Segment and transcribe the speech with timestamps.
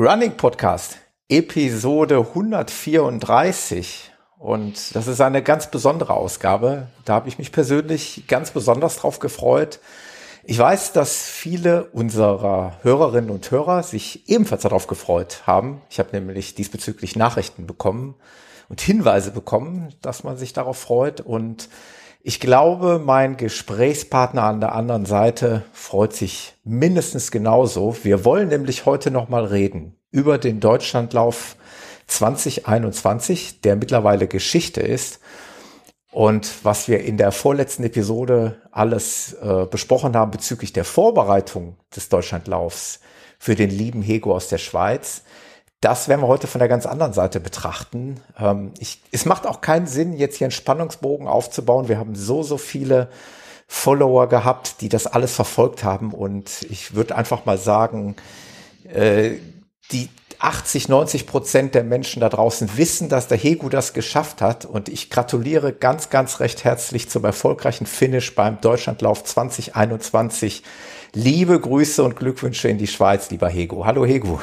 [0.00, 0.96] Running Podcast,
[1.28, 4.12] Episode 134.
[4.38, 6.86] Und das ist eine ganz besondere Ausgabe.
[7.04, 9.80] Da habe ich mich persönlich ganz besonders drauf gefreut.
[10.44, 15.82] Ich weiß, dass viele unserer Hörerinnen und Hörer sich ebenfalls darauf gefreut haben.
[15.90, 18.14] Ich habe nämlich diesbezüglich Nachrichten bekommen
[18.68, 21.20] und Hinweise bekommen, dass man sich darauf freut.
[21.20, 21.68] Und
[22.20, 27.96] ich glaube, mein Gesprächspartner an der anderen Seite freut sich mindestens genauso.
[28.02, 31.56] Wir wollen nämlich heute noch mal reden über den Deutschlandlauf
[32.08, 35.20] 2021, der mittlerweile Geschichte ist.
[36.10, 42.08] Und was wir in der vorletzten Episode alles äh, besprochen haben bezüglich der Vorbereitung des
[42.08, 43.00] Deutschlandlaufs
[43.38, 45.22] für den lieben Hego aus der Schweiz,
[45.80, 48.20] das werden wir heute von der ganz anderen Seite betrachten.
[48.38, 51.88] Ähm, ich, es macht auch keinen Sinn, jetzt hier einen Spannungsbogen aufzubauen.
[51.88, 53.08] Wir haben so, so viele
[53.68, 56.12] Follower gehabt, die das alles verfolgt haben.
[56.12, 58.16] Und ich würde einfach mal sagen,
[58.92, 59.36] äh,
[59.92, 60.08] die
[60.40, 64.64] 80, 90 Prozent der Menschen da draußen wissen, dass der Hegu das geschafft hat.
[64.64, 70.62] Und ich gratuliere ganz, ganz recht herzlich zum erfolgreichen Finish beim Deutschlandlauf 2021.
[71.12, 73.84] Liebe Grüße und Glückwünsche in die Schweiz, lieber Hegu.
[73.84, 74.38] Hallo Hegu.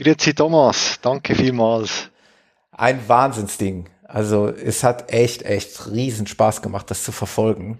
[0.00, 2.10] Grüezi Thomas, danke vielmals.
[2.70, 3.88] Ein Wahnsinnsding.
[4.04, 7.78] Also es hat echt, echt riesen Spaß gemacht, das zu verfolgen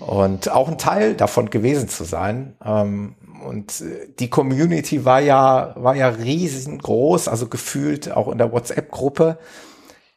[0.00, 2.56] und auch ein Teil davon gewesen zu sein.
[2.62, 3.82] Ähm, und
[4.18, 9.38] die Community war ja, war ja riesengroß, also gefühlt auch in der WhatsApp-Gruppe.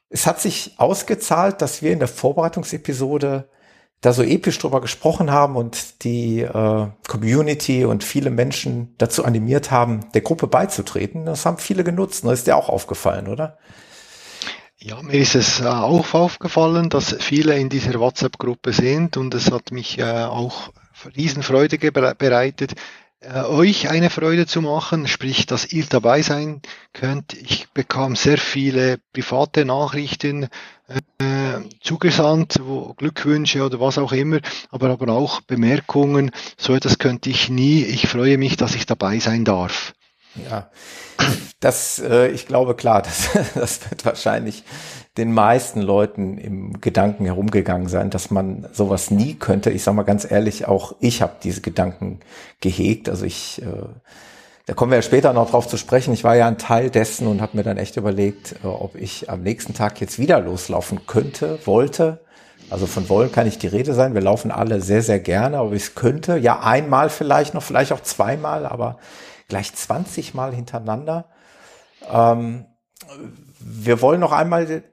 [0.09, 3.48] Es hat sich ausgezahlt, dass wir in der Vorbereitungsepisode
[4.03, 9.71] da so episch drüber gesprochen haben und die äh, Community und viele Menschen dazu animiert
[9.71, 11.25] haben, der Gruppe beizutreten.
[11.25, 12.25] Das haben viele genutzt.
[12.25, 13.58] Das ist dir auch aufgefallen, oder?
[14.77, 19.49] Ja, mir ist es äh, auch aufgefallen, dass viele in dieser WhatsApp-Gruppe sind und es
[19.49, 20.73] hat mich äh, auch
[21.15, 22.73] Riesenfreude bereitet,
[23.48, 26.61] euch eine Freude zu machen, sprich, dass ihr dabei sein
[26.94, 27.34] könnt.
[27.34, 30.50] Ich bekam sehr viele private Nachrichten
[30.88, 34.39] äh, zugesandt, wo Glückwünsche oder was auch immer,
[34.72, 36.32] aber, aber auch Bemerkungen.
[36.58, 37.84] So etwas könnte ich nie.
[37.84, 39.94] Ich freue mich, dass ich dabei sein darf.
[40.50, 40.70] Ja,
[41.60, 44.64] das, äh, ich glaube klar, das, das wird wahrscheinlich
[45.17, 49.69] den meisten Leuten im Gedanken herumgegangen sein, dass man sowas nie könnte.
[49.69, 52.19] Ich sage mal ganz ehrlich, auch ich habe diese Gedanken
[52.61, 53.09] gehegt.
[53.09, 53.65] Also ich, äh,
[54.65, 56.13] da kommen wir ja später noch drauf zu sprechen.
[56.13, 59.29] Ich war ja ein Teil dessen und habe mir dann echt überlegt, äh, ob ich
[59.29, 62.21] am nächsten Tag jetzt wieder loslaufen könnte, wollte.
[62.71, 64.15] Also von wollen kann nicht die Rede sein.
[64.15, 68.01] Wir laufen alle sehr, sehr gerne, aber ich könnte ja einmal vielleicht noch, vielleicht auch
[68.01, 68.97] zweimal, aber
[69.47, 71.25] gleich 20 Mal hintereinander.
[72.11, 72.65] Ähm,
[73.65, 74.83] wir wollen noch einmal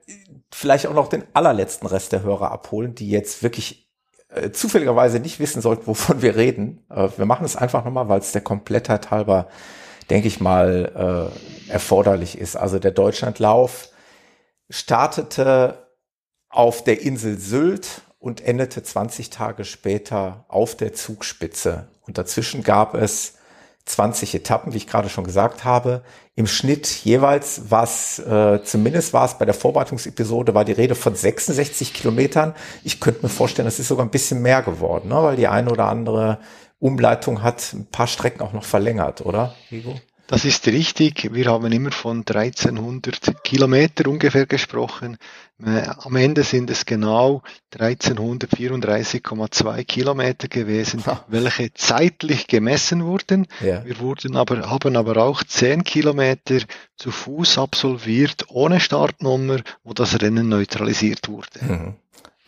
[0.53, 3.89] vielleicht auch noch den allerletzten Rest der Hörer abholen, die jetzt wirklich
[4.29, 6.85] äh, zufälligerweise nicht wissen sollten, wovon wir reden.
[6.89, 9.47] Äh, wir machen es einfach nochmal, weil es der Komplettheit halber,
[10.09, 11.31] denke ich mal,
[11.69, 12.55] äh, erforderlich ist.
[12.55, 13.89] Also der Deutschlandlauf
[14.69, 15.87] startete
[16.49, 21.87] auf der Insel Sylt und endete 20 Tage später auf der Zugspitze.
[22.01, 23.37] Und dazwischen gab es
[23.85, 26.03] 20 Etappen, wie ich gerade schon gesagt habe.
[26.35, 30.95] Im Schnitt jeweils war es, äh, zumindest war es bei der Vorbereitungsepisode, war die Rede
[30.95, 32.53] von 66 Kilometern.
[32.83, 35.15] Ich könnte mir vorstellen, das ist sogar ein bisschen mehr geworden, ne?
[35.15, 36.39] weil die eine oder andere
[36.79, 39.95] Umleitung hat ein paar Strecken auch noch verlängert, oder, Hugo?
[40.31, 41.33] Das ist richtig.
[41.33, 45.17] Wir haben immer von 1300 Kilometer ungefähr gesprochen.
[45.61, 47.41] Äh, am Ende sind es genau
[47.75, 53.45] 1334,2 Kilometer gewesen, welche zeitlich gemessen wurden.
[53.59, 53.83] Ja.
[53.83, 56.59] Wir wurden aber, haben aber auch 10 Kilometer
[56.95, 61.59] zu Fuß absolviert, ohne Startnummer, wo das Rennen neutralisiert wurde.
[61.59, 61.95] Mhm.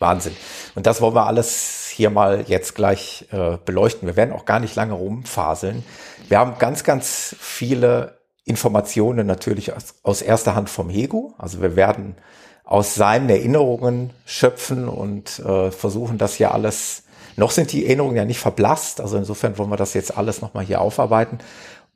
[0.04, 0.36] Wahnsinn.
[0.74, 4.06] Und das wollen wir alles hier mal jetzt gleich äh, beleuchten.
[4.06, 5.84] Wir werden auch gar nicht lange rumfaseln.
[6.28, 11.34] Wir haben ganz, ganz viele Informationen natürlich aus, aus erster Hand vom Hego.
[11.38, 12.16] Also wir werden
[12.64, 17.04] aus seinen Erinnerungen schöpfen und äh, versuchen, das hier alles,
[17.36, 20.64] noch sind die Erinnerungen ja nicht verblasst, also insofern wollen wir das jetzt alles nochmal
[20.64, 21.38] hier aufarbeiten.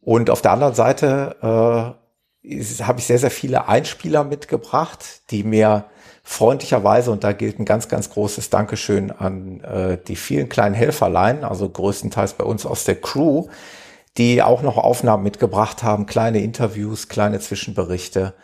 [0.00, 1.96] Und auf der anderen Seite
[2.44, 5.84] äh, habe ich sehr, sehr viele Einspieler mitgebracht, die mir
[6.28, 11.42] freundlicherweise, und da gilt ein ganz, ganz großes Dankeschön an äh, die vielen kleinen Helferlein,
[11.42, 13.46] also größtenteils bei uns aus der Crew,
[14.18, 18.34] die auch noch Aufnahmen mitgebracht haben, kleine Interviews, kleine Zwischenberichte.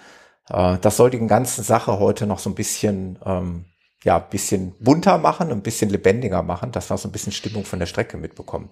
[0.48, 3.66] Äh, das soll die ganze Sache heute noch so ein bisschen, ähm,
[4.02, 7.80] ja, bisschen bunter machen, ein bisschen lebendiger machen, dass wir so ein bisschen Stimmung von
[7.80, 8.70] der Strecke mitbekommen.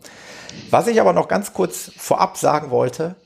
[0.70, 3.17] Was ich aber noch ganz kurz vorab sagen wollte,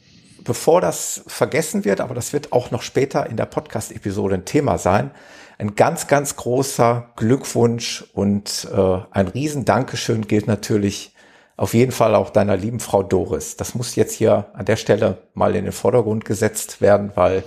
[0.42, 4.78] bevor das vergessen wird, aber das wird auch noch später in der Podcast-Episode ein Thema
[4.78, 5.12] sein,
[5.58, 11.14] ein ganz, ganz großer Glückwunsch und äh, ein riesen Dankeschön gilt natürlich
[11.56, 13.56] auf jeden Fall auch deiner lieben Frau Doris.
[13.56, 17.44] Das muss jetzt hier an der Stelle mal in den Vordergrund gesetzt werden, weil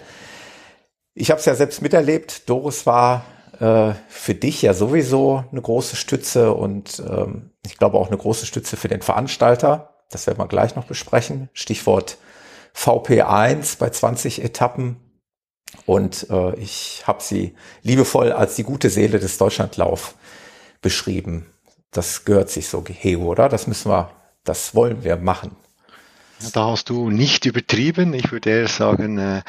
[1.13, 2.49] ich habe es ja selbst miterlebt.
[2.49, 3.25] Doris war
[3.59, 8.47] äh, für dich ja sowieso eine große Stütze und ähm, ich glaube auch eine große
[8.47, 9.95] Stütze für den Veranstalter.
[10.09, 11.49] Das werden wir gleich noch besprechen.
[11.53, 12.17] Stichwort
[12.75, 14.97] VP1 bei 20 Etappen.
[15.85, 20.15] Und äh, ich habe sie liebevoll als die gute Seele des Deutschlandlauf
[20.81, 21.45] beschrieben.
[21.91, 23.49] Das gehört sich so, Hego, oder?
[23.49, 24.11] Das müssen wir,
[24.43, 25.55] das wollen wir machen.
[26.53, 28.13] Da hast du nicht übertrieben.
[28.13, 29.41] Ich würde eher sagen, äh,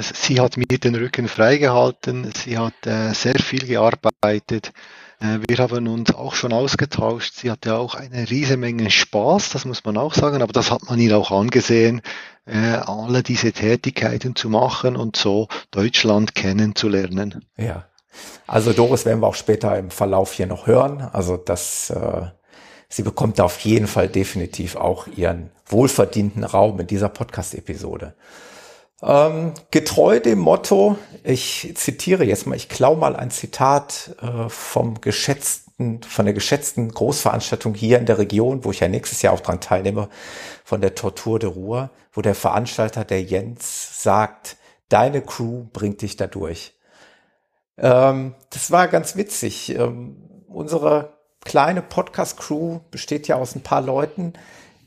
[0.00, 2.32] sie hat mir den Rücken freigehalten.
[2.34, 4.72] Sie hat äh, sehr viel gearbeitet.
[5.20, 7.34] Äh, wir haben uns auch schon ausgetauscht.
[7.34, 10.82] Sie hatte auch eine riesige Menge Spaß, das muss man auch sagen, aber das hat
[10.88, 12.02] man ihr auch angesehen,
[12.46, 17.44] äh, alle diese Tätigkeiten zu machen und so Deutschland kennenzulernen.
[17.56, 17.86] Ja.
[18.46, 21.02] Also Doris werden wir auch später im Verlauf hier noch hören.
[21.12, 22.22] Also das, äh,
[22.88, 28.14] sie bekommt auf jeden Fall definitiv auch ihren wohlverdienten Raum in dieser Podcast-Episode.
[29.02, 35.00] Ähm, getreu dem Motto, ich zitiere jetzt mal, ich klau mal ein Zitat äh, vom
[35.00, 39.40] geschätzten, von der geschätzten Großveranstaltung hier in der Region, wo ich ja nächstes Jahr auch
[39.40, 40.08] dran teilnehme,
[40.64, 44.56] von der Tortur de Ruhr, wo der Veranstalter, der Jens, sagt,
[44.88, 46.74] deine Crew bringt dich da durch.
[47.76, 49.76] Ähm, das war ganz witzig.
[49.76, 50.16] Ähm,
[50.48, 51.12] unsere
[51.44, 54.32] kleine Podcast-Crew besteht ja aus ein paar Leuten,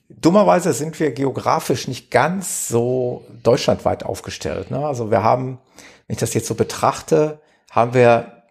[0.10, 4.72] Dummerweise sind wir geografisch nicht ganz so deutschlandweit aufgestellt.
[4.72, 4.86] Ne?
[4.86, 5.60] Also wir haben,
[6.08, 7.40] wenn ich das jetzt so betrachte,
[7.70, 8.44] haben wir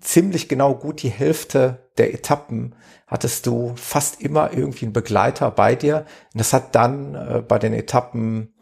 [0.00, 2.74] ziemlich genau gut die Hälfte der Etappen
[3.08, 6.04] hattest du fast immer irgendwie einen Begleiter bei dir.
[6.32, 8.54] Und das hat dann äh, bei den Etappen,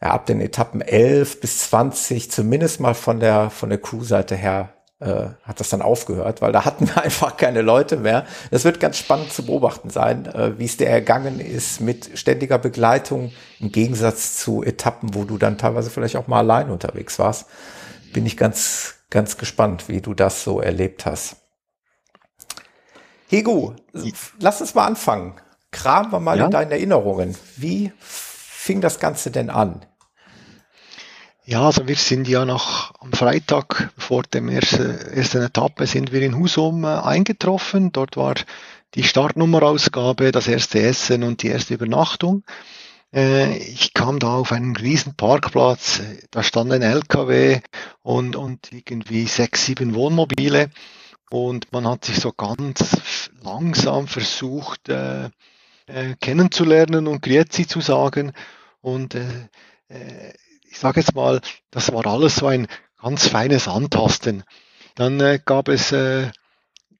[0.00, 4.74] ja, ab den Etappen 11 bis 20 zumindest mal von der, von der Crew-Seite her
[4.98, 8.24] äh, hat das dann aufgehört, weil da hatten wir einfach keine Leute mehr.
[8.50, 12.58] Das wird ganz spannend zu beobachten sein, äh, wie es dir ergangen ist mit ständiger
[12.58, 17.46] Begleitung im Gegensatz zu Etappen, wo du dann teilweise vielleicht auch mal allein unterwegs warst.
[18.12, 21.36] Bin ich ganz, ganz gespannt, wie du das so erlebt hast.
[23.28, 23.72] Hegu,
[24.38, 25.34] lass uns mal anfangen.
[25.72, 26.46] Kramen wir mal ja?
[26.46, 27.36] in deinen Erinnerungen.
[27.56, 29.84] Wie fing das Ganze denn an?
[31.48, 36.22] Ja, also wir sind ja noch am Freitag vor dem ersten, ersten Etappe sind wir
[36.22, 37.92] in Husum äh, eingetroffen.
[37.92, 38.34] Dort war
[38.96, 42.42] die Startnummerausgabe, das erste Essen und die erste Übernachtung.
[43.14, 46.00] Äh, ich kam da auf einen riesen Parkplatz,
[46.32, 47.60] da stand ein LKW
[48.02, 50.70] und, und irgendwie sechs, sieben Wohnmobile
[51.30, 55.26] und man hat sich so ganz langsam versucht äh,
[55.86, 58.32] äh, kennenzulernen und Grüezi zu sagen
[58.80, 59.48] und äh,
[59.90, 60.32] äh
[60.76, 61.40] ich sage jetzt mal,
[61.70, 62.66] das war alles so ein
[63.00, 64.44] ganz feines Antasten.
[64.94, 66.30] Dann äh, gab es äh,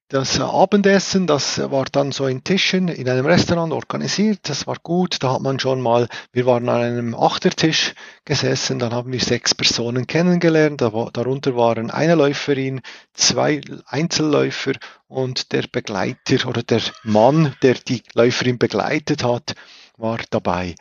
[0.09, 5.23] das Abendessen, das war dann so in Tischen in einem Restaurant organisiert, das war gut,
[5.23, 7.93] da hat man schon mal, wir waren an einem Achtertisch
[8.25, 12.81] gesessen, dann haben wir sechs Personen kennengelernt, darunter waren eine Läuferin,
[13.13, 14.73] zwei Einzelläufer
[15.07, 19.55] und der Begleiter oder der Mann, der die Läuferin begleitet hat
[19.97, 20.75] war dabei.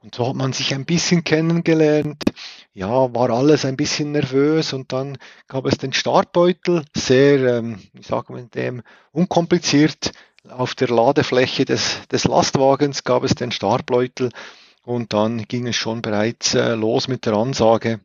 [0.00, 2.22] Und so hat man sich ein bisschen kennengelernt.
[2.74, 8.02] Ja, war alles ein bisschen nervös und dann gab es den Startbeutel, sehr, ähm, wie
[8.02, 8.82] sagen wir dem,
[9.12, 10.12] unkompliziert.
[10.48, 14.30] Auf der Ladefläche des, des Lastwagens gab es den Startbeutel
[14.82, 18.00] und dann ging es schon bereits äh, los mit der Ansage.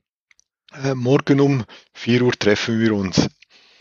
[0.83, 3.29] Äh, morgen um 4 Uhr treffen wir uns.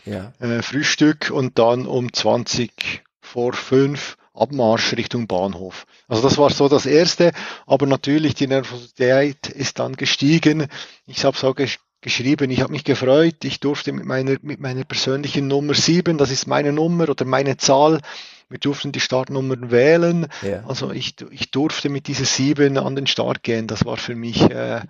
[0.05, 0.33] Ja.
[0.39, 5.85] Äh, Frühstück und dann um 20 vor 5 Abmarsch Richtung Bahnhof.
[6.07, 7.31] Also das war so das Erste,
[7.67, 10.67] aber natürlich die Nervosität ist dann gestiegen.
[11.05, 14.83] Ich habe so gesch geschrieben, ich habe mich gefreut, ich durfte mit meiner, mit meiner
[14.83, 18.01] persönlichen Nummer 7, das ist meine Nummer oder meine Zahl,
[18.49, 20.27] wir durften die Startnummern wählen.
[20.43, 20.63] Ja.
[20.67, 23.65] Also ich, ich durfte mit dieser 7 an den Start gehen.
[23.65, 24.81] Das war für mich äh,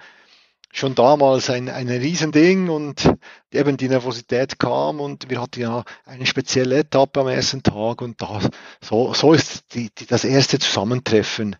[0.74, 3.10] schon damals ein, ein Riesending und
[3.52, 8.22] eben die Nervosität kam und wir hatten ja eine spezielle Etappe am ersten Tag und
[8.22, 8.42] da,
[8.82, 11.56] so, so ist die, die, das erste Zusammentreffen.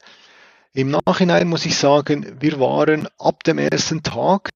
[0.74, 4.50] Im Nachhinein muss ich sagen, wir waren ab dem ersten Tag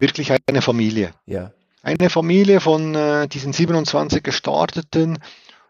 [0.00, 1.12] wirklich eine Familie.
[1.26, 1.52] Ja.
[1.82, 5.18] Eine Familie von äh, diesen 27 Gestarteten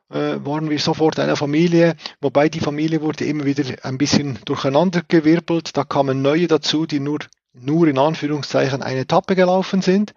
[0.09, 5.77] äh, waren wir sofort eine Familie, wobei die Familie wurde immer wieder ein bisschen durcheinandergewirbelt.
[5.77, 7.19] Da kamen neue dazu, die nur
[7.53, 10.15] nur in Anführungszeichen eine Etappe gelaufen sind.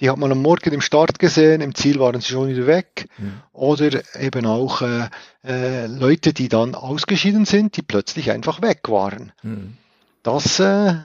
[0.00, 3.06] Die hat man am Morgen im Start gesehen, im Ziel waren sie schon wieder weg.
[3.18, 3.42] Mhm.
[3.52, 5.08] Oder eben auch äh,
[5.44, 9.32] äh, Leute, die dann ausgeschieden sind, die plötzlich einfach weg waren.
[9.42, 9.76] Mhm.
[10.22, 10.96] Das äh, äh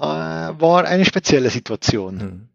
[0.00, 2.16] war eine spezielle Situation.
[2.16, 2.48] Mhm.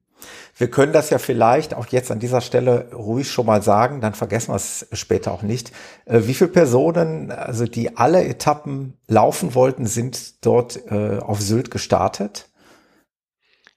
[0.57, 4.15] Wir können das ja vielleicht auch jetzt an dieser Stelle ruhig schon mal sagen, dann
[4.15, 5.71] vergessen wir es später auch nicht.
[6.05, 11.69] Äh, wie viele Personen, also die alle Etappen laufen wollten, sind dort äh, auf Sylt
[11.69, 12.49] gestartet?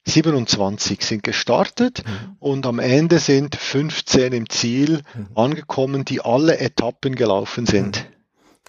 [0.06, 2.36] 27 sind gestartet mhm.
[2.38, 5.28] und am Ende sind 15 im Ziel mhm.
[5.34, 8.04] angekommen, die alle Etappen gelaufen sind.
[8.04, 8.14] Mhm.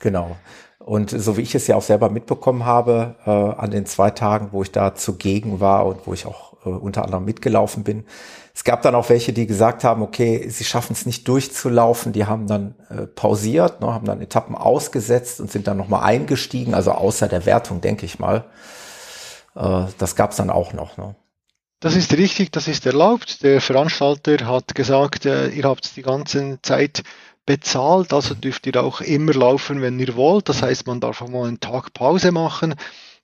[0.02, 0.36] Genau.
[0.80, 4.50] Und so wie ich es ja auch selber mitbekommen habe, äh, an den zwei Tagen,
[4.52, 8.06] wo ich da zugegen war und wo ich auch äh, unter anderem mitgelaufen bin,
[8.54, 12.26] es gab dann auch welche, die gesagt haben, okay, sie schaffen es nicht durchzulaufen, die
[12.26, 16.92] haben dann äh, pausiert, ne, haben dann Etappen ausgesetzt und sind dann nochmal eingestiegen, also
[16.92, 18.46] außer der Wertung, denke ich mal.
[19.56, 20.98] Äh, das gab es dann auch noch.
[20.98, 21.16] Ne?
[21.80, 23.42] Das ist richtig, das ist erlaubt.
[23.42, 27.04] Der Veranstalter hat gesagt, äh, ihr habt die ganze Zeit
[27.46, 30.50] bezahlt, also dürft ihr auch immer laufen, wenn ihr wollt.
[30.50, 32.76] Das heißt, man darf auch mal einen Tag Pause machen.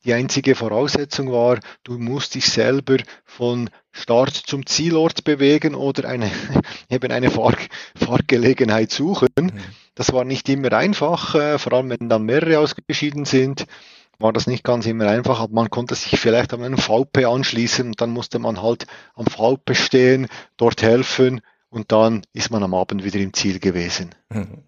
[0.05, 6.31] Die einzige Voraussetzung war, du musst dich selber von Start zum Zielort bewegen oder eine,
[6.89, 7.55] eben eine Fahr
[7.95, 9.29] Fahrgelegenheit suchen.
[9.39, 9.51] Mhm.
[9.95, 13.65] Das war nicht immer einfach, äh, vor allem wenn dann mehrere ausgeschieden sind
[14.19, 15.47] war das nicht ganz immer einfach.
[15.49, 19.75] Man konnte sich vielleicht an einen VP anschließen und dann musste man halt am VP
[19.75, 20.27] stehen,
[20.57, 24.15] dort helfen und dann ist man am Abend wieder im Ziel gewesen.
[24.29, 24.63] Mhm.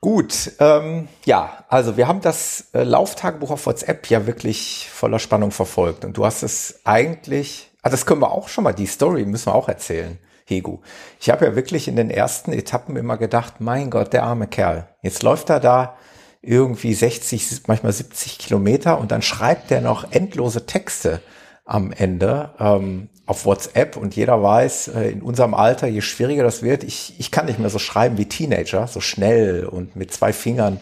[0.00, 5.50] Gut, ähm, ja, also wir haben das äh, Lauftagebuch auf WhatsApp ja wirklich voller Spannung
[5.50, 6.04] verfolgt.
[6.04, 9.46] Und du hast es eigentlich, ah, das können wir auch schon mal, die Story müssen
[9.46, 10.78] wir auch erzählen, Hegu.
[11.18, 14.86] Ich habe ja wirklich in den ersten Etappen immer gedacht, mein Gott, der arme Kerl,
[15.02, 15.96] jetzt läuft er da
[16.42, 21.20] irgendwie 60, manchmal 70 Kilometer und dann schreibt der noch endlose Texte
[21.64, 22.50] am Ende.
[22.60, 27.14] Ähm, auf WhatsApp und jeder weiß, äh, in unserem Alter, je schwieriger das wird, ich,
[27.18, 30.80] ich kann nicht mehr so schreiben wie Teenager, so schnell und mit zwei Fingern.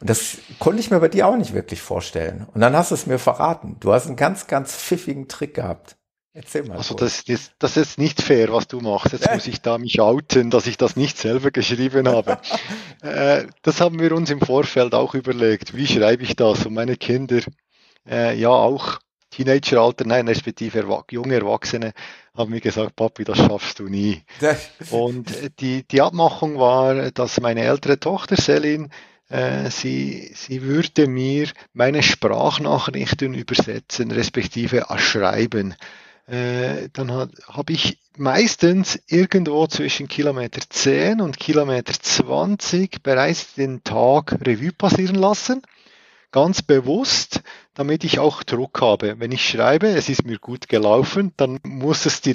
[0.00, 2.46] Und das konnte ich mir bei dir auch nicht wirklich vorstellen.
[2.52, 3.76] Und dann hast du es mir verraten.
[3.80, 5.96] Du hast einen ganz, ganz pfiffigen Trick gehabt.
[6.32, 6.78] Erzähl mal.
[6.78, 9.12] Also das, das, das ist nicht fair, was du machst.
[9.12, 12.38] Jetzt muss ich da mich outen, dass ich das nicht selber geschrieben habe.
[13.02, 15.76] äh, das haben wir uns im Vorfeld auch überlegt.
[15.76, 16.66] Wie schreibe ich das?
[16.66, 17.40] Und meine Kinder,
[18.08, 18.98] äh, ja auch
[19.34, 21.92] Teenageralter, nein, respektive junge Erwachsene,
[22.36, 24.22] haben mir gesagt, Papi, das schaffst du nie.
[24.90, 28.90] Und die, die Abmachung war, dass meine ältere Tochter Selin
[29.28, 35.74] äh, sie, sie würde mir meine Sprachnachrichten übersetzen, respektive schreiben.
[36.26, 44.38] Äh, dann habe ich meistens irgendwo zwischen Kilometer 10 und Kilometer 20 bereits den Tag
[44.46, 45.62] Revue passieren lassen.
[46.30, 47.42] Ganz bewusst,
[47.74, 49.16] damit ich auch Druck habe.
[49.18, 52.32] Wenn ich schreibe, es ist mir gut gelaufen, dann muss es die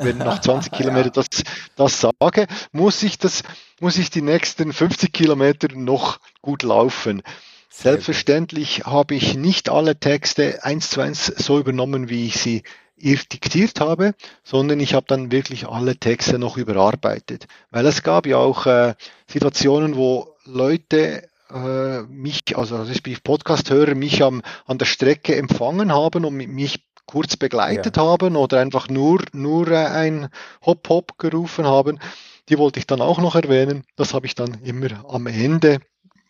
[0.00, 1.28] wenn nach 20 Kilometer das,
[1.76, 3.42] das sage, muss ich das,
[3.80, 7.22] muss ich die nächsten 50 Kilometer noch gut laufen.
[7.68, 12.62] Selbstverständlich habe ich nicht alle Texte eins zu eins so übernommen, wie ich sie
[13.00, 17.46] diktiert habe, sondern ich habe dann wirklich alle Texte noch überarbeitet.
[17.70, 18.94] Weil es gab ja auch äh,
[19.26, 25.36] Situationen, wo Leute äh, mich, also als ich Podcast höre, mich am, an der Strecke
[25.36, 28.02] empfangen haben und mich kurz begleitet ja.
[28.04, 30.28] haben oder einfach nur, nur ein
[30.64, 31.98] Hop Hop gerufen haben.
[32.48, 33.84] Die wollte ich dann auch noch erwähnen.
[33.96, 35.80] Das habe ich dann immer am Ende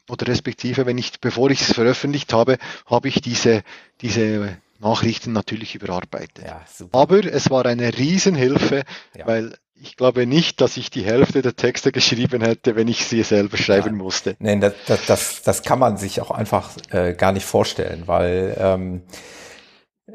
[0.08, 3.62] oder respektive, wenn ich, bevor ich es veröffentlicht habe, habe ich diese,
[4.00, 6.44] diese Nachrichten natürlich überarbeitet.
[6.44, 8.84] Ja, Aber es war eine Riesenhilfe,
[9.16, 9.26] ja.
[9.26, 13.22] weil ich glaube nicht, dass ich die Hälfte der Texte geschrieben hätte, wenn ich sie
[13.22, 14.02] selber schreiben ja.
[14.02, 14.36] musste.
[14.38, 18.56] Nein, das, das, das, das kann man sich auch einfach äh, gar nicht vorstellen, weil
[18.58, 19.02] ähm,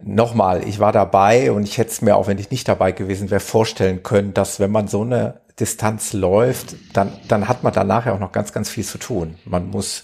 [0.04, 3.32] nochmal, ich war dabei und ich hätte es mir, auch wenn ich nicht dabei gewesen
[3.32, 8.06] wäre, vorstellen können, dass wenn man so eine Distanz läuft, dann, dann hat man danach
[8.06, 9.36] ja auch noch ganz, ganz viel zu tun.
[9.46, 10.04] Man muss,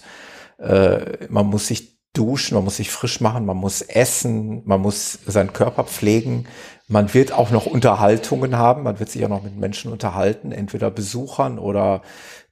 [0.58, 5.18] äh, man muss sich duschen, man muss sich frisch machen, man muss essen, man muss
[5.26, 6.46] seinen Körper pflegen.
[6.88, 10.90] Man wird auch noch Unterhaltungen haben, man wird sich auch noch mit Menschen unterhalten, entweder
[10.90, 12.02] Besuchern oder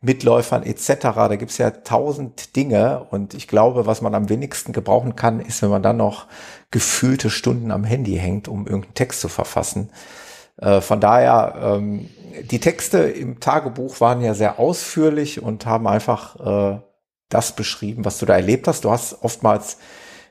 [0.01, 1.03] Mitläufern etc.
[1.03, 5.63] Da gibt's ja tausend Dinge und ich glaube, was man am wenigsten gebrauchen kann, ist,
[5.63, 6.27] wenn man dann noch
[6.71, 9.91] gefühlte Stunden am Handy hängt, um irgendeinen Text zu verfassen.
[10.57, 12.09] Äh, von daher, ähm,
[12.51, 16.81] die Texte im Tagebuch waren ja sehr ausführlich und haben einfach äh,
[17.29, 18.85] das beschrieben, was du da erlebt hast.
[18.85, 19.79] Du hast oftmals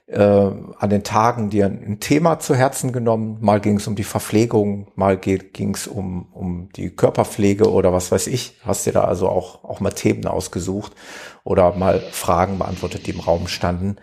[0.10, 3.38] äh, an den Tagen dir ein Thema zu Herzen genommen.
[3.42, 8.12] Mal ging es um die Verpflegung, mal ging es um, um die Körperpflege oder was
[8.12, 8.58] weiß ich.
[8.66, 10.94] Hast dir da also auch, auch mal Themen ausgesucht
[11.44, 13.98] oder mal Fragen beantwortet, die im Raum standen.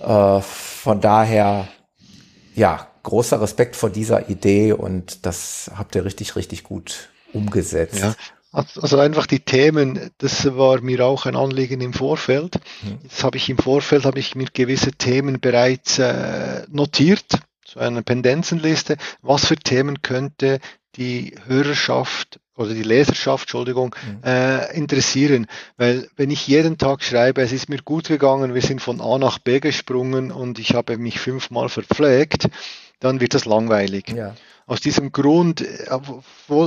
[0.00, 1.66] Äh, von daher,
[2.54, 7.98] ja, großer Respekt vor dieser Idee und das habt ihr richtig, richtig gut umgesetzt.
[7.98, 8.14] Ja,
[8.56, 12.56] also einfach die Themen, das war mir auch ein Anliegen im Vorfeld.
[13.02, 17.38] Jetzt habe ich im Vorfeld habe ich mir gewisse Themen bereits äh, notiert.
[17.66, 20.60] so einer Pendenzenliste, was für Themen könnte
[20.96, 24.24] die Hörerschaft oder die Leserschaft, Entschuldigung, mhm.
[24.24, 25.46] äh, interessieren.
[25.76, 29.18] Weil wenn ich jeden Tag schreibe, es ist mir gut gegangen, wir sind von A
[29.18, 32.48] nach B gesprungen und ich habe mich fünfmal verpflegt,
[33.00, 34.08] dann wird das langweilig.
[34.08, 34.34] Ja.
[34.68, 35.98] Aus diesem Grund äh,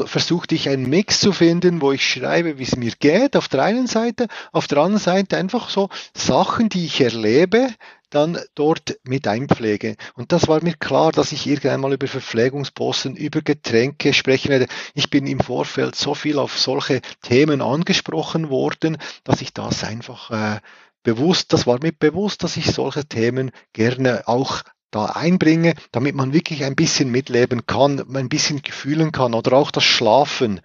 [0.06, 3.64] versuchte ich einen Mix zu finden, wo ich schreibe, wie es mir geht, auf der
[3.64, 7.68] einen Seite, auf der anderen Seite einfach so Sachen, die ich erlebe,
[8.10, 9.98] dann dort mit einpflege.
[10.16, 14.68] Und das war mir klar, dass ich irgendwann mal über Verpflegungsposten, über Getränke sprechen werde.
[14.94, 20.32] Ich bin im Vorfeld so viel auf solche Themen angesprochen worden, dass ich das einfach
[20.32, 20.62] äh,
[21.04, 26.34] bewusst, das war mir bewusst, dass ich solche Themen gerne auch da einbringe, damit man
[26.34, 30.62] wirklich ein bisschen mitleben kann, ein bisschen fühlen kann oder auch das Schlafen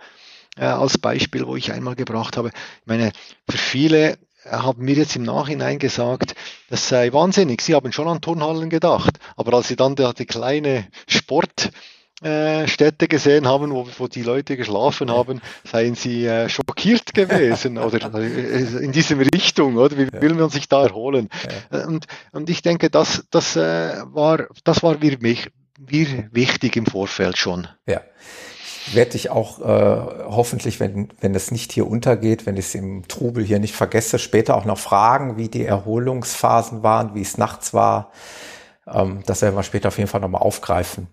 [0.56, 2.48] äh, als Beispiel, wo ich einmal gebracht habe.
[2.48, 3.12] Ich meine,
[3.48, 4.12] für viele
[4.44, 6.34] äh, haben mir jetzt im Nachhinein gesagt,
[6.70, 7.60] das sei wahnsinnig.
[7.60, 11.70] Sie haben schon an Turnhallen gedacht, aber als sie dann die, die kleine Sport
[12.68, 18.14] Städte gesehen haben, wo, wo die Leute geschlafen haben, seien sie äh, schockiert gewesen oder
[18.14, 19.98] äh, in diese Richtung, oder?
[19.98, 21.28] Wie will man sich da erholen?
[21.72, 21.86] Ja.
[21.86, 25.36] Und, und ich denke, das, das, äh, war, das war mir, mir
[26.30, 27.68] wichtig im Vorfeld schon.
[27.86, 28.00] Ja
[28.92, 33.08] werde dich auch äh, hoffentlich, wenn, wenn es nicht hier untergeht, wenn ich es im
[33.08, 37.72] Trubel hier nicht vergesse, später auch noch fragen, wie die Erholungsphasen waren, wie es nachts
[37.72, 38.10] war.
[38.86, 41.08] Ähm, das werden wir später auf jeden Fall nochmal aufgreifen.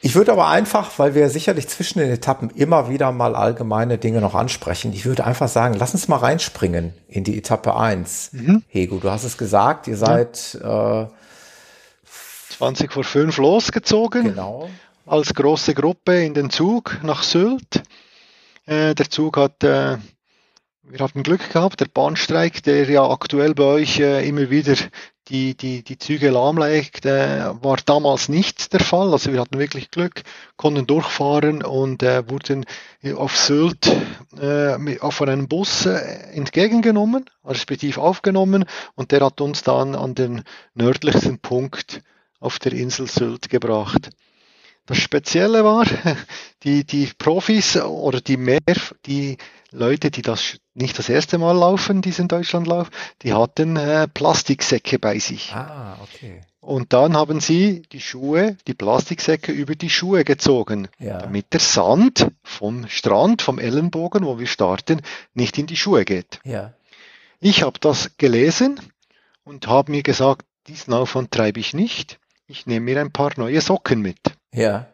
[0.00, 4.20] Ich würde aber einfach, weil wir sicherlich zwischen den Etappen immer wieder mal allgemeine Dinge
[4.20, 8.30] noch ansprechen, ich würde einfach sagen, lass uns mal reinspringen in die Etappe 1.
[8.32, 8.62] Mhm.
[8.68, 11.06] Hego, du hast es gesagt, ihr seid äh,
[12.50, 14.24] 20 vor 5 losgezogen.
[14.24, 14.70] Genau.
[15.04, 17.82] Als große Gruppe in den Zug nach Sylt.
[18.66, 19.96] Äh, der Zug hat äh,
[20.90, 24.74] wir hatten Glück gehabt, der Bahnstreik, der ja aktuell bei euch äh, immer wieder
[25.28, 29.12] die, die, die Züge lahmlegt, äh, war damals nicht der Fall.
[29.12, 30.22] Also wir hatten wirklich Glück,
[30.56, 32.64] konnten durchfahren und äh, wurden
[33.16, 33.86] auf Sylt
[34.40, 34.78] äh,
[35.10, 35.98] von einem Bus äh,
[36.32, 40.42] entgegengenommen, respektive aufgenommen und der hat uns dann an den
[40.74, 42.02] nördlichsten Punkt
[42.40, 44.10] auf der Insel Sylt gebracht.
[44.88, 45.84] Das Spezielle war,
[46.64, 48.58] die, die Profis oder die mehr,
[49.04, 49.36] die
[49.70, 52.88] Leute, die das nicht das erste Mal laufen, diesen Deutschlandlauf,
[53.20, 55.52] die hatten äh, Plastiksäcke bei sich.
[55.54, 56.40] Ah, okay.
[56.60, 61.18] Und dann haben sie die Schuhe, die Plastiksäcke über die Schuhe gezogen, ja.
[61.18, 65.02] damit der Sand vom Strand, vom Ellenbogen, wo wir starten,
[65.34, 66.40] nicht in die Schuhe geht.
[66.44, 66.72] Ja.
[67.40, 68.80] Ich habe das gelesen
[69.44, 72.18] und habe mir gesagt, diesen Aufwand treibe ich nicht.
[72.46, 74.18] Ich nehme mir ein paar neue Socken mit.
[74.52, 74.86] Ja.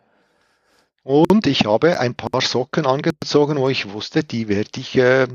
[1.02, 5.28] Und ich habe ein paar Socken angezogen, wo ich wusste, die werde ich äh,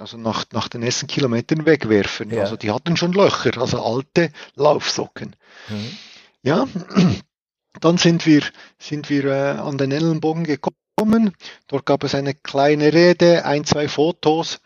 [0.00, 2.30] also nach, nach den ersten Kilometern wegwerfen.
[2.30, 2.42] Ja.
[2.42, 5.36] Also die hatten schon Löcher, also alte Laufsocken.
[5.68, 5.96] Mhm.
[6.42, 6.66] Ja,
[7.80, 8.42] dann sind wir,
[8.78, 11.34] sind wir äh, an den Ellenbogen gekommen.
[11.68, 14.60] Dort gab es eine kleine Rede, ein, zwei Fotos,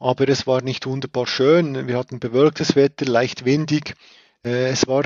[0.00, 1.86] aber es war nicht wunderbar schön.
[1.86, 3.94] Wir hatten bewölktes Wetter, leicht windig.
[4.44, 5.04] Äh, es war,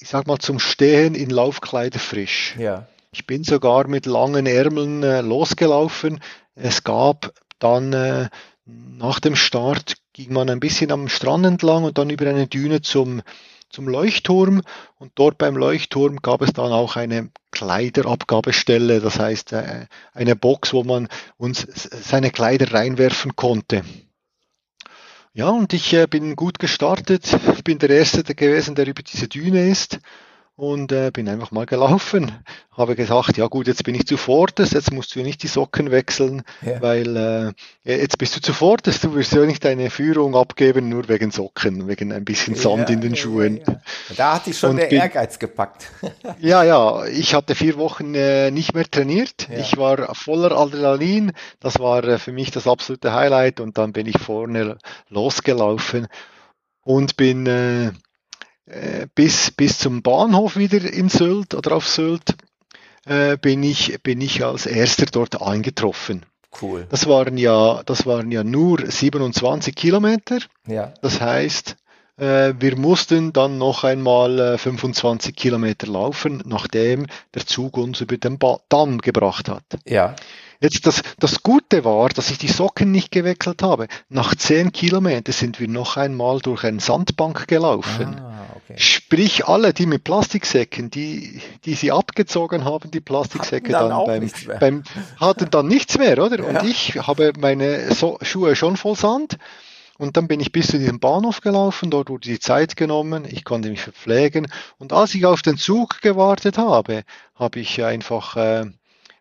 [0.00, 2.54] ich sag mal, zum Stehen in Laufkleider frisch.
[2.58, 2.86] Ja.
[3.12, 6.20] Ich bin sogar mit langen Ärmeln äh, losgelaufen.
[6.54, 8.28] Es gab dann äh,
[8.64, 12.82] nach dem Start ging man ein bisschen am Strand entlang und dann über eine Düne
[12.82, 13.22] zum,
[13.70, 14.62] zum Leuchtturm.
[14.98, 20.72] Und dort beim Leuchtturm gab es dann auch eine Kleiderabgabestelle, das heißt äh, eine Box,
[20.72, 21.08] wo man
[21.38, 23.82] uns seine Kleider reinwerfen konnte.
[25.38, 27.32] Ja, und ich äh, bin gut gestartet.
[27.54, 30.00] Ich bin der Erste gewesen, der über diese Düne ist
[30.58, 32.32] und äh, bin einfach mal gelaufen.
[32.72, 35.92] Habe gesagt, ja gut, jetzt bin ich zu Fortes, jetzt musst du nicht die Socken
[35.92, 36.82] wechseln, ja.
[36.82, 41.08] weil äh, jetzt bist du zu Fortes, du wirst ja nicht deine Führung abgeben, nur
[41.08, 43.60] wegen Socken, wegen ein bisschen Sand ja, in den ja, Schuhen.
[44.16, 45.92] Da hat dich schon Und der bin, Ehrgeiz gepackt.
[46.40, 49.48] ja, ja, ich hatte vier Wochen äh, nicht mehr trainiert.
[49.56, 54.06] Ich war voller Adrenalin, das war äh, für mich das absolute Highlight und dann bin
[54.06, 54.76] ich vorne
[55.08, 56.08] losgelaufen
[56.82, 57.46] und bin
[58.68, 62.34] äh, äh, bis, bis zum Bahnhof wieder in Sylt oder auf Sylt
[63.06, 66.26] äh, bin, ich, bin ich als erster dort eingetroffen.
[66.60, 66.86] Cool.
[66.90, 70.38] Das waren ja, das waren ja nur 27 Kilometer.
[70.66, 70.92] Ja.
[71.02, 71.76] Das heißt,
[72.16, 78.16] äh, wir mussten dann noch einmal äh, 25 Kilometer laufen, nachdem der Zug uns über
[78.16, 79.64] den ba Damm gebracht hat.
[79.86, 80.16] Ja.
[80.60, 83.86] Jetzt das, das Gute war, dass ich die Socken nicht gewechselt habe.
[84.08, 88.18] Nach 10 Kilometern sind wir noch einmal durch eine Sandbank gelaufen.
[88.18, 88.38] Ah.
[88.56, 88.74] Okay.
[88.76, 94.30] Sprich, alle, die mit Plastiksäcken, die, die sie abgezogen haben, die Plastiksäcke dann, dann beim,
[94.58, 94.82] beim,
[95.18, 96.38] hatten dann nichts mehr, oder?
[96.38, 96.44] Ja.
[96.44, 99.38] Und ich habe meine so Schuhe schon voll Sand
[99.96, 103.44] Und dann bin ich bis zu diesem Bahnhof gelaufen, dort wurde die Zeit genommen, ich
[103.44, 104.48] konnte mich verpflegen.
[104.78, 107.04] Und als ich auf den Zug gewartet habe,
[107.36, 108.66] habe ich einfach äh,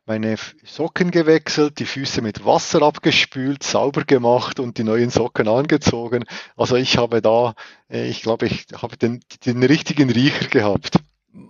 [0.07, 6.23] meine Socken gewechselt, die Füße mit Wasser abgespült, sauber gemacht und die neuen Socken angezogen.
[6.55, 7.53] Also ich habe da,
[7.89, 10.97] äh, ich glaube, ich habe den, den richtigen Riecher gehabt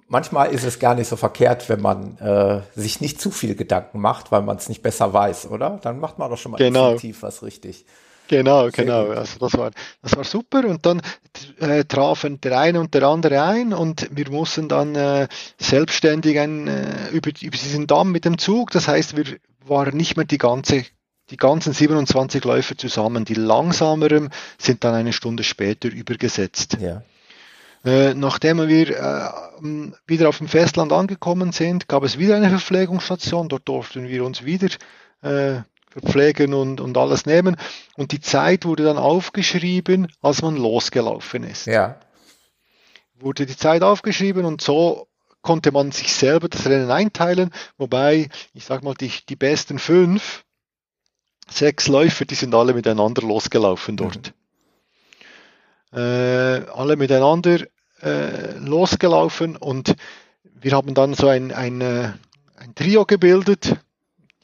[0.08, 4.00] manchmal ist es gar nicht so verkehrt, wenn man äh, sich nicht zu viel Gedanken
[4.00, 5.80] macht, weil man es nicht besser weiß, oder?
[5.82, 6.92] Dann macht man doch schon mal genau.
[6.92, 7.86] instinktiv was richtig.
[7.86, 8.66] Genau, Genau.
[8.66, 8.90] Gut.
[8.90, 10.66] Also das war, das war super.
[10.68, 11.02] Und dann
[11.60, 16.68] äh, trafen der eine und der andere ein und wir mussten dann äh, selbstständig ein,
[16.68, 18.72] äh, über, über diesen Damm mit dem Zug.
[18.72, 20.86] Das heißt, wir waren nicht mehr die ganze
[21.30, 23.26] die ganzen 27 Läufer zusammen.
[23.26, 26.78] Die langsameren sind dann eine Stunde später übergesetzt.
[26.80, 27.04] Ja.
[27.86, 33.50] Äh, nachdem wir äh, wieder auf dem Festland angekommen sind, gab es wieder eine Verpflegungsstation.
[33.50, 34.70] Dort durften wir uns wieder
[35.22, 35.62] äh,
[36.00, 37.56] verpflegen und, und alles nehmen.
[37.96, 41.66] Und die Zeit wurde dann aufgeschrieben, als man losgelaufen ist.
[41.66, 42.00] Ja.
[43.20, 45.08] Wurde die Zeit aufgeschrieben und so
[45.42, 50.44] konnte man sich selber das Rennen einteilen, wobei, ich sag mal, die, die besten fünf,
[51.50, 54.34] sechs Läufer, die sind alle miteinander losgelaufen dort.
[55.94, 55.98] Mhm.
[55.98, 57.60] Äh, alle miteinander
[58.02, 59.96] äh, losgelaufen und
[60.44, 62.12] wir haben dann so ein, ein, äh,
[62.58, 63.78] ein Trio gebildet,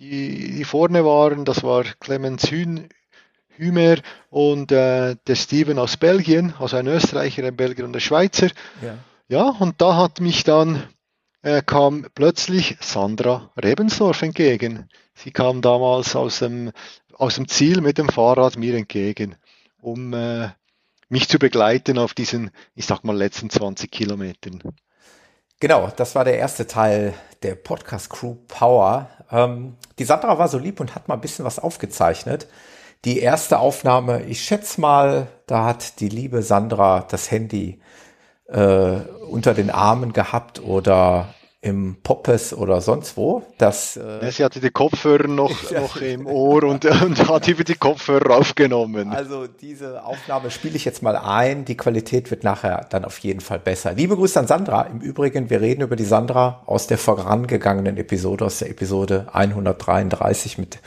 [0.09, 1.45] die, die vorne waren.
[1.45, 2.89] Das war Clemens Hün,
[3.49, 3.97] Hümer
[4.29, 8.49] und äh, der Steven aus Belgien, also ein Österreicher, ein Belgier und ein Schweizer.
[8.81, 10.83] Ja, ja und da hat mich dann
[11.41, 14.89] äh, kam plötzlich Sandra Rebensdorf entgegen.
[15.13, 16.71] Sie kam damals aus dem,
[17.13, 19.35] aus dem Ziel mit dem Fahrrad mir entgegen,
[19.81, 20.49] um äh,
[21.09, 24.63] mich zu begleiten auf diesen, ich sag mal, letzten 20 Kilometern.
[25.63, 29.08] Genau, das war der erste Teil der Podcast Crew Power.
[29.32, 32.49] Ähm, die Sandra war so lieb und hat mal ein bisschen was aufgezeichnet.
[33.06, 37.80] Die erste Aufnahme, ich schätze mal, da hat die liebe Sandra das Handy
[38.49, 38.97] äh,
[39.32, 43.41] unter den Armen gehabt oder im Poppes oder sonst wo.
[43.58, 47.63] Das, äh, ja, sie hatte die Kopfhörer noch, noch im Ohr und, und hat über
[47.63, 49.12] die Kopfhörer aufgenommen.
[49.12, 51.63] Also diese Aufnahme spiele ich jetzt mal ein.
[51.63, 53.93] Die Qualität wird nachher dann auf jeden Fall besser.
[53.93, 54.82] Liebe Grüße an Sandra.
[54.84, 60.58] Im Übrigen, wir reden über die Sandra aus der vorangegangenen Episode, aus der Episode 133.
[60.58, 60.80] Mit,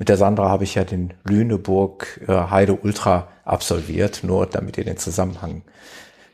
[0.00, 4.84] mit der Sandra habe ich ja den Lüneburg äh, Heide Ultra absolviert, nur damit ihr
[4.84, 5.62] den Zusammenhang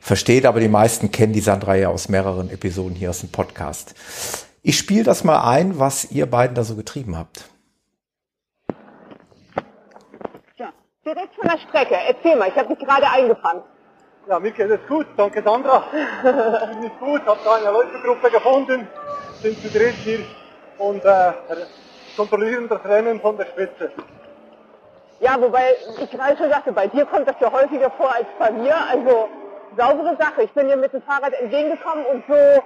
[0.03, 3.95] versteht, aber die meisten kennen die Sandra ja aus mehreren Episoden hier aus dem Podcast.
[4.61, 7.45] Ich spiele das mal ein, was ihr beiden da so getrieben habt.
[10.57, 10.73] Ja,
[11.05, 11.95] direkt von der Strecke.
[12.07, 13.63] Erzähl mal, ich habe dich gerade eingefangen.
[14.27, 15.85] Ja, mir geht es gut, danke Sandra.
[15.93, 18.87] Ich bin gut, habe da eine Läufergruppe gefunden,
[19.41, 20.19] sind zu dritt hier
[20.79, 21.31] und äh,
[22.17, 23.91] kontrollieren das Rennen von der Spitze.
[25.21, 28.51] Ja, wobei ich gerade schon sagte, bei dir kommt das ja häufiger vor als bei
[28.51, 28.75] mir.
[28.89, 29.29] Also
[29.77, 30.43] saubere Sache.
[30.43, 32.63] Ich bin hier mit dem Fahrrad entgegengekommen und so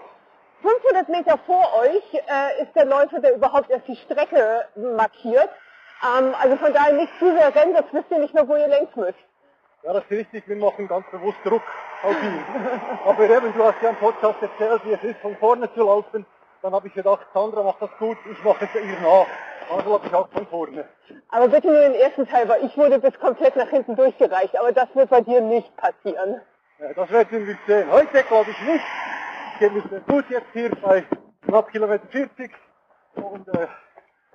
[0.62, 5.50] 500 Meter vor euch äh, ist der Läufer, der überhaupt erst die Strecke markiert.
[6.04, 8.68] Ähm, also von daher nicht zu sehr rennen, sonst wisst ihr nicht mehr, wo ihr
[8.68, 9.20] längst müsst.
[9.84, 10.48] Ja, das ist richtig.
[10.48, 11.62] Wir machen ganz bewusst Druck
[12.04, 12.44] auf ihn.
[13.06, 16.26] Aber eben, du hast ja im Podcast erzählt, wie es ist, von vorne zu laufen.
[16.62, 19.28] Dann habe ich gedacht, Sandra macht das gut, ich mache es ihr nach.
[19.70, 20.86] Also laufe ich auch von vorne.
[21.30, 24.58] Aber bitte nur den ersten Teil, weil ich wurde bis komplett nach hinten durchgereicht.
[24.58, 26.42] Aber das wird bei dir nicht passieren.
[26.80, 27.92] Ja, das werden wir sehen.
[27.92, 28.86] Heute glaube ich nicht.
[29.54, 31.04] Ich gehe mit dem Fuß jetzt hier bei
[31.48, 32.52] knapp Kilometer 40.
[33.16, 33.68] Und, äh,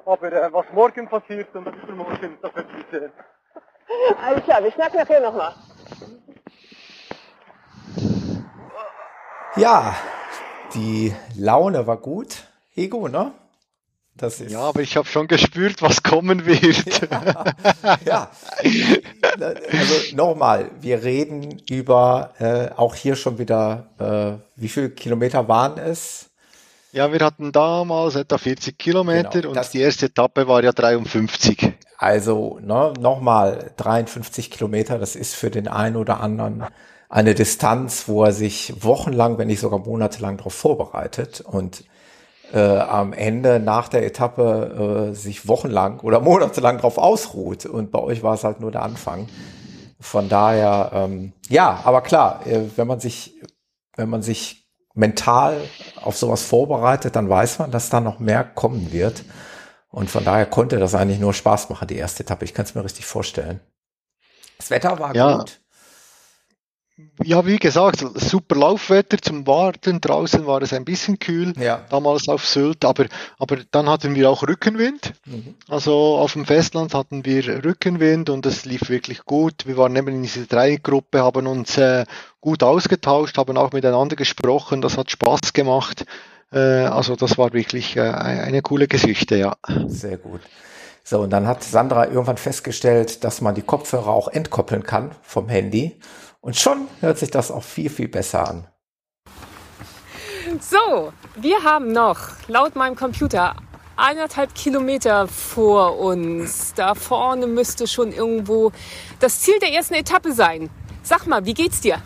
[0.04, 3.12] aber äh, was morgen passiert und übermorgen, das werden wir sehen.
[4.24, 5.54] Alles klar, wir schnacken nachher nochmal.
[9.54, 9.94] Ja,
[10.74, 12.48] die Laune war gut.
[12.74, 13.32] Ego, ne?
[14.16, 16.84] Das ist ja, aber ich habe schon gespürt, was kommen wird.
[18.04, 18.30] Ja, ja.
[19.38, 25.78] also nochmal, wir reden über äh, auch hier schon wieder, äh, wie viele Kilometer waren
[25.78, 26.30] es?
[26.92, 31.72] Ja, wir hatten damals etwa 40 Kilometer genau, und die erste Etappe war ja 53.
[31.96, 36.66] Also ne, nochmal 53 Kilometer, das ist für den einen oder anderen
[37.08, 41.40] eine Distanz, wo er sich wochenlang, wenn nicht sogar monatelang darauf vorbereitet.
[41.40, 41.84] Und
[42.52, 47.66] äh, am Ende nach der Etappe äh, sich wochenlang oder monatelang drauf ausruht.
[47.66, 49.28] Und bei euch war es halt nur der Anfang.
[50.00, 53.40] Von daher, ähm, ja, aber klar, äh, wenn man sich,
[53.96, 55.60] wenn man sich mental
[56.02, 59.24] auf sowas vorbereitet, dann weiß man, dass da noch mehr kommen wird.
[59.88, 62.44] Und von daher konnte das eigentlich nur Spaß machen, die erste Etappe.
[62.44, 63.60] Ich kann es mir richtig vorstellen.
[64.58, 65.38] Das Wetter war ja.
[65.38, 65.61] gut.
[67.24, 70.00] Ja, wie gesagt, super Laufwetter zum Warten.
[70.00, 71.84] Draußen war es ein bisschen kühl, Ja.
[71.90, 73.06] damals auf Sylt, aber,
[73.38, 75.12] aber dann hatten wir auch Rückenwind.
[75.26, 75.54] Mhm.
[75.68, 79.66] Also auf dem Festland hatten wir Rückenwind und es lief wirklich gut.
[79.66, 82.04] Wir waren eben in dieser Dreiergruppe, haben uns äh,
[82.40, 84.80] gut ausgetauscht, haben auch miteinander gesprochen.
[84.82, 86.04] Das hat Spaß gemacht.
[86.52, 89.56] Äh, also das war wirklich äh, eine coole Geschichte, ja.
[89.86, 90.40] Sehr gut.
[91.04, 95.48] So, und dann hat Sandra irgendwann festgestellt, dass man die Kopfhörer auch entkoppeln kann vom
[95.48, 95.96] Handy.
[96.42, 98.66] Und schon hört sich das auch viel, viel besser an.
[100.60, 103.54] So, wir haben noch laut meinem Computer
[103.96, 106.74] eineinhalb Kilometer vor uns.
[106.74, 108.72] Da vorne müsste schon irgendwo
[109.20, 110.68] das Ziel der ersten Etappe sein.
[111.04, 111.98] Sag mal, wie geht's dir?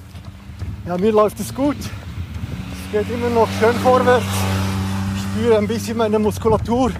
[0.86, 1.78] Ja, mir läuft es gut.
[1.78, 4.26] Es geht immer noch schön vorwärts.
[5.16, 6.92] Ich spüre ein bisschen meine Muskulatur.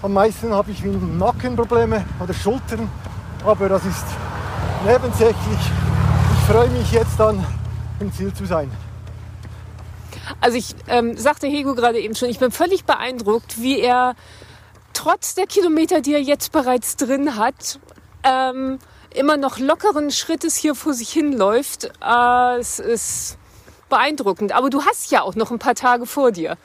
[0.00, 2.88] Am meisten habe ich Nackenprobleme oder Schultern,
[3.44, 4.06] aber das ist
[4.86, 5.58] nebensächlich.
[6.46, 7.42] Ich freue mich jetzt dann
[8.00, 8.70] im Ziel zu sein.
[10.42, 14.14] Also ich ähm, sagte Hego gerade eben schon, ich bin völlig beeindruckt, wie er
[14.92, 17.80] trotz der Kilometer, die er jetzt bereits drin hat,
[18.24, 18.78] ähm,
[19.14, 21.90] immer noch lockeren Schrittes hier vor sich hinläuft.
[22.04, 23.38] Äh, es ist
[23.88, 24.52] beeindruckend.
[24.52, 26.58] Aber du hast ja auch noch ein paar Tage vor dir.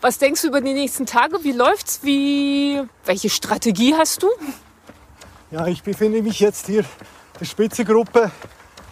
[0.00, 1.44] Was denkst du über die nächsten Tage?
[1.44, 2.00] Wie läuft's?
[2.02, 4.28] Wie, welche Strategie hast du?
[5.52, 6.84] Ja, ich befinde mich jetzt hier
[7.44, 8.30] Spitzengruppe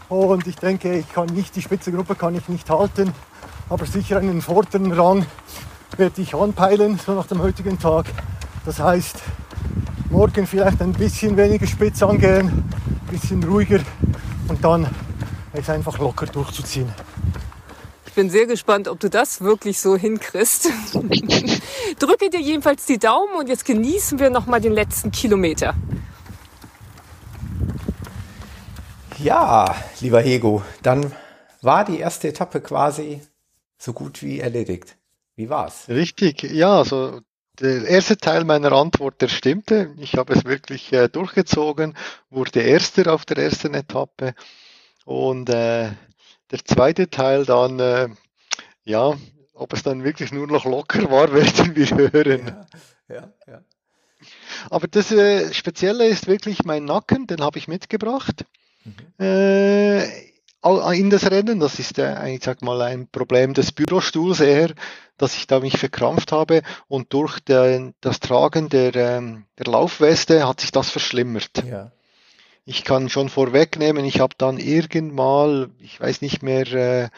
[0.09, 3.13] und ich denke, ich kann nicht, die Spitzengruppe kann ich nicht halten,
[3.69, 5.27] aber sicher einen vorderen Rang
[5.97, 8.07] werde ich anpeilen, so nach dem heutigen Tag.
[8.65, 9.17] Das heißt,
[10.11, 13.81] morgen vielleicht ein bisschen weniger spitz angehen, ein bisschen ruhiger
[14.49, 14.89] und dann
[15.53, 16.93] es einfach locker durchzuziehen.
[18.07, 20.69] Ich bin sehr gespannt, ob du das wirklich so hinkriegst.
[21.99, 25.75] Drücke dir jedenfalls die Daumen und jetzt genießen wir noch mal den letzten Kilometer.
[29.23, 31.13] Ja, lieber Hego, dann
[31.61, 33.21] war die erste Etappe quasi
[33.77, 34.97] so gut wie erledigt.
[35.37, 35.89] Wie war's?
[35.89, 37.21] Richtig, ja, also
[37.61, 39.95] der erste Teil meiner Antwort, der stimmte.
[39.99, 41.99] Ich habe es wirklich äh, durchgezogen,
[42.31, 44.35] wurde Erster auf der ersten Etappe.
[45.05, 45.91] Und äh,
[46.51, 48.09] der zweite Teil dann, äh,
[48.85, 49.13] ja,
[49.53, 52.67] ob es dann wirklich nur noch locker war, werden wir hören.
[53.09, 53.61] Ja, ja, ja.
[54.71, 58.47] Aber das äh, Spezielle ist wirklich mein Nacken, den habe ich mitgebracht
[59.19, 60.03] äh,
[60.63, 61.61] au- in das Rennen.
[61.61, 64.71] Das ist äh, ich sag mal ein Problem des Bürostuhls eher,
[65.19, 70.47] dass ich da mich verkrampft habe und durch den, das Tragen der, ähm, der Laufweste
[70.49, 71.63] hat sich das verschlimmert.
[71.67, 71.93] ja.
[72.67, 77.09] Ich kann schon vorwegnehmen, ich habe dann irgendwann, ich weiß nicht mehr, äh,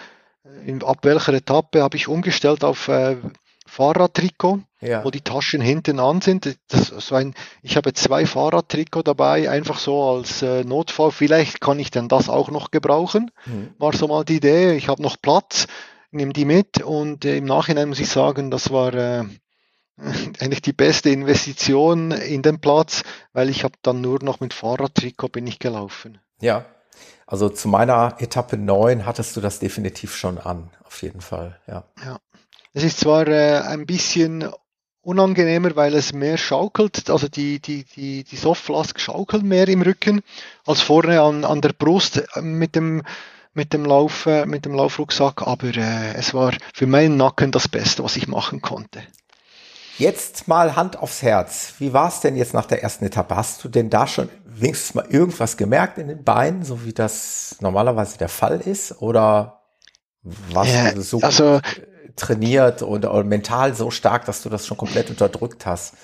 [0.64, 3.16] in, ab welcher Etappe habe ich umgestellt auf äh,
[3.66, 5.05] Fahrradtrikot Ja.
[5.05, 6.59] wo die Taschen hinten an sind.
[6.68, 11.12] Das, so ein, ich habe zwei Fahrradtrikot dabei, einfach so als äh, Notfall.
[11.12, 13.31] Vielleicht kann ich denn das auch noch gebrauchen.
[13.47, 13.75] Mhm.
[13.79, 14.75] War so mal die Idee.
[14.75, 15.68] Ich habe noch Platz,
[16.11, 19.25] nehme die mit und äh, im Nachhinein muss ich sagen, das war äh,
[20.40, 25.29] eigentlich die beste Investition in den Platz, weil ich habe dann nur noch mit Fahrradtrikot
[25.29, 26.18] bin ich gelaufen.
[26.40, 26.64] Ja.
[27.27, 31.85] Also zu meiner Etappe 9 hattest du das definitiv schon an, auf jeden Fall, ja.
[32.75, 34.49] Es ist zwar äh, ein bisschen
[35.02, 40.22] unangenehmer, weil es mehr schaukelt, also die, die, die, die Softflask schaukelt mehr im Rücken
[40.66, 43.02] als vorne an, an der Brust äh, mit dem,
[43.52, 48.02] mit dem Lauf, mit dem Laufrucksack, aber äh, es war für meinen Nacken das Beste,
[48.02, 49.02] was ich machen konnte.
[49.98, 51.74] Jetzt mal Hand aufs Herz.
[51.78, 53.36] Wie war es denn jetzt nach der ersten Etappe?
[53.36, 57.56] Hast du denn da schon wenigstens mal irgendwas gemerkt in den Beinen, so wie das
[57.60, 59.02] normalerweise der Fall ist?
[59.02, 59.60] Oder
[60.22, 61.60] warst Ja, so also-
[62.16, 65.94] trainiert oder, oder mental so stark, dass du das schon komplett unterdrückt hast?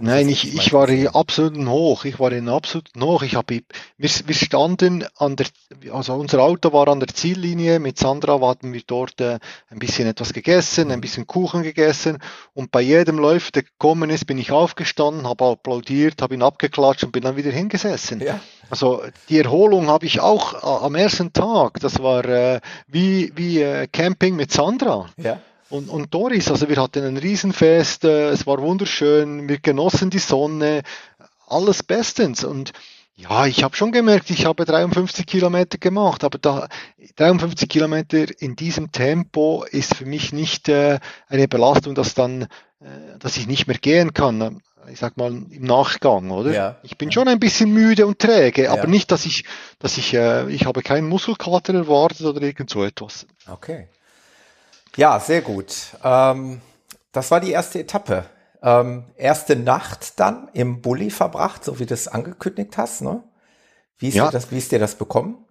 [0.00, 2.04] Nein, ich, ich war in absoluten Hoch.
[2.04, 3.22] Ich war in absoluten Hoch.
[3.22, 3.62] Ich habe,
[3.96, 5.46] wir, wir standen an der,
[5.92, 7.78] also unser Auto war an der Ziellinie.
[7.78, 9.38] Mit Sandra hatten wir dort äh,
[9.70, 12.18] ein bisschen etwas gegessen, ein bisschen Kuchen gegessen.
[12.54, 17.04] Und bei jedem Läufer, der gekommen ist, bin ich aufgestanden, habe applaudiert, habe ihn abgeklatscht
[17.04, 18.20] und bin dann wieder hingesessen.
[18.20, 21.78] Ja, Also die Erholung habe ich auch äh, am ersten Tag.
[21.78, 25.08] Das war äh, wie, wie äh, Camping mit Sandra.
[25.18, 25.38] ja,
[25.72, 30.18] Und, und Doris, also wir hatten ein Riesenfest, äh, es war wunderschön, wir genossen die
[30.18, 30.82] Sonne,
[31.46, 32.44] alles bestens.
[32.44, 32.72] Und
[33.16, 36.68] ja, ich habe schon gemerkt, ich habe 53 Kilometer gemacht, aber da
[37.16, 43.18] 53 Kilometer in diesem Tempo ist für mich nicht äh, eine Belastung, dass dann, äh,
[43.18, 44.60] dass ich nicht mehr gehen kann.
[44.90, 46.52] Ich sag mal im Nachgang, oder?
[46.52, 46.76] Ja.
[46.82, 48.72] Ich bin schon ein bisschen müde und träge, Ja.
[48.72, 49.44] aber nicht, dass ich,
[49.78, 53.26] dass ich, äh, ich habe keinen Muskelkater erwartet oder irgend so etwas.
[53.46, 53.88] okay.
[54.96, 55.74] Ja, sehr gut.
[56.04, 56.60] Ähm,
[57.12, 58.24] das war die erste Etappe.
[58.62, 63.22] Ähm, erste Nacht dann im Bulli verbracht, so wie du es angekündigt hast, ne?
[63.98, 64.26] Wie ist, Ja.
[64.26, 65.44] dir, das, wie ist dir das bekommen?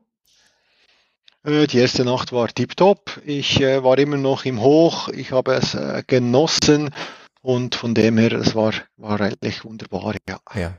[1.43, 3.19] Äh, die erste Nacht war tiptop.
[3.25, 5.09] Ich äh, war immer noch im Hoch.
[5.09, 6.93] Ich habe es äh, genossen
[7.41, 10.15] und von dem her, es war, war eigentlich wunderbar.
[10.27, 10.39] Ja.
[10.55, 10.73] ja.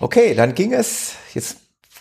[0.00, 1.58] Okay, dann ging es, jetzt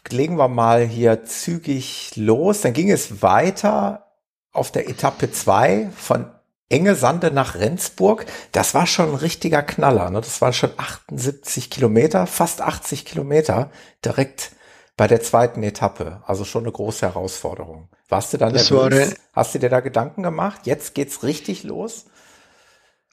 [0.10, 2.62] legen wir mal hier zügig los.
[2.62, 4.11] Dann ging es weiter
[4.52, 6.26] auf der Etappe zwei von
[6.70, 8.26] Enge Sande nach Rendsburg.
[8.54, 10.10] Das war schon ein richtiger Knaller.
[10.10, 10.22] Ne?
[10.22, 13.72] Das waren schon 78 Kilometer, fast 80 Kilometer
[14.06, 14.52] direkt
[14.96, 16.22] bei der zweiten Etappe.
[16.26, 17.90] Also schon eine große Herausforderung.
[18.08, 19.16] Warst du dann das nervös?
[19.34, 20.62] Hast du dir da Gedanken gemacht?
[20.66, 22.06] Jetzt geht's richtig los?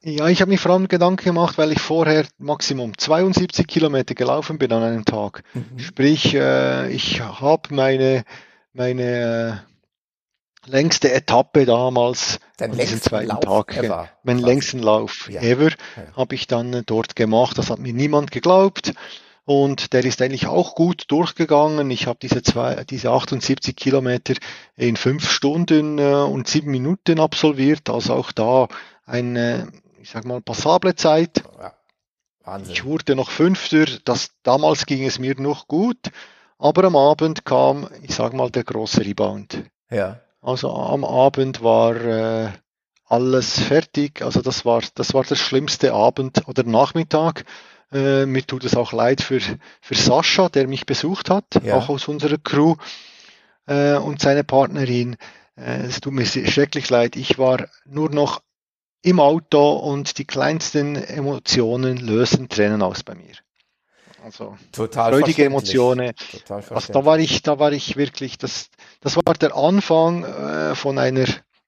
[0.03, 4.59] Ja, ich habe mir vor allem Gedanken gemacht, weil ich vorher Maximum 72 Kilometer gelaufen
[4.59, 5.43] bin an einem Tag.
[5.55, 5.79] Mhm.
[5.79, 8.25] Sprich, äh, ich habe meine,
[8.73, 9.78] meine äh,
[10.69, 15.41] längste Etappe damals Dein an diesem zweiten Lauf Tag, ever, meinen längsten Lauf ja.
[15.41, 15.77] ever, ja.
[16.17, 17.59] habe ich dann äh, dort gemacht.
[17.59, 18.95] Das hat mir niemand geglaubt.
[19.45, 21.91] Und der ist eigentlich auch gut durchgegangen.
[21.91, 24.35] Ich habe diese, zwei, diese 78 Kilometer
[24.77, 27.89] in fünf Stunden äh, und sieben Minuten absolviert.
[27.89, 28.69] Also auch da
[29.07, 29.69] eine
[30.09, 31.43] ich sag mal, passable Zeit.
[31.59, 31.75] Ja,
[32.45, 32.73] Wahnsinn.
[32.73, 33.85] Ich wurde noch Fünfter.
[34.05, 35.99] Das, damals ging es mir noch gut.
[36.59, 39.65] Aber am Abend kam, ich sag mal, der große Rebound.
[39.91, 40.21] Ja.
[40.41, 42.49] Also am Abend war äh,
[43.07, 44.23] alles fertig.
[44.23, 47.45] Also das war, das war der schlimmste Abend oder Nachmittag.
[47.91, 51.77] Äh, mir tut es auch leid für, für Sascha, der mich besucht hat, ja.
[51.77, 52.77] auch aus unserer Crew
[53.67, 55.17] äh, und seine Partnerin.
[55.57, 57.17] Äh, es tut mir schrecklich leid.
[57.17, 58.43] Ich war nur noch
[59.03, 63.35] im Auto und die kleinsten Emotionen lösen Tränen aus bei mir.
[64.23, 66.13] Also Total freudige Emotionen.
[66.31, 68.69] Total also da war ich, da war ich wirklich, das,
[69.01, 71.25] das war der Anfang äh, von einer,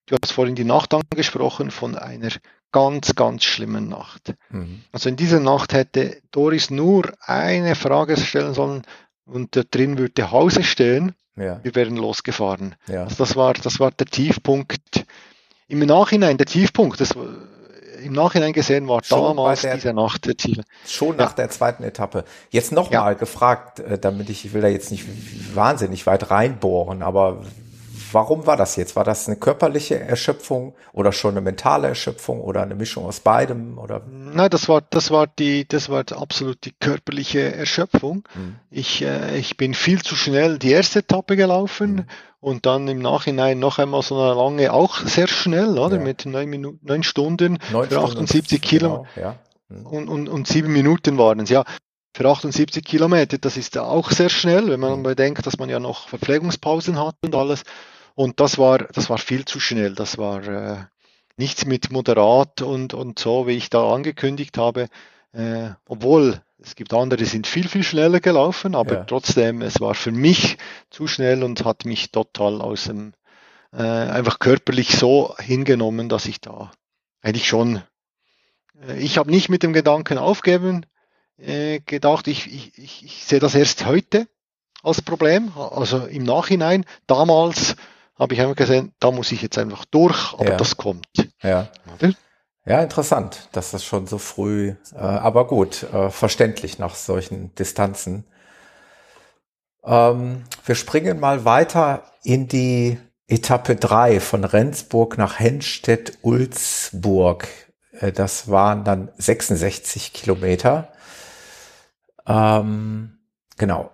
[0.07, 2.31] du hast vorhin die Nacht angesprochen, von einer
[2.73, 4.35] ganz, ganz schlimmen Nacht.
[4.51, 4.83] Mhm.
[4.93, 8.83] Also in dieser Nacht hätte Doris nur eine Frage stellen sollen
[9.25, 11.15] und da drin würde Hause stehen.
[11.37, 11.61] Ja.
[11.63, 12.75] Wir wären losgefahren.
[12.87, 13.05] Ja.
[13.05, 15.07] Also das war, das war der Tiefpunkt
[15.69, 17.15] im Nachhinein, der Tiefpunkt, das
[18.03, 20.59] im Nachhinein gesehen war schon damals der, diese Nacht der Tief.
[20.87, 21.37] Schon nach ja.
[21.37, 22.25] der zweiten Etappe.
[22.51, 23.19] Jetzt nochmal ja.
[23.19, 25.07] gefragt, äh, damit ich, ich will da jetzt nicht
[25.55, 27.43] wahnsinnig weit reinbohren, aber
[28.13, 28.97] warum war das jetzt?
[28.97, 33.79] War das eine körperliche Erschöpfung oder schon eine mentale Erschöpfung oder eine Mischung aus beidem
[33.79, 34.03] oder?
[34.09, 38.29] Nein, das war das war die das war absolut die körperliche Erschöpfung.
[38.35, 38.57] Mhm.
[38.71, 42.05] Ich äh, ich bin viel zu schnell die erste Etappe gelaufen mhm.
[42.41, 46.03] und dann im Nachhinein noch einmal so eine lange auch sehr schnell, oder ja.
[46.03, 49.05] mit neun Minuten neun Stunden neun für 78 Kilometer.
[49.15, 49.37] Genau, ja.
[49.69, 49.87] Mhm.
[49.87, 51.65] Und, und, und sieben Minuten waren es, ja
[52.13, 55.05] für 78 Kilometer, das ist ja auch sehr schnell, wenn man mhm.
[55.05, 57.63] bedenkt, dass man ja noch Verpflegungspausen hat und alles.
[58.15, 59.95] Und das war, das war viel zu schnell.
[59.95, 60.85] Das war äh,
[61.37, 64.89] nichts mit moderat und, und so, wie ich da angekündigt habe.
[65.33, 69.05] Äh, obwohl es gibt andere, die sind viel, viel schneller gelaufen, aber ja.
[69.05, 70.59] trotzdem, es war für mich
[70.91, 73.15] zu schnell und hat mich total aus dem,
[73.73, 76.71] äh, einfach körperlich so hingenommen, dass ich da
[77.23, 77.83] eigentlich schon,
[78.87, 80.85] äh, ich habe nicht mit dem Gedanken aufgeben
[81.39, 84.29] äh, gedacht, ich, ich, ich, ich sehe das erst heute
[84.83, 86.85] als Problem, also im Nachhinein.
[87.07, 87.77] Damals
[88.21, 90.57] habe ich einfach gesehen, da muss ich jetzt einfach durch, aber ja.
[90.57, 91.09] das kommt.
[91.43, 91.69] Ja.
[92.67, 98.25] Ja, interessant, dass das schon so früh, äh, aber gut, äh, verständlich nach solchen Distanzen.
[99.83, 107.49] Ähm, wir springen mal weiter in die Etappe drei von Rendsburg nach Hennstedt-Ulzburg.
[107.93, 110.93] Äh, das waren dann 66 Kilometer.
[112.27, 113.21] Ähm,
[113.57, 113.91] genau.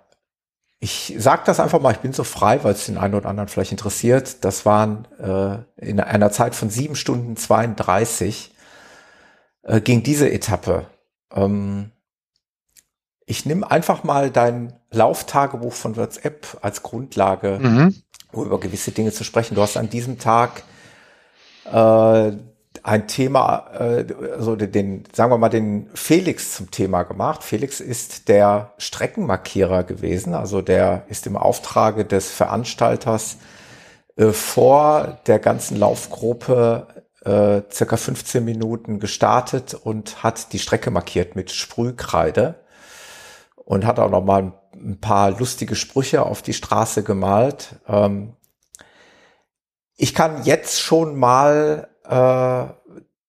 [0.79, 3.49] Ich sage das einfach mal, ich bin so frei, weil es den einen oder anderen
[3.49, 4.45] vielleicht interessiert.
[4.45, 8.55] Das waren äh, in einer Zeit von sieben Stunden 32
[9.63, 10.87] äh, ging diese Etappe.
[11.33, 11.93] Ähm,
[13.25, 18.03] ich nehme einfach mal dein Lauftagebuch von WhatsApp als Grundlage, mhm.
[18.33, 19.57] um über gewisse Dinge zu sprechen.
[19.57, 20.63] Du hast an diesem Tag
[21.65, 22.33] äh,
[22.87, 24.05] ein Thema, äh,
[24.37, 27.43] also den, sagen wir mal, den Felix zum Thema gemacht.
[27.43, 33.39] Felix ist der Streckenmarkierer gewesen, also der ist im Auftrage des Veranstalters
[34.15, 36.87] äh, vor der ganzen Laufgruppe
[37.25, 42.55] äh, circa 15 Minuten gestartet und hat die Strecke markiert mit Sprühkreide
[43.57, 47.81] und hat auch noch mal ein paar lustige Sprüche auf die Straße gemalt.
[47.89, 48.35] Ähm,
[49.97, 52.67] ich kann jetzt schon mal äh,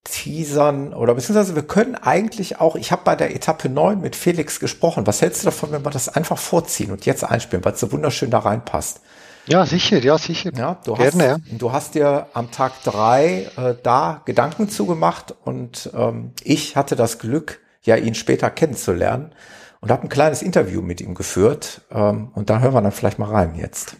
[0.04, 4.60] teasern oder beziehungsweise wir können eigentlich auch, ich habe bei der Etappe 9 mit Felix
[4.60, 5.06] gesprochen.
[5.06, 7.92] Was hältst du davon, wenn wir das einfach vorziehen und jetzt einspielen, weil es so
[7.92, 9.02] wunderschön da reinpasst?
[9.48, 10.52] Ja, sicher, ja, sicher.
[10.56, 11.58] Ja, du, Gerne, hast, ja.
[11.58, 17.18] du hast dir am Tag drei äh, da Gedanken zugemacht und ähm, ich hatte das
[17.18, 19.34] Glück, ja, ihn später kennenzulernen
[19.80, 21.82] und habe ein kleines Interview mit ihm geführt.
[21.92, 23.96] Ähm, und da hören wir dann vielleicht mal rein jetzt.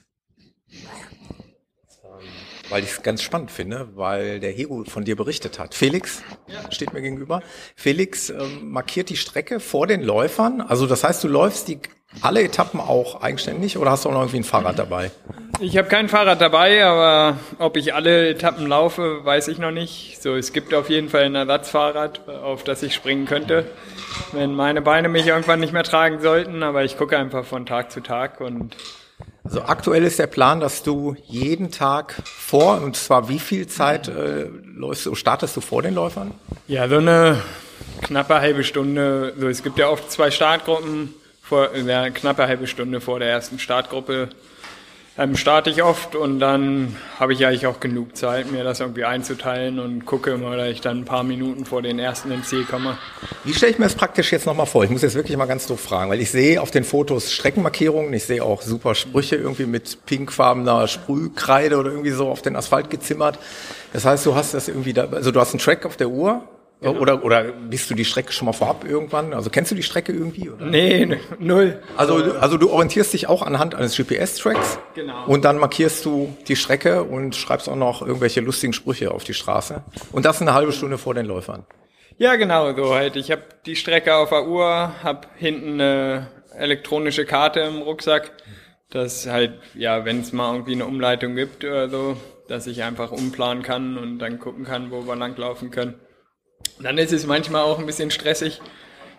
[2.70, 5.74] Weil ich es ganz spannend finde, weil der Hego von dir berichtet hat.
[5.74, 6.72] Felix ja.
[6.72, 7.42] steht mir gegenüber.
[7.76, 10.62] Felix ähm, markiert die Strecke vor den Läufern.
[10.62, 11.80] Also das heißt, du läufst die
[12.22, 15.12] alle Etappen auch eigenständig oder hast du auch noch irgendwie ein Fahrrad dabei?
[15.60, 20.22] Ich habe kein Fahrrad dabei, aber ob ich alle Etappen laufe, weiß ich noch nicht.
[20.22, 23.66] So, es gibt auf jeden Fall ein Ersatzfahrrad, auf das ich springen könnte,
[24.34, 26.62] wenn meine Beine mich irgendwann nicht mehr tragen sollten.
[26.62, 28.78] Aber ich gucke einfach von Tag zu Tag und
[29.48, 34.10] also aktuell ist der Plan, dass du jeden Tag vor, und zwar wie viel Zeit
[34.10, 36.34] äh, läufst du, startest du vor den Läufern?
[36.68, 37.42] Ja, so eine
[38.02, 39.34] knappe halbe Stunde.
[39.40, 43.58] So, es gibt ja oft zwei Startgruppen, vor, ja, knappe halbe Stunde vor der ersten
[43.58, 44.28] Startgruppe
[45.18, 49.04] ähm, starte ich oft und dann habe ich eigentlich auch genug Zeit, mir das irgendwie
[49.04, 52.66] einzuteilen und gucke mal, dass ich dann ein paar Minuten vor den ersten ins Ziel
[52.66, 52.98] komme.
[53.44, 54.84] Wie stelle ich mir das praktisch jetzt nochmal vor?
[54.84, 58.14] Ich muss jetzt wirklich mal ganz doof fragen, weil ich sehe auf den Fotos Streckenmarkierungen,
[58.14, 62.90] ich sehe auch super Sprüche irgendwie mit pinkfarbener Sprühkreide oder irgendwie so auf den Asphalt
[62.90, 63.40] gezimmert.
[63.94, 66.44] Das heißt, du hast das irgendwie da, also du hast einen Track auf der Uhr
[66.80, 67.00] Genau.
[67.00, 69.34] Oder, oder bist du die Strecke schon mal vorab irgendwann?
[69.34, 70.50] Also kennst du die Strecke irgendwie?
[70.52, 70.68] Oder?
[70.68, 71.82] Nee, null.
[71.96, 74.78] Also, also du orientierst dich auch anhand eines GPS-Tracks.
[74.94, 75.26] Genau.
[75.26, 79.34] Und dann markierst du die Strecke und schreibst auch noch irgendwelche lustigen Sprüche auf die
[79.34, 79.84] Straße.
[80.12, 81.66] Und das eine halbe Stunde vor den Läufern.
[82.20, 83.16] Ja, genau, so halt.
[83.16, 88.32] Ich habe die Strecke auf der Uhr, habe hinten eine elektronische Karte im Rucksack,
[88.92, 92.18] dass halt, ja, wenn es mal irgendwie eine Umleitung gibt oder so,
[92.48, 95.96] dass ich einfach umplanen kann und dann gucken kann, wo wir langlaufen können.
[96.80, 98.62] Dann ist es manchmal auch ein bisschen stressig,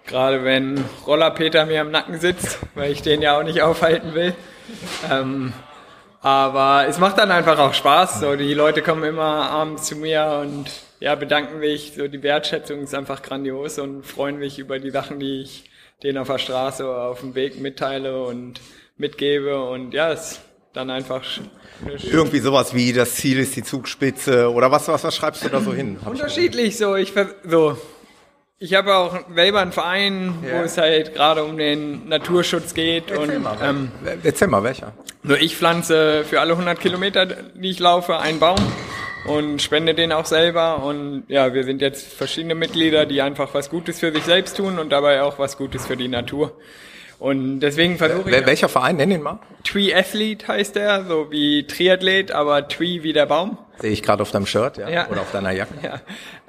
[0.07, 4.15] gerade wenn Roller Peter mir am Nacken sitzt, weil ich den ja auch nicht aufhalten
[4.15, 4.35] will.
[5.11, 5.53] Ähm,
[6.21, 8.21] aber es macht dann einfach auch Spaß.
[8.21, 11.93] So, die Leute kommen immer abends zu mir und ja, bedanken mich.
[11.97, 15.71] So, die Wertschätzung ist einfach grandios und freuen mich über die Sachen, die ich
[16.03, 18.61] denen auf der Straße oder auf dem Weg mitteile und
[18.97, 19.63] mitgebe.
[19.63, 20.41] Und ja, es
[20.79, 21.25] dann einfach
[22.05, 25.61] irgendwie sowas wie das Ziel ist die Zugspitze oder was was was schreibst du da
[25.61, 25.99] so hin?
[26.05, 27.13] Unterschiedlich so ich
[27.45, 27.77] so
[28.61, 30.59] ich habe auch selber einen Verein, ja.
[30.59, 33.91] wo es halt gerade um den Naturschutz geht Erzähl und mal, ähm,
[34.23, 34.93] Erzähl mal welcher?
[35.23, 38.59] Nur ich pflanze für alle 100 Kilometer, die ich laufe, einen Baum
[39.27, 43.69] und spende den auch selber und ja, wir sind jetzt verschiedene Mitglieder, die einfach was
[43.69, 46.53] Gutes für sich selbst tun und dabei auch was Gutes für die Natur.
[47.19, 48.47] Und deswegen versuche ich.
[48.47, 48.97] Welcher Verein?
[48.97, 49.41] Nenn ihn mal.
[49.65, 53.59] Tree Athlete heißt er, so wie Triathlet, aber Tree wie der Baum.
[53.79, 54.89] Sehe ich gerade auf deinem Shirt, ja.
[54.89, 55.09] ja.
[55.09, 55.75] Oder auf deiner Jacke.
[55.83, 56.01] Ja.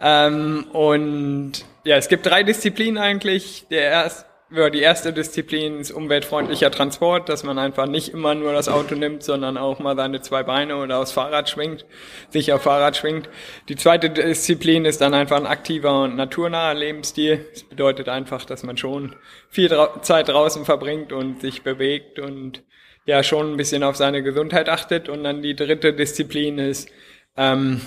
[0.02, 3.66] Ähm, und ja, es gibt drei Disziplinen eigentlich.
[3.70, 8.52] Der erste ja, die erste Disziplin ist umweltfreundlicher Transport, dass man einfach nicht immer nur
[8.52, 11.86] das Auto nimmt, sondern auch mal seine zwei Beine oder aufs Fahrrad schwingt,
[12.30, 13.30] sich auf Fahrrad schwingt.
[13.68, 17.46] Die zweite Disziplin ist dann einfach ein aktiver und naturnaher Lebensstil.
[17.54, 19.16] Das bedeutet einfach, dass man schon
[19.50, 19.70] viel
[20.02, 22.64] Zeit draußen verbringt und sich bewegt und
[23.06, 25.10] ja schon ein bisschen auf seine Gesundheit achtet.
[25.10, 26.90] Und dann die dritte Disziplin ist
[27.38, 27.82] ähm,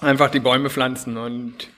[0.00, 1.68] einfach die Bäume pflanzen und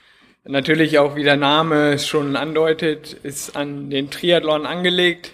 [0.43, 5.33] Natürlich auch, wie der Name es schon andeutet, ist an den Triathlon angelegt.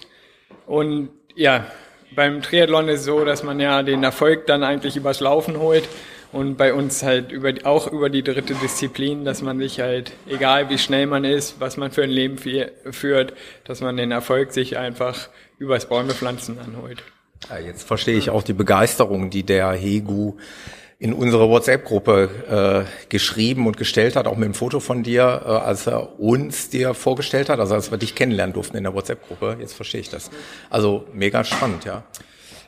[0.66, 1.66] Und ja,
[2.14, 5.88] beim Triathlon ist es so, dass man ja den Erfolg dann eigentlich übers Laufen holt.
[6.34, 10.70] Und bei uns halt über, auch über die dritte Disziplin, dass man sich halt, egal
[10.70, 13.34] wie schnell man ist, was man für ein Leben führt,
[13.64, 17.01] dass man den Erfolg sich einfach übers Bäumepflanzen anholt.
[17.49, 20.34] Ja, jetzt verstehe ich auch die Begeisterung, die der Hegu
[21.00, 25.50] in unsere WhatsApp-Gruppe äh, geschrieben und gestellt hat, auch mit einem Foto von dir, äh,
[25.50, 29.58] als er uns dir vorgestellt hat, also als wir dich kennenlernen durften in der WhatsApp-Gruppe.
[29.60, 30.32] Jetzt verstehe ich das.
[30.70, 32.04] Also mega spannend, ja.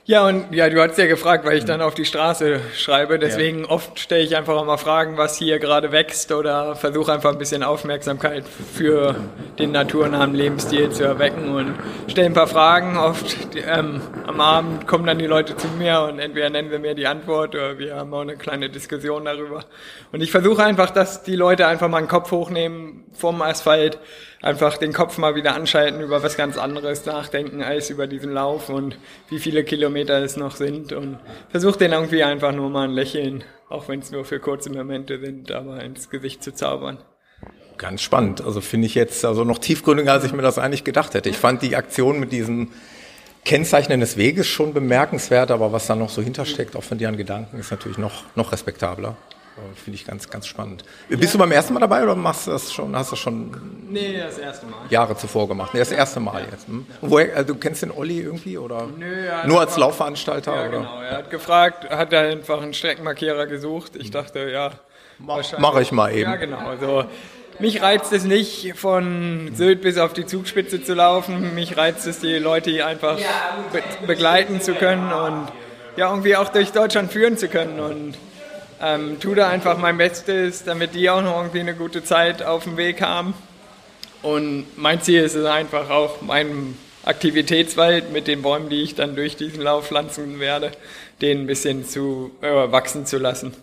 [0.09, 3.19] Ja, und ja, du hast ja gefragt, weil ich dann auf die Straße schreibe.
[3.19, 3.69] Deswegen ja.
[3.69, 7.37] oft stelle ich einfach auch mal Fragen, was hier gerade wächst oder versuche einfach ein
[7.37, 9.13] bisschen Aufmerksamkeit für
[9.59, 11.75] den naturnahen Lebensstil zu erwecken und
[12.07, 12.97] stelle ein paar Fragen.
[12.97, 16.95] Oft ähm, am Abend kommen dann die Leute zu mir und entweder nennen wir mir
[16.95, 19.63] die Antwort oder wir haben auch eine kleine Diskussion darüber.
[20.11, 23.99] Und ich versuche einfach, dass die Leute einfach mal einen Kopf hochnehmen vom Asphalt,
[24.41, 28.69] einfach den Kopf mal wieder anschalten, über was ganz anderes nachdenken als über diesen Lauf
[28.69, 28.97] und
[29.29, 31.19] wie viele Kilometer es noch sind und
[31.49, 35.19] versucht den irgendwie einfach nur mal ein Lächeln, auch wenn es nur für kurze Momente
[35.19, 36.99] sind, aber ins Gesicht zu zaubern.
[37.77, 38.41] Ganz spannend.
[38.41, 41.29] Also finde ich jetzt also noch tiefgründiger, als ich mir das eigentlich gedacht hätte.
[41.29, 42.69] Ich fand die Aktion mit diesem
[43.45, 47.15] Kennzeichnen des Weges schon bemerkenswert, aber was da noch so hintersteckt, auch von dir an
[47.15, 49.15] Gedanken, ist natürlich noch, noch respektabler.
[49.75, 50.83] Finde ich ganz, ganz spannend.
[51.09, 51.17] Ja.
[51.17, 53.51] Bist du beim ersten Mal dabei oder machst du das schon, hast du das schon
[53.89, 54.79] nee, das erste Mal.
[54.89, 55.73] Jahre zuvor gemacht?
[55.73, 56.67] Nee, das erste Mal jetzt.
[56.67, 56.85] Hm?
[57.01, 60.53] Und woher, also, du kennst den Olli irgendwie oder Nö, ja, nur als Laufveranstalter?
[60.53, 60.77] Ja, oder?
[60.77, 61.01] genau.
[61.01, 63.95] Er hat gefragt, hat er einfach einen Streckenmarkierer gesucht.
[63.95, 64.71] Ich dachte, ja,
[65.19, 66.29] mache ich mal eben.
[66.29, 66.59] Ja, genau.
[66.59, 67.05] Also,
[67.59, 71.55] mich reizt es nicht, von Sylt bis auf die Zugspitze zu laufen.
[71.55, 73.17] Mich reizt es, die Leute einfach
[73.73, 75.47] be begleiten zu können und
[75.97, 77.81] ja, irgendwie auch durch Deutschland führen zu können.
[77.81, 78.15] Und
[78.81, 82.63] ähm, tue da einfach mein Bestes, damit die auch noch irgendwie eine gute Zeit auf
[82.63, 83.33] dem Weg haben.
[84.21, 89.15] Und mein Ziel ist es einfach auch, meinen Aktivitätswald mit den Bäumen, die ich dann
[89.15, 90.71] durch diesen Lauf pflanzen werde,
[91.21, 93.53] den ein bisschen zu äh, wachsen zu lassen.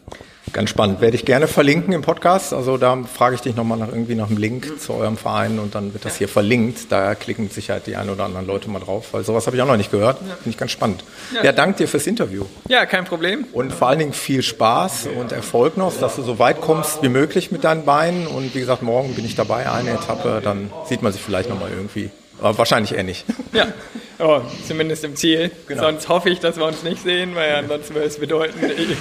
[0.52, 1.00] Ganz spannend.
[1.00, 2.54] Werde ich gerne verlinken im Podcast.
[2.54, 4.78] Also da frage ich dich nochmal nach irgendwie nach einem Link mhm.
[4.78, 6.90] zu eurem Verein und dann wird das hier verlinkt.
[6.90, 9.62] Da klicken mit Sicherheit die ein oder anderen Leute mal drauf, weil sowas habe ich
[9.62, 10.18] auch noch nicht gehört.
[10.20, 10.34] Ja.
[10.34, 11.04] Finde ich ganz spannend.
[11.34, 11.44] Ja.
[11.44, 12.44] ja, danke dir fürs Interview.
[12.68, 13.44] Ja, kein Problem.
[13.52, 17.08] Und vor allen Dingen viel Spaß und Erfolg noch, dass du so weit kommst wie
[17.08, 18.26] möglich mit deinen Beinen.
[18.26, 20.40] Und wie gesagt, morgen bin ich dabei, eine Etappe.
[20.42, 22.10] Dann sieht man sich vielleicht nochmal irgendwie.
[22.40, 23.24] Aber wahrscheinlich eher nicht.
[23.52, 23.68] Ja.
[24.18, 25.50] Oh, zumindest im Ziel.
[25.66, 25.82] Genau.
[25.82, 28.58] Sonst hoffe ich, dass wir uns nicht sehen, weil ansonsten würde es bedeuten,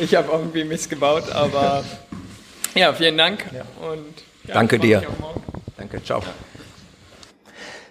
[0.00, 1.30] ich, habe irgendwie missgebaut.
[1.30, 1.84] Aber
[2.74, 3.44] ja, vielen Dank.
[3.52, 3.62] Ja.
[3.86, 4.14] Und,
[4.46, 5.02] ja, Danke dir.
[5.76, 6.22] Danke, ciao.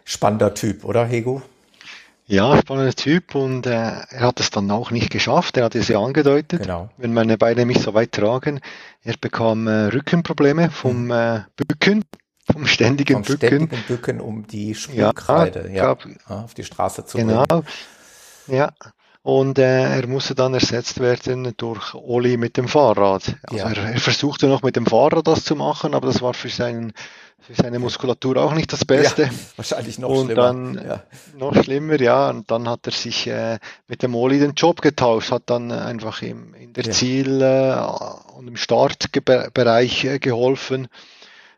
[0.06, 1.42] Spannender Typ, oder Hego?
[2.26, 5.58] Ja, spannender Typ und äh, er hat es dann auch nicht geschafft.
[5.58, 6.62] Er hat es ja angedeutet.
[6.62, 6.90] Genau.
[6.98, 8.60] Wenn meine Beine mich so weit tragen,
[9.04, 11.12] er bekam äh, Rückenprobleme vom mhm.
[11.12, 12.06] äh, Bücken
[12.52, 13.48] vom ständigen vom Bücken.
[13.48, 15.98] ständigen Bücken um die Sprühkreide ja, ja,
[16.30, 17.46] ja, auf die Straße zu genau.
[17.46, 17.64] bringen.
[18.48, 18.74] Genau, ja.
[19.22, 23.36] Und äh, er musste dann ersetzt werden durch Oli mit dem Fahrrad.
[23.44, 23.70] Also ja.
[23.70, 26.94] er, er, versuchte noch mit dem Fahrrad das zu machen, aber das war für, seinen,
[27.38, 29.24] für seine Muskulatur auch nicht das Beste.
[29.24, 30.42] Ja, wahrscheinlich noch und schlimmer.
[30.42, 31.04] Dann, ja.
[31.38, 32.30] Noch schlimmer, ja.
[32.30, 33.60] Und dann hat er sich äh,
[33.90, 37.76] mit dem Oli den Job getauscht, hat dann einfach im, in der Ziel- äh,
[38.38, 40.88] und im Startbereich äh, geholfen.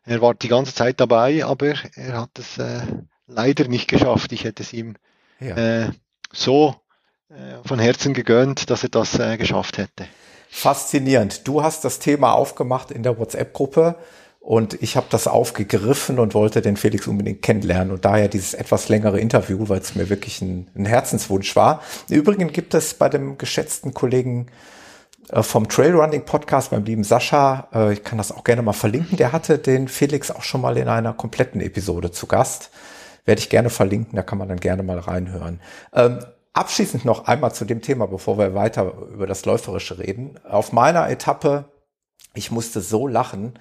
[0.04, 2.82] Er war die ganze Zeit dabei, aber er hat es äh,
[3.28, 4.32] leider nicht geschafft.
[4.32, 4.96] Ich hätte es ihm
[5.40, 5.90] äh,
[6.34, 6.81] so
[7.66, 10.06] von Herzen gegönnt, dass er das äh, geschafft hätte.
[10.50, 11.48] Faszinierend.
[11.48, 13.96] Du hast das Thema aufgemacht in der WhatsApp-Gruppe
[14.42, 18.90] und ich habe das aufgegriffen und wollte den Felix unbedingt kennenlernen und daher dieses etwas
[18.90, 21.82] längere Interview, weil es mir wirklich ein, ein Herzenswunsch war.
[22.10, 24.48] Übrigens gibt es bei dem geschätzten Kollegen
[25.30, 29.18] äh, vom Trailrunning Podcast beim lieben Sascha, äh, ich kann das auch gerne mal verlinken,
[29.18, 32.72] der hatte den Felix auch schon mal in einer kompletten Episode zu Gast.
[33.24, 35.62] Werde ich gerne verlinken, da kann man dann gerne mal reinhören.
[36.54, 40.38] Abschließend noch einmal zu dem Thema, bevor wir weiter über das Läuferische reden.
[40.44, 41.66] Auf meiner Etappe,
[42.34, 43.58] ich musste so lachen,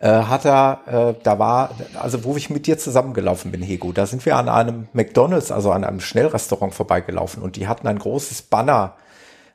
[0.00, 4.06] äh, hat er, äh, da war, also wo ich mit dir zusammengelaufen bin, Hego, da
[4.06, 8.42] sind wir an einem McDonalds, also an einem Schnellrestaurant vorbeigelaufen und die hatten ein großes
[8.42, 8.96] Banner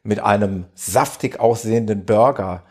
[0.03, 2.63] mit einem saftig aussehenden Burger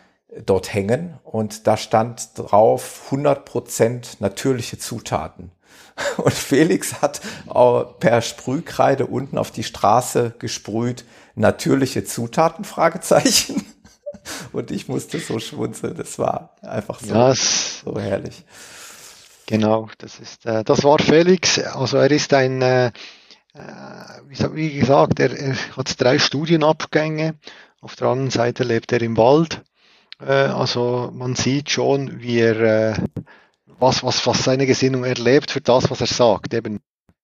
[0.44, 5.52] dort hängen und da stand drauf 100% natürliche Zutaten.
[6.16, 7.20] Und Felix hat
[8.00, 13.64] per Sprühkreide unten auf die Straße gesprüht, natürliche Zutaten, Fragezeichen.
[14.52, 15.96] Und ich musste so schmunzeln.
[15.96, 18.44] Das war einfach so, ja, so herrlich.
[19.46, 21.58] Genau, das ist, äh, das war Felix.
[21.58, 22.88] Also er ist ein, äh,
[23.54, 27.34] äh, wie gesagt, er, er, hat drei Studienabgänge.
[27.80, 29.62] Auf der anderen Seite lebt er im Wald.
[30.20, 32.94] Äh, also man sieht schon, wie er,
[33.78, 36.54] was, was, was seine Gesinnung erlebt für das, was er sagt.
[36.54, 36.80] Eben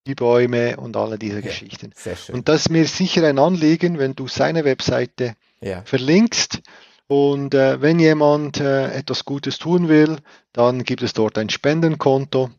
[0.07, 1.93] die Bäume und alle diese ja, Geschichten.
[2.33, 5.83] Und das ist mir sicher ein Anliegen, wenn du seine Webseite ja.
[5.85, 6.61] verlinkst.
[7.07, 10.19] Und äh, wenn jemand äh, etwas Gutes tun will,
[10.53, 12.51] dann gibt es dort ein Spendenkonto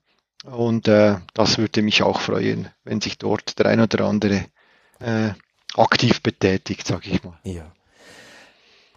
[0.46, 4.46] und äh, das würde mich auch freuen, wenn sich dort der ein oder andere
[5.00, 5.30] äh,
[5.76, 7.38] aktiv betätigt, sage ich mal.
[7.44, 7.72] Ja.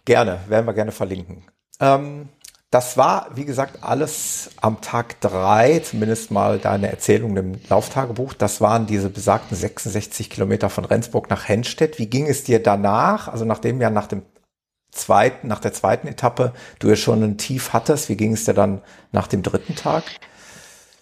[0.05, 1.45] Gerne, werden wir gerne verlinken.
[1.79, 2.29] Ähm,
[2.71, 8.33] das war, wie gesagt, alles am Tag drei, zumindest mal deine Erzählung im Lauftagebuch.
[8.33, 11.97] Das waren diese besagten 66 Kilometer von Rendsburg nach Henstedt.
[11.97, 13.27] Wie ging es dir danach?
[13.27, 14.21] Also nachdem ja nach dem
[14.91, 18.53] zweiten, nach der zweiten Etappe du ja schon ein Tief hattest, wie ging es dir
[18.53, 20.03] dann nach dem dritten Tag?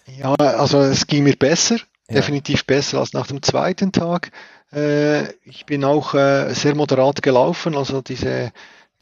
[0.06, 1.76] Ja, also es ging mir besser,
[2.08, 2.16] ja.
[2.16, 4.30] definitiv besser als nach dem zweiten Tag.
[4.72, 8.52] Äh, ich bin auch äh, sehr moderat gelaufen, also diese,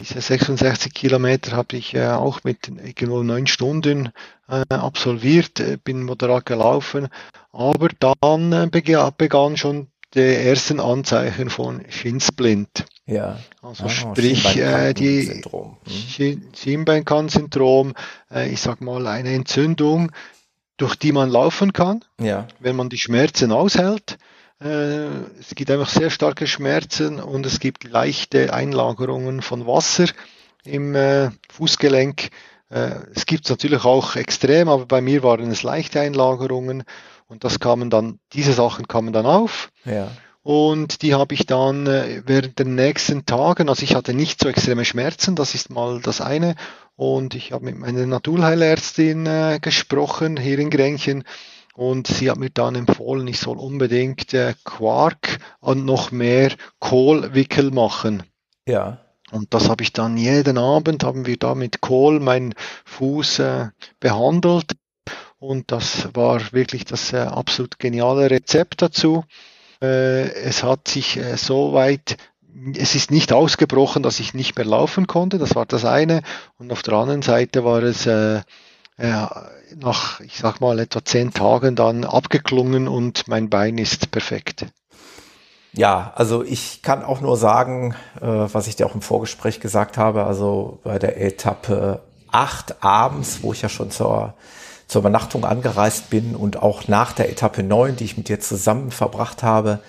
[0.01, 4.11] diese 66 Kilometer habe ich äh, auch mit irgendwo neun Stunden
[4.49, 7.09] äh, absolviert, äh, bin moderat gelaufen,
[7.53, 12.87] aber dann äh, begann schon die ersten Anzeichen von Schinsblind.
[13.07, 13.39] Ja.
[13.63, 16.53] Also ah, sprich äh, die hm.
[16.55, 17.95] Schienbeinkann-Syndrom,
[18.31, 20.13] äh, ich sag mal eine Entzündung,
[20.77, 22.47] durch die man laufen kann, ja.
[22.61, 24.19] wenn man die Schmerzen aushält.
[24.63, 30.07] Äh, es gibt einfach sehr starke Schmerzen und es gibt leichte Einlagerungen von Wasser
[30.65, 32.31] im äh, Fußgelenk.
[32.71, 36.85] Äh, es gibt natürlich auch extrem, aber bei mir waren es leichte Einlagerungen
[37.29, 39.71] und das kamen dann, diese Sachen kamen dann auf.
[39.85, 40.09] Ja.
[40.43, 44.85] Und die habe ich dann während der nächsten Tagen, also ich hatte nicht so extreme
[44.85, 46.55] Schmerzen, das ist mal das eine.
[46.95, 51.25] Und ich habe mit meiner Naturheilärztin äh, gesprochen hier in Grenchen
[51.77, 57.71] und sie hat mir dann empfohlen, ich soll unbedingt äh, Quark und noch mehr Kohlwickel
[57.71, 58.23] machen.
[58.67, 59.03] Ja.
[59.31, 62.55] Und das habe ich dann jeden Abend, haben wir da mit Kohl meinen
[62.87, 63.69] Fuß äh,
[64.01, 64.73] behandelt.
[65.39, 69.25] Und das war wirklich das äh, absolut geniale Rezept dazu.
[69.83, 72.17] Äh, es hat sich äh, so weit,
[72.75, 75.37] es ist nicht ausgebrochen, dass ich nicht mehr laufen konnte.
[75.37, 76.23] Das war das eine.
[76.57, 78.09] Und auf der anderen Seite war es
[78.97, 79.27] äh,
[79.75, 84.67] nach, ich sag mal, etwa zehn Tagen dann abgeklungen und mein Bein ist perfekt.
[85.73, 89.99] Ja, also ich kann auch nur sagen, äh, was ich dir auch im Vorgespräch gesagt
[89.99, 92.01] habe, also bei der Etappe
[92.33, 94.35] 8 abends, wo ich ja schon zur,
[94.87, 98.91] zur Übernachtung angereist bin und auch nach der Etappe 9, die ich mit dir zusammen
[98.91, 99.81] verbracht habe,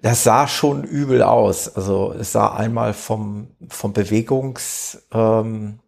[0.00, 1.74] das sah schon übel aus.
[1.74, 5.80] Also es sah einmal vom, vom Bewegungs, ähm,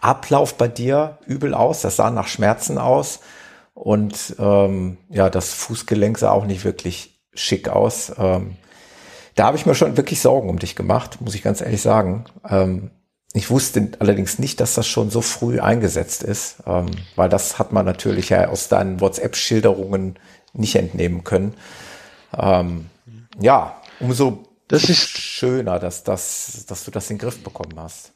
[0.00, 1.82] Ablauf bei dir übel aus.
[1.82, 3.20] Das sah nach Schmerzen aus.
[3.74, 8.12] Und ähm, ja, das Fußgelenk sah auch nicht wirklich schick aus.
[8.18, 8.56] Ähm,
[9.34, 12.24] da habe ich mir schon wirklich Sorgen um dich gemacht, muss ich ganz ehrlich sagen.
[12.48, 12.90] Ähm,
[13.34, 17.72] ich wusste allerdings nicht, dass das schon so früh eingesetzt ist, ähm, weil das hat
[17.72, 20.18] man natürlich ja aus deinen WhatsApp-Schilderungen
[20.54, 21.54] nicht entnehmen können.
[22.36, 22.86] Ähm,
[23.38, 28.12] ja, umso das ist schöner, dass, das, dass du das in den Griff bekommen hast.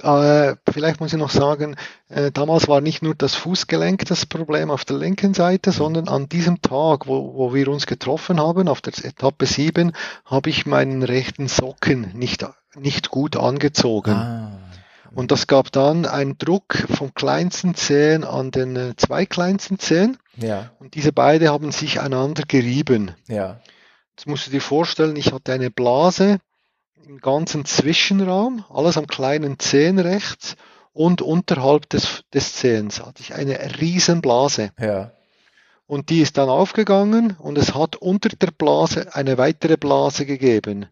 [0.00, 1.76] Äh, vielleicht muss ich noch sagen,
[2.08, 6.28] äh, damals war nicht nur das Fußgelenk das Problem auf der linken Seite, sondern an
[6.28, 9.92] diesem Tag, wo, wo wir uns getroffen haben, auf der Etappe 7,
[10.24, 14.12] habe ich meinen rechten Socken nicht, nicht gut angezogen.
[14.12, 14.58] Ah.
[15.14, 20.16] Und das gab dann einen Druck vom kleinsten Zehen an den äh, zwei kleinsten Zehen.
[20.36, 20.70] Ja.
[20.78, 23.12] Und diese beide haben sich einander gerieben.
[23.28, 23.60] Ja.
[24.16, 26.38] Jetzt musst du dir vorstellen, ich hatte eine Blase,
[27.06, 30.56] im ganzen Zwischenraum, alles am kleinen Zehen rechts
[30.92, 34.70] und unterhalb des, des Zehens hatte ich eine riesen Blase.
[34.78, 35.12] Ja.
[35.86, 40.86] Und die ist dann aufgegangen und es hat unter der Blase eine weitere Blase gegeben,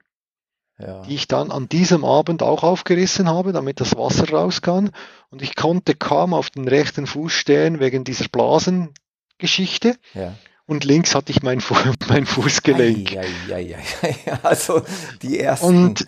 [0.79, 1.03] ja.
[1.03, 4.91] die ich dann an diesem Abend auch aufgerissen habe, damit das Wasser raus kann.
[5.31, 9.97] Und ich konnte kaum auf den rechten Fuß stehen wegen dieser Blasengeschichte.
[10.15, 10.35] Ja
[10.71, 11.75] und links hatte ich mein, Fu
[12.09, 13.17] mein Fußgelenk.
[13.17, 14.83] Ei, ei, ei, also
[15.21, 16.07] die ersten und,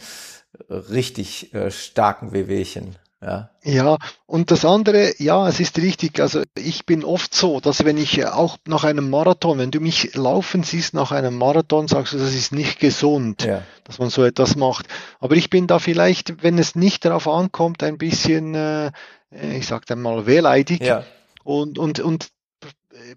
[0.71, 2.97] richtig äh, starken Wehwehchen.
[3.21, 3.51] Ja.
[3.63, 6.19] ja, und das andere, ja, es ist richtig.
[6.21, 10.17] Also ich bin oft so, dass wenn ich auch nach einem Marathon, wenn du mich
[10.17, 13.63] laufen siehst nach einem Marathon, sagst du, das ist nicht gesund, ja.
[13.85, 14.87] dass man so etwas macht.
[15.21, 18.91] Aber ich bin da vielleicht, wenn es nicht darauf ankommt, ein bisschen, äh,
[19.31, 20.83] ich sag dann mal, wehleidig.
[20.83, 21.05] Ja.
[21.45, 22.29] Und, und, und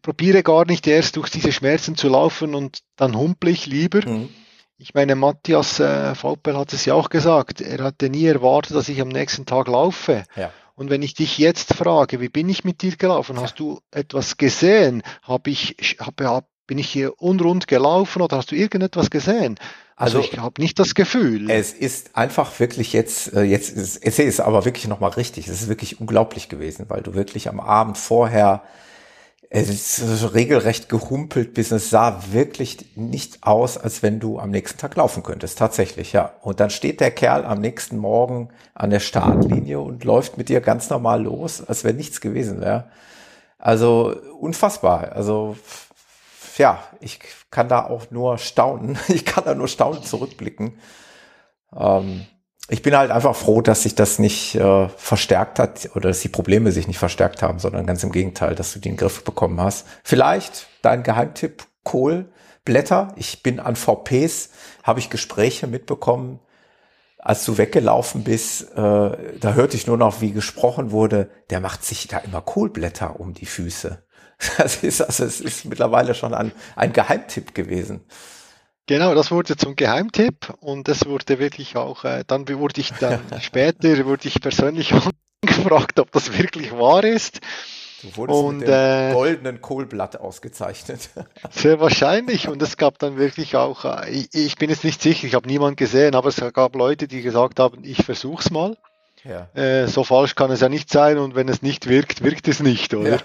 [0.02, 4.08] probiere gar nicht erst durch diese Schmerzen zu laufen und dann humpel ich lieber.
[4.08, 4.30] Mhm.
[4.78, 8.90] Ich meine, Matthias äh, Vaupel hat es ja auch gesagt, er hatte nie erwartet, dass
[8.90, 10.26] ich am nächsten Tag laufe.
[10.36, 10.52] Ja.
[10.76, 13.40] Und wenn ich dich jetzt frage, wie bin ich mit dir gelaufen?
[13.40, 15.04] Hast du etwas gesehen?
[15.22, 19.58] Hab ich, hab, hab, bin ich hier unrund gelaufen oder hast du irgendetwas gesehen?
[19.96, 21.50] Also, also ich habe nicht das Gefühl.
[21.50, 25.48] Es ist einfach wirklich jetzt, äh, jetzt ist, es ist aber wirklich nochmal richtig.
[25.48, 28.64] Es ist wirklich unglaublich gewesen, weil du wirklich am Abend vorher
[29.50, 34.78] es ist regelrecht gehumpelt bis es sah wirklich nicht aus, als wenn du am nächsten
[34.80, 35.58] Tag laufen könntest.
[35.58, 36.34] Tatsächlich, ja.
[36.42, 40.62] Und dann steht der Kerl am nächsten Morgen an der Startlinie und läuft mit dir
[40.62, 42.90] ganz normal los, als wenn nichts gewesen wäre.
[43.58, 45.12] Also unfassbar.
[45.14, 45.56] Also
[46.58, 47.20] ja, ich
[47.52, 48.98] kann da auch nur staunen.
[49.08, 50.80] Ich kann da nur staunend zurückblicken.
[51.76, 52.26] Ähm,
[52.68, 56.30] ich bin halt einfach froh, dass sich das nicht äh, verstärkt hat oder dass die
[56.30, 59.24] Probleme sich nicht verstärkt haben, sondern ganz im Gegenteil, dass du die in den Griff
[59.24, 59.86] bekommen hast.
[60.04, 63.14] Vielleicht dein Geheimtipp Kohlblätter.
[63.16, 64.50] Ich bin an VPs,
[64.84, 66.40] habe ich Gespräche mitbekommen,
[67.26, 71.84] als du weggelaufen bist, äh, da hörte ich nur noch, wie gesprochen wurde, der macht
[71.84, 74.04] sich da immer Kohlblätter um die Füße.
[74.58, 78.02] Das ist also, es ist mittlerweile schon ein, ein Geheimtipp gewesen.
[78.88, 83.22] Genau, das wurde zum Geheimtipp und es wurde wirklich auch, äh, dann wurde ich dann
[83.42, 84.94] später, wurde ich persönlich
[85.42, 87.42] gefragt, ob das wirklich wahr ist.
[88.04, 91.10] Du wurdest und, mit dem äh, goldenen Kohlblatt ausgezeichnet.
[91.50, 95.26] Sehr wahrscheinlich und es gab dann wirklich auch, äh, ich, ich, bin jetzt nicht sicher,
[95.26, 98.78] ich habe niemanden gesehen, aber es gab Leute, die gesagt haben, ich versuch's mal.
[99.24, 99.50] Ja.
[99.56, 102.60] Äh, so falsch kann es ja nicht sein und wenn es nicht wirkt, wirkt es
[102.60, 103.10] nicht, oder?
[103.10, 103.18] Ja.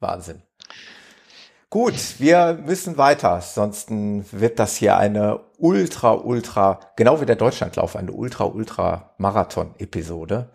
[0.00, 0.42] Wahnsinn.
[1.72, 7.96] Gut, wir müssen weiter, sonst wird das hier eine ultra, ultra, genau wie der Deutschlandlauf,
[7.96, 10.50] eine ultra, ultra Marathon-Episode.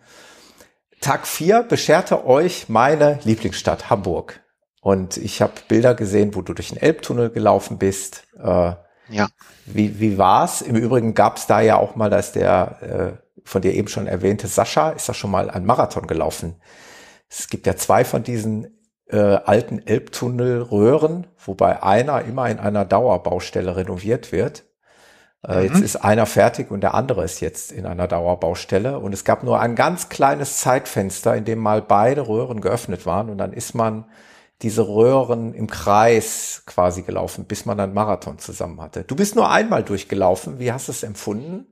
[1.00, 4.38] Tag 4 bescherte euch meine Lieblingsstadt Hamburg.
[4.80, 8.22] Und ich habe Bilder gesehen, wo du durch den Elbtunnel gelaufen bist.
[8.40, 8.74] Äh,
[9.08, 9.26] ja.
[9.66, 10.62] Wie, wie war's?
[10.62, 14.06] Im Übrigen gab's da ja auch mal, da ist der äh, von dir eben schon
[14.06, 16.60] erwähnte Sascha, ist da schon mal ein Marathon gelaufen.
[17.28, 18.77] Es gibt ja zwei von diesen
[19.08, 24.64] äh, alten Elbtunnelröhren, wobei einer immer in einer Dauerbaustelle renoviert wird.
[25.46, 28.98] Äh, jetzt ist einer fertig und der andere ist jetzt in einer Dauerbaustelle.
[28.98, 33.30] Und es gab nur ein ganz kleines Zeitfenster, in dem mal beide Röhren geöffnet waren.
[33.30, 34.06] Und dann ist man
[34.62, 39.04] diese Röhren im Kreis quasi gelaufen, bis man einen Marathon zusammen hatte.
[39.04, 40.58] Du bist nur einmal durchgelaufen.
[40.58, 41.66] Wie hast du es empfunden?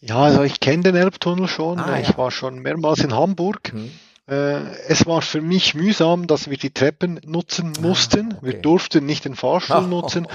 [0.00, 1.78] Ja, also ich kenne den Elbtunnel schon.
[1.78, 2.18] Ah, ich ja.
[2.18, 3.70] war schon mehrmals in Hamburg.
[3.70, 3.90] Hm.
[4.30, 8.32] Äh, es war für mich mühsam, dass wir die Treppen nutzen mussten.
[8.32, 8.46] Ah, okay.
[8.46, 10.28] Wir durften nicht den Fahrstuhl Ah, nutzen.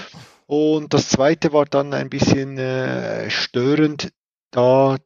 [0.47, 4.11] Und das zweite war dann ein bisschen äh, störend,
[4.51, 4.97] da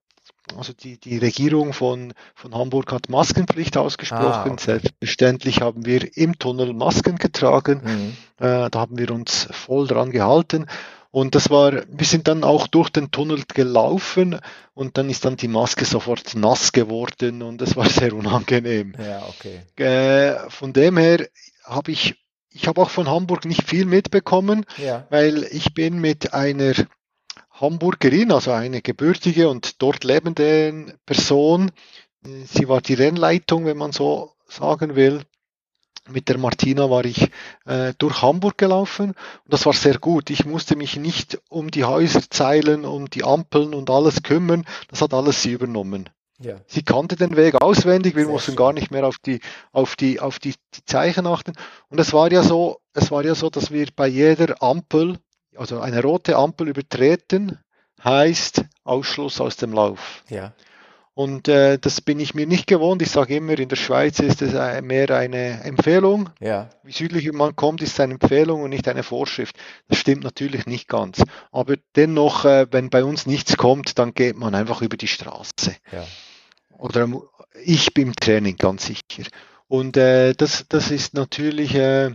[0.57, 4.23] also die, die Regierung von, von Hamburg hat Maskenpflicht ausgesprochen.
[4.25, 4.55] Ah, okay.
[4.59, 7.81] Selbstverständlich haben wir im Tunnel Masken getragen.
[7.83, 8.17] Hm.
[8.39, 10.65] Äh, da haben wir uns voll dran gehalten.
[11.12, 14.39] Und das war, wir sind dann auch durch den Tunnel gelaufen
[14.76, 18.93] und dann ist dann die Maske sofort nass geworden und das war sehr unangenehm.
[18.97, 19.62] Ja, okay.
[19.84, 21.28] Äh, von dem her
[21.64, 22.16] habe ich,
[22.51, 25.07] ich habe auch von Hamburg nicht viel mitbekommen, Ja.
[25.10, 26.74] weil ich bin mit einer
[27.51, 31.72] Hamburgerin, also eine gebürtige und dort lebende Person,
[32.24, 35.24] äh, sie war die Rennleitung, wenn man so sagen will.
[36.12, 37.30] Mit der Martina war ich
[37.66, 39.10] äh, durch Hamburg gelaufen
[39.43, 40.30] und das war sehr gut.
[40.30, 44.66] Ich musste mich nicht um die Häuserzeilen, um die Ampeln und alles kümmern.
[44.89, 46.10] Das hat alles sie übernommen.
[46.39, 46.55] Ja.
[46.68, 48.55] Sie kannte den Weg auswendig, wir Sehr mussten schön.
[48.55, 49.41] gar nicht mehr auf die,
[49.74, 51.53] auf die, auf die, die Zeichen achten.
[51.89, 55.18] Und es war ja so, es war ja so, dass wir bei jeder Ampel,
[55.57, 57.60] also eine rote Ampel übertreten,
[58.03, 60.24] heißt Ausschluss aus dem Lauf.
[60.30, 60.53] Ja.
[61.20, 63.01] Und äh, das bin ich mir nicht gewohnt.
[63.01, 66.30] Ich sage immer, in der Schweiz ist es äh, mehr eine Empfehlung.
[66.39, 66.70] Ja.
[66.82, 69.57] Wie südlicher man kommt, ist es eine Empfehlung und nicht eine Vorschrift.
[69.89, 71.22] Das stimmt natürlich nicht ganz.
[71.51, 75.76] Aber dennoch, äh, wenn bei uns nichts kommt, dann geht man einfach über die Straße
[75.91, 76.05] Ja.
[76.78, 77.09] oder
[77.65, 79.30] ich bin im Training ganz sicher.
[79.67, 82.11] Und äh, das, das ist natürlich, äh,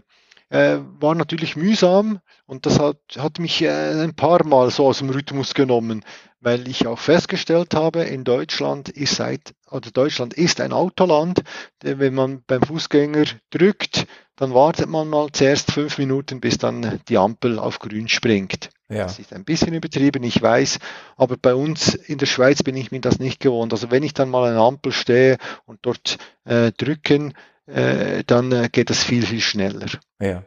[0.48, 4.98] äh, war natürlich mühsam und das hat, hat mich äh, ein paar Mal so aus
[4.98, 6.04] dem Rhythmus genommen,
[6.44, 11.42] weil ich auch festgestellt habe, in Deutschland ist seit, oder Deutschland ist ein Autoland,
[11.82, 17.18] wenn man beim Fußgänger drückt, dann wartet man mal zuerst fünf Minuten, bis dann die
[17.18, 18.70] Ampel auf grün springt.
[18.88, 19.04] Ja.
[19.04, 20.78] Das ist ein bisschen übertrieben, ich weiß,
[21.16, 23.72] aber bei uns in der Schweiz bin ich mir das nicht gewohnt.
[23.72, 27.32] Also wenn ich dann mal an einer Ampel stehe und dort äh, drücken,
[27.66, 29.86] äh, dann äh, geht das viel, viel schneller.
[30.20, 30.44] Ja.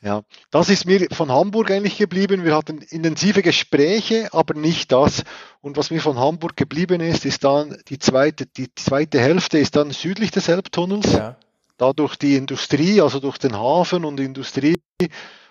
[0.00, 0.22] Ja,
[0.52, 2.44] das ist mir von Hamburg eigentlich geblieben.
[2.44, 5.24] Wir hatten intensive Gespräche, aber nicht das.
[5.60, 9.74] Und was mir von Hamburg geblieben ist, ist dann die zweite, die zweite Hälfte ist
[9.74, 11.36] dann südlich des Elbtunnels Ja.
[11.78, 14.76] da durch die Industrie, also durch den Hafen und Industrie.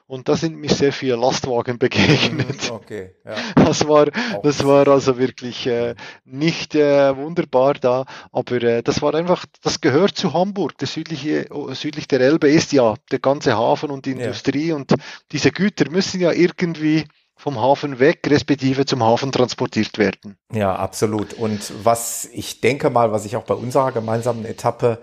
[0.07, 2.71] Und da sind mir sehr viele Lastwagen begegnet.
[2.71, 3.15] Okay.
[3.25, 3.35] Ja.
[3.55, 4.07] Das war,
[4.41, 9.81] das war also wirklich äh, nicht äh, wunderbar da, aber äh, das war einfach, das
[9.81, 10.77] gehört zu Hamburg.
[10.77, 14.17] Der südliche, oh, südlich der Elbe ist ja der ganze Hafen und die Ja.
[14.27, 14.93] Industrie und
[15.33, 17.05] diese Güter müssen ja irgendwie
[17.35, 20.37] vom Hafen weg, respektive zum Hafen transportiert werden.
[20.51, 21.33] Ja, absolut.
[21.33, 24.99] Und was ich denke mal, was ich auch bei unserer gemeinsamen Etappe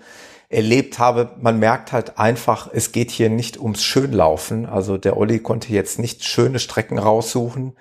[0.55, 4.67] erlebt habe, man merkt halt einfach, es geht hier nicht ums Schönlaufen.
[4.67, 7.77] Also der Olli konnte jetzt nicht schöne Strecken raussuchen,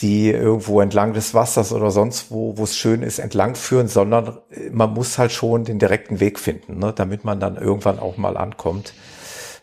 [0.00, 4.38] die irgendwo entlang des Wassers oder sonst wo, wo es schön ist, entlang führen, sondern
[4.50, 8.16] äh, man muss halt schon den direkten Weg finden, ne, damit man dann irgendwann auch
[8.16, 8.94] mal ankommt.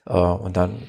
[0.05, 0.83] Äh, und dann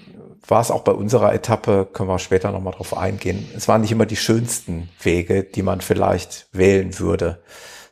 [0.46, 3.48] war es auch bei unserer Etappe, können wir später nochmal drauf eingehen.
[3.56, 7.42] Es waren nicht immer die schönsten Wege, die man vielleicht wählen würde,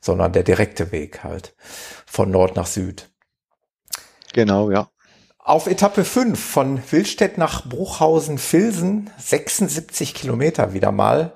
[0.00, 1.54] sondern der direkte Weg halt
[2.07, 3.11] von Nord nach Süd.
[4.37, 4.91] Genau, ja.
[5.39, 11.32] Auf Etappe 5 von Willstedt nach Bruchhausen-Filsen, 76 Kilometer wieder mal.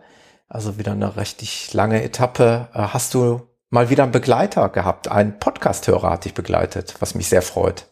[0.48, 2.68] Also wieder eine richtig lange Etappe.
[2.74, 5.08] Äh, Hast du mal wieder einen Begleiter gehabt?
[5.08, 7.86] Ein Podcast-Hörer hat dich begleitet, was mich sehr freut.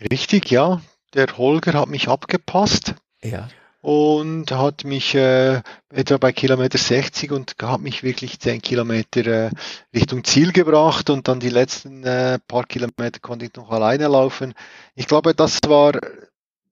[0.00, 0.80] Richtig, ja.
[1.14, 2.94] Der Holger hat mich abgepasst.
[3.22, 3.48] Ja.
[3.82, 5.60] Und hat mich äh,
[5.90, 9.50] etwa bei Kilometer 60 und hat mich wirklich 10 Kilometer äh,
[9.92, 14.54] Richtung Ziel gebracht und dann die letzten äh, paar Kilometer konnte ich noch alleine laufen.
[14.94, 15.98] Ich glaube, das war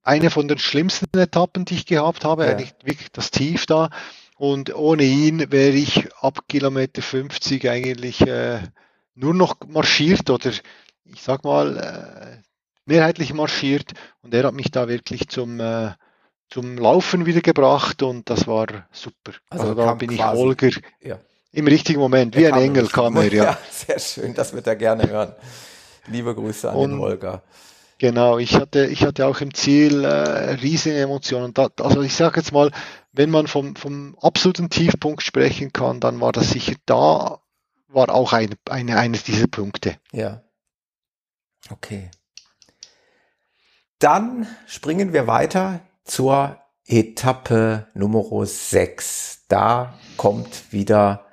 [0.04, 2.52] eine von den schlimmsten Etappen, die ich gehabt habe, Ja.
[2.52, 3.90] eigentlich wirklich das Tief da.
[4.36, 8.60] Und ohne ihn wäre ich ab Kilometer 50 eigentlich äh,
[9.16, 10.50] nur noch marschiert oder
[11.04, 12.42] ich sag mal äh,
[12.86, 13.92] mehrheitlich marschiert
[14.22, 15.90] und er hat mich da wirklich zum äh,
[16.50, 19.32] zum Laufen wieder gebracht und das war super.
[19.50, 20.70] Also Also, da bin ich quasi- Holger
[21.00, 21.18] Ja.
[21.52, 23.58] im richtigen Moment, wie Er ein Engel kam er, ja.
[23.70, 25.34] Sehr schön, das wird er gerne hören.
[26.08, 27.42] Liebe Grüße an den Und- Holger.
[27.98, 30.08] Genau, ich hatte, ich hatte auch im Ziel äh,
[30.54, 31.52] riesige Emotionen.
[31.52, 32.72] Da, also ich sage jetzt mal,
[33.12, 37.40] wenn man vom, vom absoluten Tiefpunkt sprechen kann, dann war das sicher da,
[37.88, 39.96] war auch ein, eine, eines dieser Punkte.
[40.12, 40.40] Ja.
[41.68, 42.10] Okay.
[43.98, 49.46] Dann springen wir weiter zur Etappe Nummer 6.
[49.48, 51.26] Da kommt wieder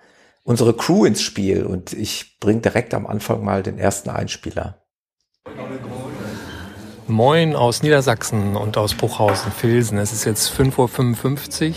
[0.43, 4.81] unsere Crew ins Spiel und ich bringe direkt am Anfang mal den ersten Einspieler.
[7.07, 9.97] Moin aus Niedersachsen und aus Bruchhausen-Filsen.
[9.97, 11.75] Es ist jetzt 5.55 Uhr.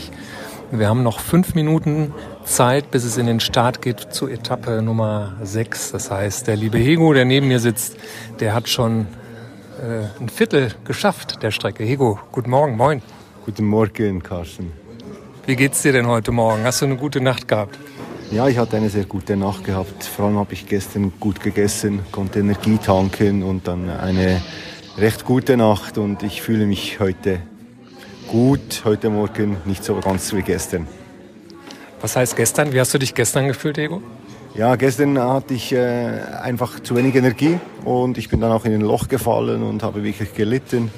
[0.73, 2.15] Wir haben noch fünf Minuten
[2.45, 5.93] Zeit, bis es in den Start geht zu Etappe Nummer 6.
[5.93, 7.97] Das heißt, der liebe Hego, der neben mir sitzt,
[8.39, 9.09] der hat schon
[9.81, 11.85] äh, ein Viertel geschafft der Strecke.
[11.85, 13.03] Hego, guten Morgen, moin.
[13.45, 14.73] Guten Morgen, Carsten.
[15.47, 16.63] Wie geht's dir denn heute Morgen?
[16.65, 17.79] Hast du eine gute Nacht gehabt?
[18.31, 20.05] Ja, ich hatte eine sehr gute Nacht gehabt.
[20.05, 24.41] Vor allem habe ich gestern gut gegessen, konnte Energie tanken und dann eine
[24.99, 27.41] recht gute Nacht und ich fühle mich heute
[28.29, 30.87] gut, heute Morgen nicht so ganz wie gestern.
[32.01, 32.73] Was heißt gestern?
[32.73, 34.03] Wie hast du dich gestern gefühlt, Ego?
[34.55, 36.11] Ja, gestern hatte ich äh,
[36.43, 40.03] einfach zu wenig Energie und ich bin dann auch in ein Loch gefallen und habe
[40.03, 40.91] wirklich gelitten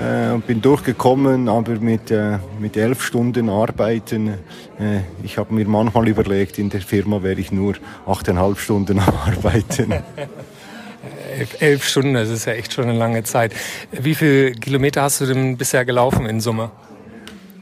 [0.00, 4.28] äh, und bin durchgekommen, aber mit, äh, mit elf Stunden Arbeiten.
[4.28, 7.74] Äh, ich habe mir manchmal überlegt, in der Firma wäre ich nur
[8.06, 9.92] achteinhalb Stunden Arbeiten.
[11.38, 13.54] elf, elf Stunden, das ist ja echt schon eine lange Zeit.
[13.90, 16.70] Wie viele Kilometer hast du denn bisher gelaufen in Summe?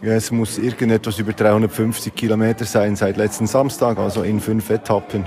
[0.02, 5.24] Ja, es muss irgendetwas über 350 Kilometer sein seit letzten Samstag, also in fünf Etappen.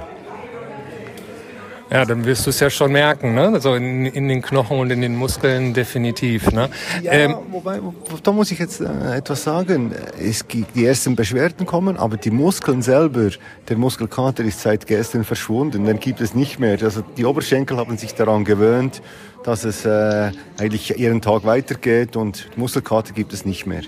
[1.90, 3.50] Ja, dann wirst du es ja schon merken, ne?
[3.54, 6.70] Also in, in den Knochen und in den Muskeln definitiv, ne?
[7.02, 7.80] Ja, ähm, wobei,
[8.22, 9.94] da muss ich jetzt äh, etwas sagen.
[10.20, 13.30] Es, die ersten Beschwerden kommen, aber die Muskeln selber,
[13.70, 16.78] der Muskelkater ist seit gestern verschwunden, den gibt es nicht mehr.
[16.82, 19.02] Also die Oberschenkel haben sich daran gewöhnt,
[19.44, 23.84] dass es äh, eigentlich jeden Tag weitergeht und Muskelkater gibt es nicht mehr.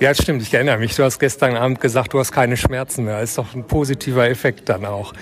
[0.00, 0.40] Ja, stimmt.
[0.40, 0.96] Ich erinnere mich.
[0.96, 3.20] Du hast gestern Abend gesagt, du hast keine Schmerzen mehr.
[3.20, 5.12] Das ist doch ein positiver Effekt dann auch.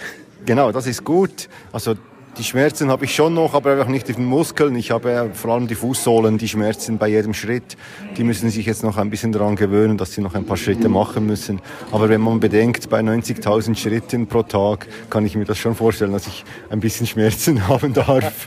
[0.46, 1.48] Genau, das ist gut.
[1.72, 1.96] Also
[2.38, 4.76] die Schmerzen habe ich schon noch, aber einfach nicht in den Muskeln.
[4.76, 7.76] Ich habe vor allem die Fußsohlen, die Schmerzen bei jedem Schritt.
[8.16, 10.88] Die müssen sich jetzt noch ein bisschen daran gewöhnen, dass sie noch ein paar Schritte
[10.88, 11.60] machen müssen.
[11.90, 16.12] Aber wenn man bedenkt, bei 90.000 Schritten pro Tag, kann ich mir das schon vorstellen,
[16.12, 18.46] dass ich ein bisschen Schmerzen haben darf.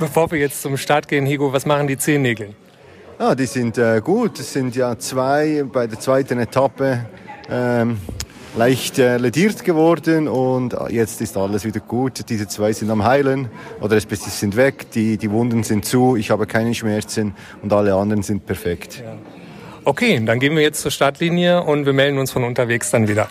[0.00, 2.54] Bevor wir jetzt zum Start gehen, Higo, was machen die Zehennägel?
[3.18, 4.38] Ja, die sind äh, gut.
[4.38, 7.06] Es sind ja zwei bei der zweiten Etappe.
[7.48, 7.98] Ähm,
[8.56, 12.28] leicht äh, lediert geworden und jetzt ist alles wieder gut.
[12.28, 13.48] Diese zwei sind am Heilen
[13.80, 14.06] oder es
[14.38, 18.44] sind weg, die, die Wunden sind zu, ich habe keine Schmerzen und alle anderen sind
[18.44, 19.02] perfekt.
[19.02, 19.16] Ja.
[19.84, 23.28] Okay, dann gehen wir jetzt zur Startlinie und wir melden uns von unterwegs dann wieder.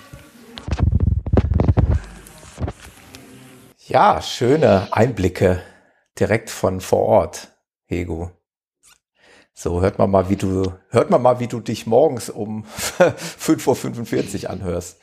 [3.85, 5.61] Ja, schöne Einblicke
[6.17, 7.49] direkt von vor Ort,
[7.85, 8.31] Hego.
[9.57, 12.65] So, hört man mal, wie du, hört man mal, wie du dich morgens um
[12.99, 14.99] 5.45 Uhr anhörst.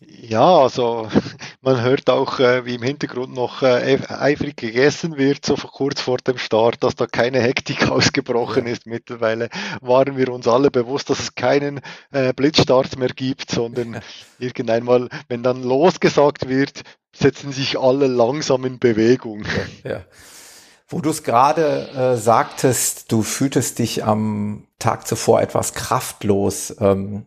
[0.00, 1.08] Ja, also
[1.60, 6.16] man hört auch, äh, wie im Hintergrund noch äh, eifrig gegessen wird, so kurz vor
[6.18, 8.86] dem Start, dass da keine Hektik ausgebrochen ist.
[8.86, 9.50] Mittlerweile
[9.82, 11.80] waren wir uns alle bewusst, dass es keinen
[12.12, 14.00] äh, Blitzstart mehr gibt, sondern
[14.38, 16.82] irgendeinmal, wenn dann losgesagt wird,
[17.14, 19.44] setzen sich alle langsam in Bewegung.
[19.84, 19.90] Ja.
[19.90, 20.04] ja.
[20.88, 26.74] Wo du es gerade äh, sagtest, du fühltest dich am Tag zuvor etwas kraftlos.
[26.80, 27.26] Ähm,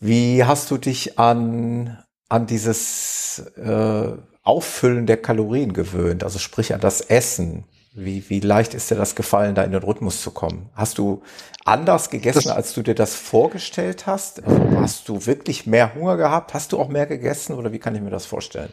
[0.00, 4.12] wie hast du dich an, an dieses äh,
[4.42, 6.24] Auffüllen der Kalorien gewöhnt?
[6.24, 7.64] Also sprich an das Essen.
[7.92, 10.70] Wie, wie leicht ist dir das gefallen, da in den Rhythmus zu kommen?
[10.74, 11.22] Hast du
[11.64, 14.42] anders gegessen, als du dir das vorgestellt hast?
[14.42, 16.54] Also hast du wirklich mehr Hunger gehabt?
[16.54, 18.72] Hast du auch mehr gegessen oder wie kann ich mir das vorstellen?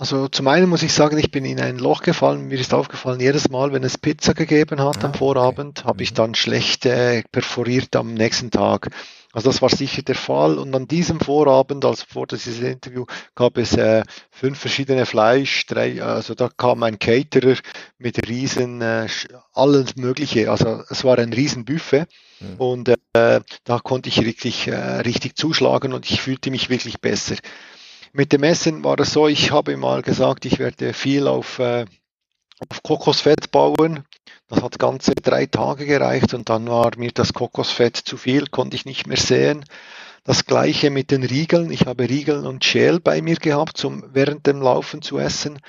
[0.00, 2.48] Also zum einen muss ich sagen, ich bin in ein Loch gefallen.
[2.48, 5.88] Mir ist aufgefallen, jedes Mal, wenn es Pizza gegeben hat ah, am Vorabend, okay.
[5.88, 6.14] habe ich mhm.
[6.14, 8.88] dann schlecht äh, perforiert am nächsten Tag.
[9.34, 10.56] Also das war sicher der Fall.
[10.56, 16.02] Und an diesem Vorabend, also vor diesem Interview, gab es äh, fünf verschiedene Fleisch, drei,
[16.02, 17.56] also da kam ein Caterer
[17.98, 19.06] mit riesen, äh,
[19.52, 20.50] alles Mögliche.
[20.50, 22.06] Also es war ein riesen Buffet.
[22.40, 22.54] Mhm.
[22.56, 27.36] Und äh, da konnte ich richtig, äh, richtig zuschlagen und ich fühlte mich wirklich besser.
[28.12, 31.84] Mit dem Essen war es so, ich habe mal gesagt, ich werde viel auf, äh,
[32.68, 34.04] auf Kokosfett bauen.
[34.48, 38.74] Das hat ganze drei Tage gereicht und dann war mir das Kokosfett zu viel, konnte
[38.74, 39.64] ich nicht mehr sehen.
[40.24, 41.70] Das gleiche mit den Riegeln.
[41.70, 45.60] Ich habe Riegel und Schäl bei mir gehabt, um während dem Laufen zu essen.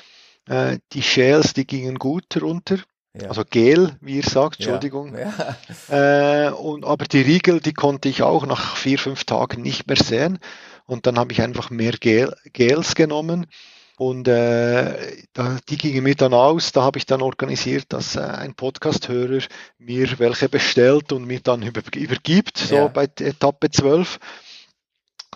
[0.48, 2.80] Äh, die Schäls, die gingen gut runter.
[3.14, 3.30] Ja.
[3.30, 5.16] Also Gel, wie ihr sagt, Entschuldigung.
[5.18, 5.56] Ja.
[5.90, 6.48] Ja.
[6.48, 9.98] Äh, und, aber die Riegel, die konnte ich auch nach vier, fünf Tagen nicht mehr
[9.98, 10.40] sehen.
[10.92, 13.48] Und dann habe ich einfach mehr Gel, Gels genommen
[13.96, 16.74] und äh, da, die gingen mir dann aus.
[16.74, 19.42] Da habe ich dann organisiert, dass äh, ein Podcast-Hörer
[19.78, 22.88] mir welche bestellt und mir dann über, übergibt, so ja.
[22.90, 24.20] bei Etappe 12,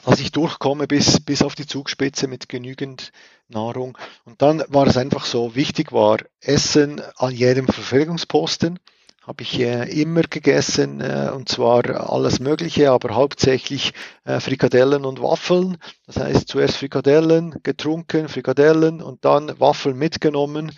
[0.03, 3.13] dass ich durchkomme bis, bis auf die Zugspitze mit genügend
[3.47, 3.97] Nahrung.
[4.25, 8.77] Und dann war es einfach so, wichtig war Essen an jedem Verpflegungsposten
[9.25, 15.21] habe ich äh, immer gegessen äh, und zwar alles Mögliche, aber hauptsächlich äh, Frikadellen und
[15.21, 15.77] Waffeln.
[16.05, 20.71] Das heißt zuerst Frikadellen getrunken, Frikadellen und dann Waffeln mitgenommen.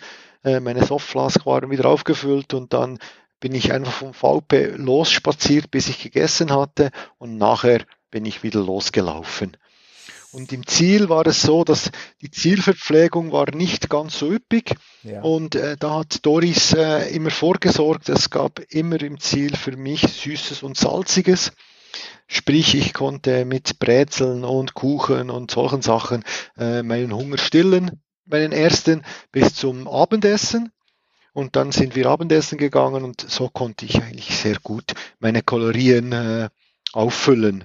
[0.44, 2.98] Äh, meine Softflask waren wieder aufgefüllt und dann
[3.38, 8.60] bin ich einfach vom VP losspaziert, bis ich gegessen hatte und nachher bin ich wieder
[8.60, 9.56] losgelaufen.
[10.38, 11.90] Und im Ziel war es so, dass
[12.22, 14.72] die Zielverpflegung war nicht ganz so üppig.
[15.02, 15.20] Ja.
[15.22, 20.02] Und äh, da hat Doris äh, immer vorgesorgt, es gab immer im Ziel für mich
[20.02, 21.50] Süßes und Salziges.
[22.28, 26.22] Sprich, ich konnte mit Brezeln und Kuchen und solchen Sachen
[26.56, 30.70] äh, meinen Hunger stillen, meinen ersten, bis zum Abendessen.
[31.32, 36.12] Und dann sind wir Abendessen gegangen und so konnte ich eigentlich sehr gut meine Kalorien
[36.12, 36.48] äh,
[36.92, 37.64] auffüllen.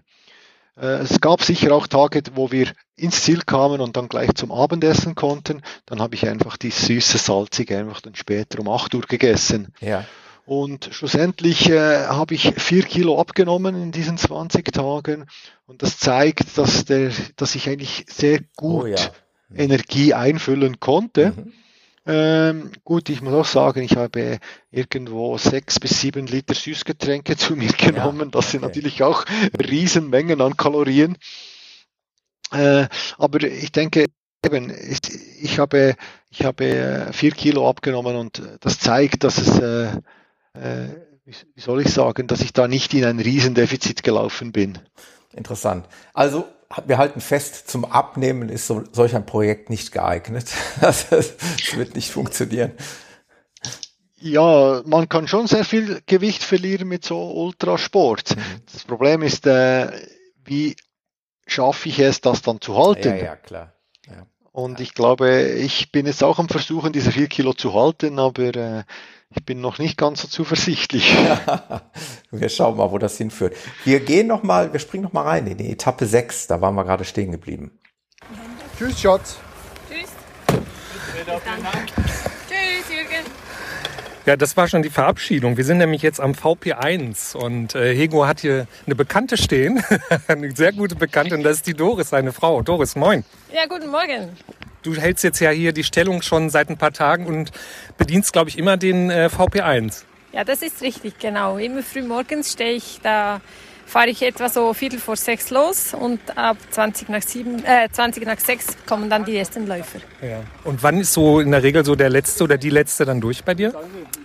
[0.77, 4.51] Äh, es gab sicher auch Tage, wo wir ins Ziel kamen und dann gleich zum
[4.51, 5.61] Abendessen konnten.
[5.85, 9.73] Dann habe ich einfach die süße, salzige einfach dann später um 8 Uhr gegessen.
[9.81, 10.05] Ja.
[10.45, 15.25] Und schlussendlich äh, habe ich vier Kilo abgenommen in diesen 20 Tagen.
[15.65, 18.97] Und das zeigt, dass, der, dass ich eigentlich sehr gut oh ja.
[19.55, 21.33] Energie einfüllen konnte.
[21.35, 21.53] Mhm.
[22.05, 24.39] Ähm, gut, ich muss auch sagen, ich habe
[24.71, 28.31] irgendwo sechs bis sieben Liter Süßgetränke zu mir genommen.
[28.33, 29.25] Ja, das sind natürlich auch
[29.57, 31.17] Riesenmengen an Kalorien.
[32.51, 32.87] Äh,
[33.17, 34.07] aber ich denke,
[34.45, 34.71] eben,
[35.41, 35.95] ich, habe,
[36.29, 39.85] ich habe äh, vier Kilo abgenommen und das zeigt, dass es, äh,
[40.53, 40.89] äh,
[41.25, 44.77] wie soll ich sagen, dass ich da nicht in ein Riesendefizit gelaufen bin.
[45.31, 45.87] Interessant.
[46.13, 46.45] Also
[46.85, 50.51] wir halten fest, zum Abnehmen ist so, solch ein Projekt nicht geeignet.
[50.81, 52.71] Das, wird nicht funktionieren.
[54.19, 58.35] Ja, man kann schon sehr viel Gewicht verlieren mit so Ultrasport.
[58.35, 58.41] Mhm.
[58.71, 59.91] Das Problem ist, äh,
[60.45, 60.75] wie
[61.45, 63.17] schaffe ich es, das dann zu halten?
[63.17, 63.73] Ja, ja, klar.
[64.07, 64.25] Ja.
[64.51, 68.55] Und ich glaube, ich bin jetzt auch am Versuchen, diese vier Kilo zu halten, aber
[68.55, 68.83] äh,
[69.35, 71.15] ich bin noch nicht ganz so zuversichtlich.
[72.31, 73.55] wir schauen mal, wo das hinführt.
[73.83, 76.47] Wir gehen noch mal, wir springen noch mal rein in die Etappe 6.
[76.47, 77.71] Da waren wir gerade stehen geblieben.
[78.77, 79.37] Tschüss, Schatz.
[79.89, 80.09] Tschüss.
[82.47, 83.25] Tschüss, Jürgen.
[84.25, 85.57] Ja, das war schon die Verabschiedung.
[85.57, 89.83] Wir sind nämlich jetzt am VP1 und äh, Hego hat hier eine Bekannte stehen,
[90.27, 92.61] eine sehr gute Bekannte und das ist die Doris, seine Frau.
[92.61, 93.25] Doris, moin.
[93.53, 94.29] Ja, guten Morgen.
[94.83, 97.51] Du hältst jetzt ja hier die Stellung schon seit ein paar Tagen und
[97.97, 100.03] bedienst, glaube ich, immer den äh, VP1.
[100.33, 101.57] Ja, das ist richtig, genau.
[101.57, 103.39] Immer früh morgens stehe ich da,
[103.85, 108.25] fahre ich etwa so Viertel vor sechs los und ab 20 nach, sieben, äh, 20
[108.25, 109.99] nach sechs kommen dann die ersten Läufer.
[110.21, 110.41] Ja.
[110.65, 113.43] Und wann ist so in der Regel so der letzte oder die letzte dann durch
[113.43, 113.73] bei dir?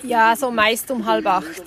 [0.02, 1.62] Ja, so meist um halb acht.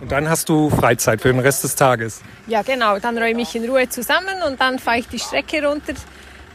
[0.00, 2.20] Und dann hast du Freizeit für den Rest des Tages?
[2.46, 2.98] Ja, genau.
[2.98, 5.94] Dann räume ich in Ruhe zusammen und dann fahre ich die Strecke runter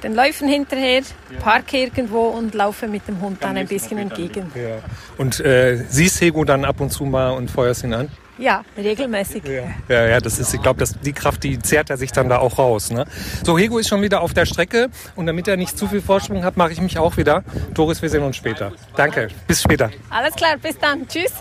[0.03, 1.01] den Läufen hinterher,
[1.39, 4.51] parke irgendwo und laufe mit dem Hund dann ein bisschen entgegen.
[4.55, 4.77] Ja.
[5.17, 8.09] Und äh, siehst Hego dann ab und zu mal und feuerst ihn an?
[8.37, 9.43] Ja, regelmäßig.
[9.43, 12.39] Ja, ja, ja das ist, ich glaube, die Kraft, die zehrt er sich dann da
[12.39, 12.89] auch raus.
[12.89, 13.05] Ne?
[13.43, 16.45] So, Hego ist schon wieder auf der Strecke und damit er nicht zu viel Vorsprung
[16.45, 17.43] hat, mache ich mich auch wieder.
[17.73, 18.71] Doris, wir sehen uns später.
[18.95, 19.91] Danke, bis später.
[20.09, 21.05] Alles klar, bis dann.
[21.07, 21.33] Tschüss.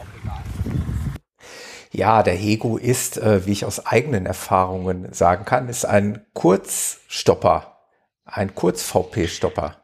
[1.92, 7.78] Ja, der Hego ist, äh, wie ich aus eigenen Erfahrungen sagen kann, ist ein Kurzstopper
[8.31, 9.76] ein Kurz-VP-Stopper.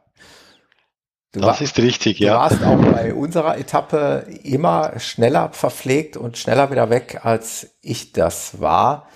[1.31, 2.33] das war, ist richtig, ja.
[2.33, 8.13] Du warst auch bei unserer Etappe immer schneller verpflegt und schneller wieder weg, als ich
[8.13, 9.07] das war.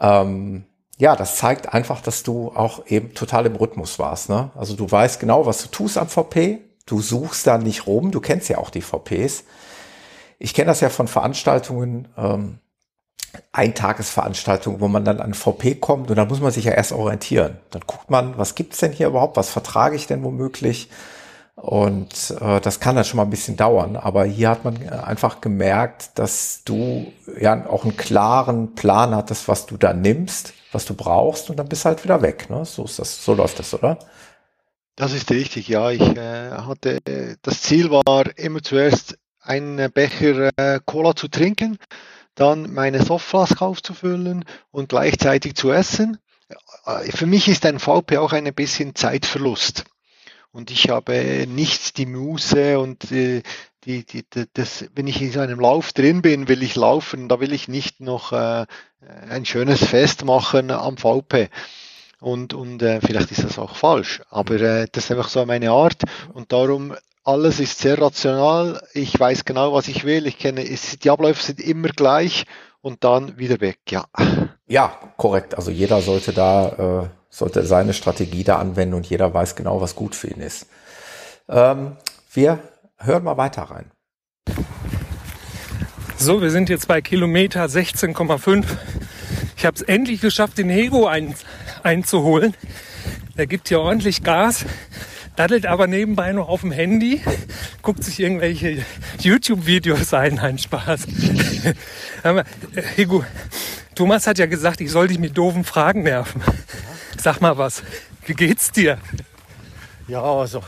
[0.00, 0.66] Ähm,
[0.98, 4.28] ja, das zeigt einfach, dass du auch eben total im Rhythmus warst.
[4.28, 4.50] Ne?
[4.54, 6.60] Also du weißt genau, was du tust am VP.
[6.86, 8.10] Du suchst da nicht rum.
[8.10, 9.44] Du kennst ja auch die VPs.
[10.38, 12.08] Ich kenne das ja von Veranstaltungen.
[12.16, 12.58] Ähm,
[13.52, 17.58] Eintagesveranstaltung, wo man dann an VP kommt und da muss man sich ja erst orientieren.
[17.70, 20.88] Dann guckt man, was gibt's denn hier überhaupt, was vertrage ich denn womöglich?
[21.54, 23.96] Und äh, das kann dann schon mal ein bisschen dauern.
[23.96, 29.66] Aber hier hat man einfach gemerkt, dass du ja auch einen klaren Plan hattest, was
[29.66, 32.48] du da nimmst, was du brauchst, und dann bist halt wieder weg.
[32.48, 32.64] Ne?
[32.64, 33.98] So ist das, so läuft das, oder?
[34.96, 35.90] Das ist richtig, ja.
[35.90, 37.00] Ich äh, hatte
[37.42, 41.78] das Ziel war immer zuerst einen Becher äh, Cola zu trinken
[42.34, 46.18] dann meine Softflask aufzufüllen und gleichzeitig zu essen.
[46.86, 49.84] Äh, für mich ist ein VP auch ein bisschen Zeitverlust.
[50.52, 53.42] Und ich habe nicht die Muße und die,
[53.84, 57.40] die, die, das, wenn ich in so einem Lauf drin bin, will ich laufen, da
[57.40, 58.66] will ich nicht noch äh,
[59.30, 61.48] ein schönes Fest machen am VP.
[62.22, 65.72] Und, und äh, vielleicht ist das auch falsch, aber äh, das ist einfach so meine
[65.72, 66.94] Art und darum
[67.24, 68.80] alles ist sehr rational.
[68.94, 70.28] Ich weiß genau, was ich will.
[70.28, 72.44] Ich kenne, die Abläufe sind immer gleich
[72.80, 73.78] und dann wieder weg.
[73.88, 74.04] Ja.
[74.68, 75.56] Ja, korrekt.
[75.56, 79.96] Also jeder sollte da, äh, sollte seine Strategie da anwenden und jeder weiß genau, was
[79.96, 80.66] gut für ihn ist.
[81.48, 81.96] Ähm,
[82.32, 82.60] wir
[82.98, 83.90] hören mal weiter rein.
[86.16, 88.64] So, wir sind jetzt bei Kilometer 16,5.
[89.56, 91.34] Ich habe es endlich geschafft, den Hego ein,
[91.84, 92.54] einzuholen.
[93.36, 94.64] Der gibt hier ordentlich Gas,
[95.36, 97.22] daddelt aber nebenbei noch auf dem Handy,
[97.80, 98.84] guckt sich irgendwelche
[99.20, 100.34] YouTube-Videos ein.
[100.34, 101.06] Nein, Spaß.
[102.96, 103.24] Hego,
[103.94, 106.42] Thomas hat ja gesagt, ich soll dich mit doofen Fragen nerven.
[107.20, 107.82] Sag mal was.
[108.26, 108.98] Wie geht's dir?
[110.08, 110.62] Ja, also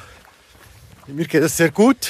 [1.06, 2.08] mir geht es sehr gut.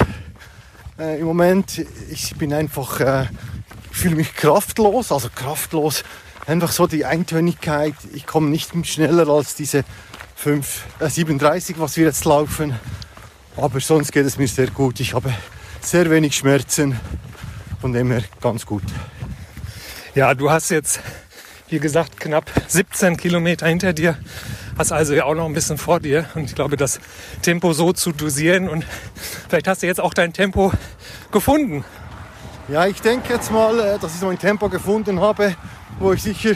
[0.98, 3.26] Äh, Im Moment, ich bin einfach, äh,
[3.90, 6.04] fühle mich kraftlos, also kraftlos.
[6.46, 7.94] Einfach so die Eintönigkeit.
[8.12, 9.82] Ich komme nicht schneller als diese
[10.36, 12.78] 5, äh, 37, was wir jetzt laufen.
[13.56, 15.00] Aber sonst geht es mir sehr gut.
[15.00, 15.32] Ich habe
[15.80, 17.00] sehr wenig Schmerzen.
[17.80, 18.82] Von dem her ganz gut.
[20.14, 21.00] Ja, du hast jetzt,
[21.68, 24.18] wie gesagt, knapp 17 Kilometer hinter dir.
[24.76, 26.26] Hast also ja auch noch ein bisschen vor dir.
[26.34, 27.00] Und ich glaube, das
[27.40, 28.84] Tempo so zu dosieren und
[29.48, 30.72] vielleicht hast du jetzt auch dein Tempo
[31.30, 31.84] gefunden.
[32.68, 35.54] Ja, ich denke jetzt mal, äh, dass ich so ein Tempo gefunden habe,
[35.98, 36.52] wo ich sicher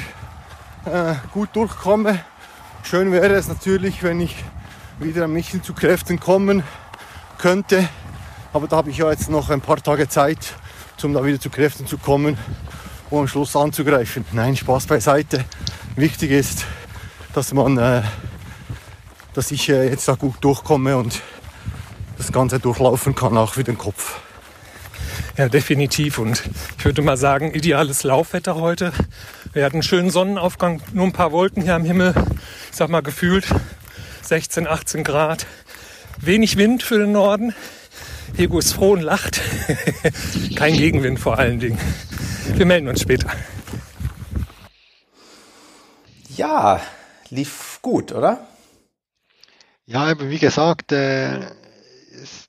[0.85, 2.21] äh, gut durchkomme.
[2.83, 4.35] Schön wäre es natürlich, wenn ich
[4.99, 6.63] wieder ein bisschen zu Kräften kommen
[7.39, 7.89] könnte.
[8.53, 10.55] Aber da habe ich ja jetzt noch ein paar Tage Zeit,
[11.03, 12.37] um da wieder zu Kräften zu kommen,
[13.11, 14.25] um am Schluss anzugreifen.
[14.33, 15.45] Nein, Spaß beiseite.
[15.97, 16.65] Wichtig ist,
[17.35, 18.03] dass man, äh,
[19.35, 21.21] dass ich äh, jetzt da gut durchkomme und
[22.17, 24.21] das Ganze durchlaufen kann, auch für den Kopf.
[25.39, 26.19] Ja, definitiv.
[26.19, 26.43] Und
[26.79, 28.93] ich würde mal sagen, ideales Laufwetter heute.
[29.53, 32.13] Wir hatten einen schönen Sonnenaufgang, nur ein paar Wolken hier am Himmel.
[32.73, 33.47] Ich sag mal gefühlt
[34.23, 35.47] 16, 18 Grad.
[36.21, 37.55] Wenig Wind für den Norden.
[38.35, 39.41] Hego ist froh und lacht.
[40.57, 41.79] Kein Gegenwind vor allen Dingen.
[42.55, 43.31] Wir melden uns später.
[46.35, 46.81] Ja,
[47.31, 48.45] lief gut, oder?
[49.87, 51.43] Ja, aber wie gesagt, äh,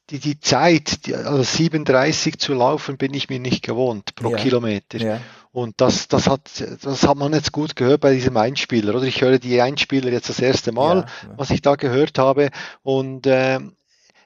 [0.10, 4.38] die, die Zeit, die, also 37 zu laufen, bin ich mir nicht gewohnt pro Ja.
[4.38, 4.98] Kilometer.
[4.98, 5.22] Ja.
[5.52, 6.42] Und das, das hat,
[6.84, 9.06] das hat man jetzt gut gehört bei diesem Einspieler, oder?
[9.06, 12.50] Ich höre die Einspieler jetzt das erste Mal, Ja, was ich da gehört habe.
[12.84, 13.74] Und ähm,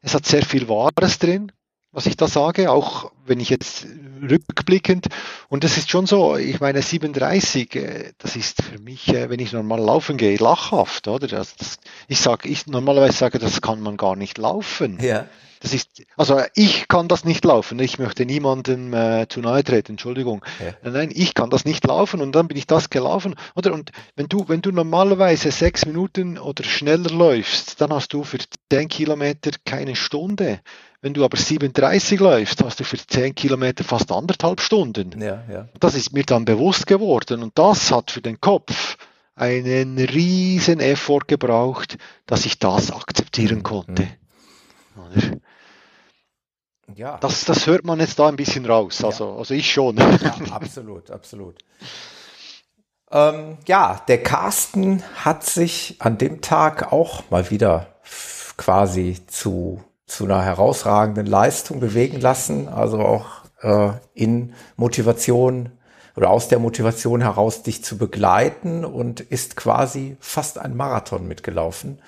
[0.02, 1.52] es hat sehr viel Wahres drin,
[1.94, 3.86] was ich da sage, auch wenn ich jetzt
[4.30, 5.08] rückblickend.
[5.48, 9.40] Und das ist schon so, ich meine, 37, äh, das ist für mich, äh, wenn
[9.40, 11.28] ich normal laufen gehe, lachhaft, oder?
[11.28, 11.78] Das, das,
[12.08, 14.98] ich sage, ich normalerweise sage, das kann man gar nicht laufen.
[15.02, 15.28] Ja.
[15.60, 17.80] Das ist, also ich kann das nicht laufen.
[17.80, 20.44] Ich möchte niemandem äh, zu nahe treten, Entschuldigung.
[20.60, 20.92] Ja.
[20.92, 23.36] Nein, ich kann das nicht laufen und dann bin ich das gelaufen.
[23.56, 28.26] Oder und wenn du, wenn du normalerweise sechs Minuten oder schneller läufst, dann hast du
[28.26, 28.40] für
[28.72, 30.60] 10 Kilometer keine Stunde.
[31.04, 35.22] Wenn du aber 37 läufst, hast du für 10 Kilometer fast anderthalb Stunden.
[35.22, 35.68] Ja, ja.
[35.82, 38.96] Das ist mir dann bewusst geworden und das hat für den Kopf
[39.36, 44.08] einen riesen Effort gebraucht, dass ich das akzeptieren konnte.
[44.96, 45.38] Oder?
[46.96, 49.98] Ja, Das, das hört man jetzt da ein bisschen raus, also, also ich schon.
[49.98, 50.06] ja
[50.52, 51.58] absolut, absolut.
[53.12, 57.94] Ähm, ja, der Carsten hat sich an dem Tag auch mal wieder
[58.56, 62.68] quasi zu, zu einer herausragenden Leistung bewegen lassen.
[62.68, 63.26] Also auch
[63.62, 65.72] äh, in Motivation
[66.16, 72.00] oder aus der Motivation heraus, dich zu begleiten und ist quasi fast ein Marathon mitgelaufen.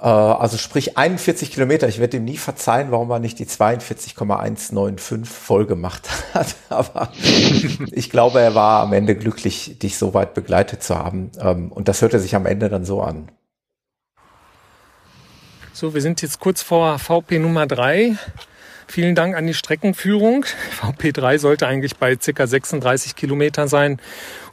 [0.00, 1.88] Äh, also sprich 41 Kilometer.
[1.88, 6.54] Ich werde ihm nie verzeihen, warum er nicht die 42,195 voll gemacht hat.
[6.68, 7.10] Aber
[7.92, 11.30] ich glaube, er war am Ende glücklich, dich so weit begleitet zu haben.
[11.40, 13.30] Ähm, Und das hörte sich am Ende dann so an.
[15.76, 18.16] So, wir sind jetzt kurz vor VP Nummer 3.
[18.86, 20.46] Vielen Dank an die Streckenführung.
[20.80, 22.46] VP3 sollte eigentlich bei ca.
[22.46, 23.98] 36 Kilometern sein.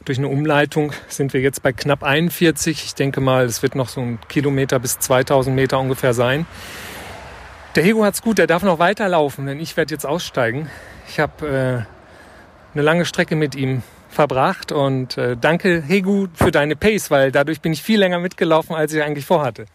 [0.04, 2.86] Durch eine Umleitung sind wir jetzt bei knapp 41.
[2.86, 6.44] Ich denke mal, es wird noch so ein Kilometer bis 2000 Meter ungefähr sein.
[7.76, 10.70] Der Hego hat's gut, der darf noch weiterlaufen, denn ich werde jetzt aussteigen.
[11.08, 16.74] Ich habe äh, eine lange Strecke mit ihm verbracht und äh, danke Hegu für deine
[16.74, 19.66] Pace, weil dadurch bin ich viel länger mitgelaufen, als ich eigentlich vorhatte.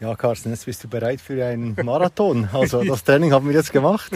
[0.00, 2.48] Ja, Carsten, jetzt bist du bereit für einen Marathon.
[2.54, 4.10] Also das Training haben wir jetzt gemacht.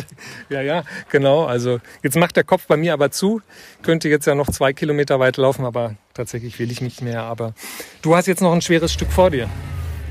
[0.49, 1.45] Ja, ja, genau.
[1.45, 3.43] Also jetzt macht der Kopf bei mir aber zu.
[3.83, 7.25] Könnte jetzt ja noch zwei Kilometer weit laufen, aber tatsächlich will ich nicht mehr.
[7.25, 7.53] Aber
[8.01, 9.47] du hast jetzt noch ein schweres Stück vor dir.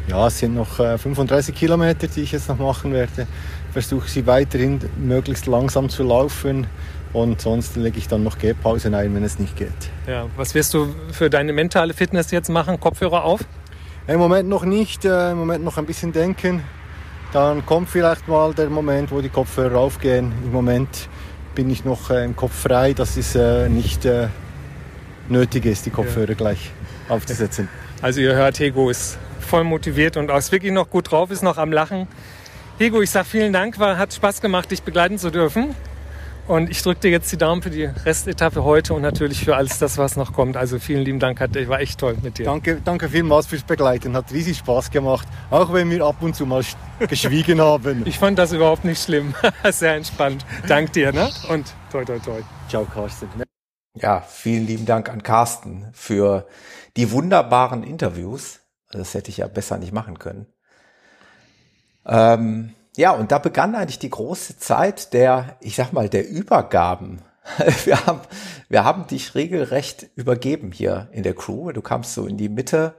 [0.07, 3.25] Ja, es sind noch äh, 35 Kilometer, die ich jetzt noch machen werde.
[3.71, 6.67] Versuche sie weiterhin möglichst langsam zu laufen
[7.13, 9.69] und sonst lege ich dann noch Gehpausen ein, wenn es nicht geht.
[10.07, 12.79] Ja, was wirst du für deine mentale Fitness jetzt machen?
[12.79, 13.41] Kopfhörer auf?
[14.05, 16.61] Im Moment noch nicht, äh, im Moment noch ein bisschen denken.
[17.31, 20.33] Dann kommt vielleicht mal der Moment, wo die Kopfhörer aufgehen.
[20.43, 21.07] Im Moment
[21.55, 24.27] bin ich noch äh, im Kopf frei, dass es äh, nicht äh,
[25.29, 26.71] nötig ist, die Kopfhörer gleich
[27.09, 27.69] aufzusetzen.
[28.01, 31.41] Also ihr hört, Hego ist voll motiviert und auch ist wirklich noch gut drauf, ist
[31.41, 32.05] noch am Lachen.
[32.77, 35.73] Hego, ich sag vielen Dank, war, hat Spaß gemacht, dich begleiten zu dürfen.
[36.45, 39.79] Und ich drücke dir jetzt die Daumen für die Restetappe heute und natürlich für alles
[39.79, 40.57] das, was noch kommt.
[40.57, 42.45] Also vielen lieben Dank, hat, war echt toll mit dir.
[42.45, 44.15] Danke, danke vielmals fürs Begleiten.
[44.17, 46.61] Hat riesig Spaß gemacht, auch wenn wir ab und zu mal
[47.07, 48.03] geschwiegen haben.
[48.05, 49.33] Ich fand das überhaupt nicht schlimm.
[49.71, 50.45] Sehr entspannt.
[50.67, 51.29] Dank dir, ne?
[51.47, 52.41] Und toi, toi, toi.
[52.67, 53.27] Ciao, Carsten.
[53.95, 56.45] Ja, vielen lieben Dank an Carsten für
[56.97, 58.59] die wunderbaren Interviews.
[58.91, 60.47] Das hätte ich ja besser nicht machen können.
[62.05, 67.21] Ähm, ja, und da begann eigentlich die große Zeit der, ich sag mal, der Übergaben.
[67.83, 68.21] Wir haben,
[68.69, 71.73] wir haben dich regelrecht übergeben hier in der Crew.
[71.73, 72.95] Du kamst so in die Mitte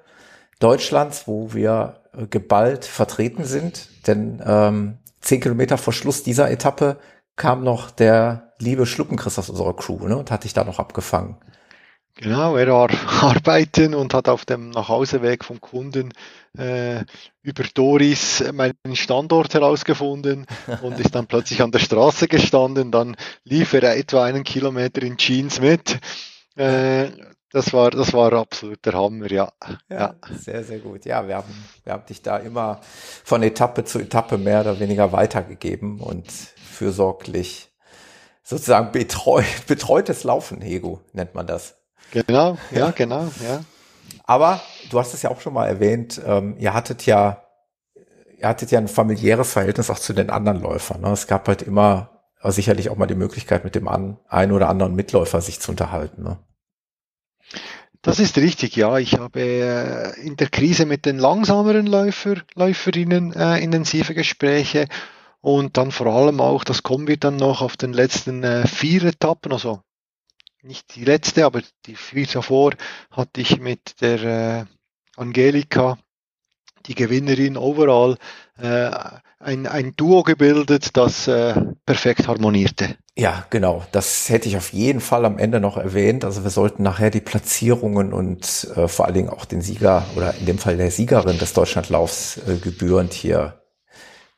[0.60, 3.88] Deutschlands, wo wir äh, geballt vertreten sind.
[4.06, 6.98] Denn ähm, zehn Kilometer vor Schluss dieser Etappe
[7.36, 11.36] kam noch der liebe Schluppenchrist aus unserer Crew ne, und hat dich da noch abgefangen.
[12.16, 12.90] Genau, er war
[13.22, 16.12] arbeiten und hat auf dem Nachhauseweg vom Kunden
[16.56, 17.04] äh,
[17.42, 20.46] über Doris meinen Standort herausgefunden
[20.82, 22.92] und ist dann plötzlich an der Straße gestanden.
[22.92, 25.98] Dann lief er etwa einen Kilometer in Jeans mit.
[26.56, 27.08] Äh,
[27.50, 29.52] das war, das war absolut der Hammer, ja.
[29.88, 30.16] ja.
[30.36, 31.04] Sehr, sehr gut.
[31.04, 31.54] Ja, wir haben,
[31.84, 32.80] wir haben dich da immer
[33.24, 37.70] von Etappe zu Etappe mehr oder weniger weitergegeben und fürsorglich
[38.42, 41.76] sozusagen betreut, betreutes Laufen, Hego, nennt man das.
[42.14, 43.64] Genau, ja, genau, ja.
[44.24, 44.60] Aber
[44.90, 47.42] du hast es ja auch schon mal erwähnt, ähm, ihr hattet ja,
[48.38, 51.00] ihr hattet ja ein familiäres Verhältnis auch zu den anderen Läufern.
[51.00, 51.10] Ne?
[51.10, 52.10] Es gab halt immer
[52.42, 56.22] sicherlich auch mal die Möglichkeit, mit dem an, einen oder anderen Mitläufer sich zu unterhalten.
[56.22, 56.38] Ne?
[58.02, 58.98] Das ist richtig, ja.
[58.98, 64.88] Ich habe äh, in der Krise mit den langsameren Läufer, Läuferinnen äh, intensive Gespräche
[65.40, 69.04] und dann vor allem auch, das kommen wir dann noch auf den letzten äh, vier
[69.04, 69.80] Etappen, also
[70.64, 72.72] nicht die letzte, aber die vier davor
[73.10, 74.64] hatte ich mit der äh,
[75.16, 75.98] Angelika,
[76.86, 78.16] die Gewinnerin overall,
[78.58, 78.90] äh,
[79.38, 81.54] ein, ein Duo gebildet, das äh,
[81.84, 82.96] perfekt harmonierte.
[83.16, 83.84] Ja, genau.
[83.92, 86.24] Das hätte ich auf jeden Fall am Ende noch erwähnt.
[86.24, 90.34] Also wir sollten nachher die Platzierungen und äh, vor allen Dingen auch den Sieger oder
[90.34, 93.62] in dem Fall der Siegerin des Deutschlandlaufs äh, gebührend hier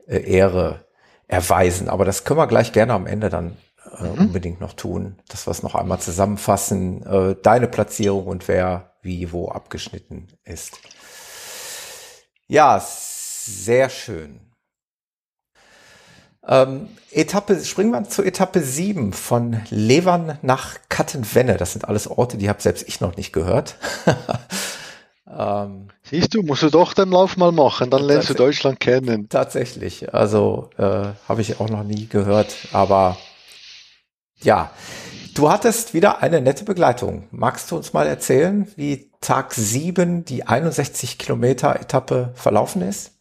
[0.06, 0.84] äh, Ehre
[1.26, 1.88] erweisen.
[1.88, 3.56] Aber das können wir gleich gerne am Ende dann
[3.98, 4.18] äh, mhm.
[4.18, 9.32] unbedingt noch tun, dass wir es noch einmal zusammenfassen, äh, deine Platzierung und wer wie
[9.32, 10.78] wo abgeschnitten ist.
[12.48, 14.40] Ja, sehr schön.
[16.48, 21.56] Ähm, Etappe, springen wir zur Etappe 7 von Levern nach Kattenwenne.
[21.56, 23.76] Das sind alles Orte, die habe selbst ich noch nicht gehört.
[25.38, 29.28] ähm, Siehst du, musst du doch den Lauf mal machen, dann lernst du Deutschland kennen.
[29.28, 33.16] Tatsächlich, also äh, habe ich auch noch nie gehört, aber
[34.42, 34.70] ja,
[35.34, 37.28] du hattest wieder eine nette Begleitung.
[37.30, 43.12] Magst du uns mal erzählen, wie Tag 7 die 61 Kilometer Etappe verlaufen ist?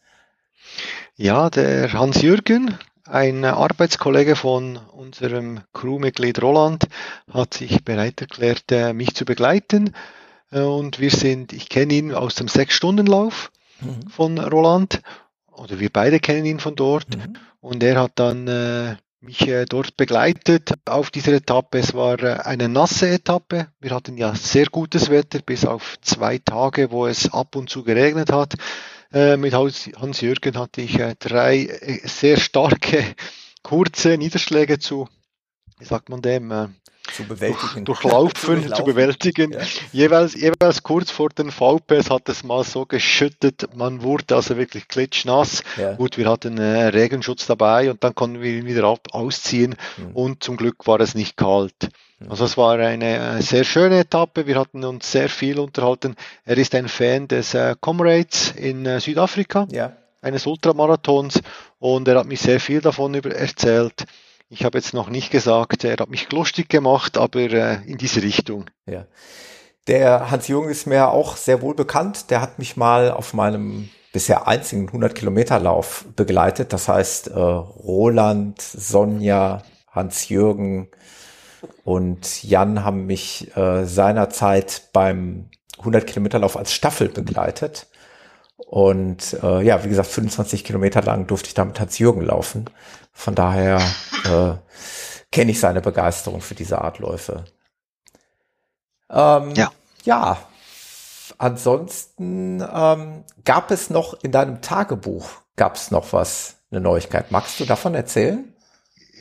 [1.15, 6.87] Ja, der Hans-Jürgen, ein Arbeitskollege von unserem Crewmitglied Roland,
[7.31, 9.93] hat sich bereit erklärt, äh, mich zu begleiten.
[10.51, 14.09] Äh, und wir sind, ich kenne ihn aus dem Sechs-Stunden-Lauf mhm.
[14.09, 15.01] von Roland,
[15.51, 17.15] oder wir beide kennen ihn von dort.
[17.15, 17.37] Mhm.
[17.61, 18.95] Und er hat dann äh,
[19.25, 21.79] mich äh, dort begleitet auf dieser Etappe.
[21.79, 23.67] Es war äh, eine nasse Etappe.
[23.79, 27.83] Wir hatten ja sehr gutes Wetter, bis auf zwei Tage, wo es ab und zu
[27.83, 28.53] geregnet hat.
[29.11, 33.15] Äh, mit Hans-Jürgen hatte ich drei sehr starke,
[33.63, 35.07] kurze Niederschläge zu,
[35.79, 36.75] wie sagt man dem,
[37.07, 37.85] zu bewältigen.
[37.85, 39.53] Durch, durchlaufen, zu, zu bewältigen.
[39.53, 39.59] Ja.
[39.91, 44.87] Jeweils, jeweils kurz vor den VPs hat es mal so geschüttet, man wurde also wirklich
[44.87, 45.63] klitschnass.
[45.77, 45.93] Ja.
[45.93, 50.15] Gut, wir hatten äh, Regenschutz dabei und dann konnten wir ihn wieder ab, ausziehen mhm.
[50.15, 51.89] und zum Glück war es nicht kalt.
[52.19, 52.31] Mhm.
[52.31, 56.15] Also es war eine äh, sehr schöne Etappe, wir hatten uns sehr viel unterhalten.
[56.43, 59.93] Er ist ein Fan des äh, Comrades in äh, Südafrika, ja.
[60.21, 61.41] eines Ultramarathons
[61.79, 64.05] und er hat mich sehr viel davon über erzählt.
[64.49, 68.21] Ich habe jetzt noch nicht gesagt, er hat mich lustig gemacht, aber äh, in diese
[68.21, 68.65] Richtung.
[68.85, 69.05] Ja.
[69.87, 72.29] Der Hans-Jürgen ist mir auch sehr wohl bekannt.
[72.31, 76.73] Der hat mich mal auf meinem bisher einzigen 100 Kilometer Lauf begleitet.
[76.73, 80.89] Das heißt, äh, Roland, Sonja, Hans-Jürgen
[81.83, 85.49] und Jan haben mich äh, seinerzeit beim
[85.79, 87.87] 100 Kilometer Lauf als Staffel begleitet.
[88.57, 92.69] Und äh, ja, wie gesagt, 25 Kilometer lang durfte ich da mit Hans-Jürgen laufen.
[93.11, 93.81] Von daher
[94.25, 94.53] äh,
[95.31, 97.45] kenne ich seine Begeisterung für diese Art Läufe.
[99.09, 99.71] Ähm, ja.
[100.03, 100.37] Ja.
[101.37, 107.31] Ansonsten ähm, gab es noch in deinem Tagebuch, gab es noch was, eine Neuigkeit.
[107.31, 108.53] Magst du davon erzählen?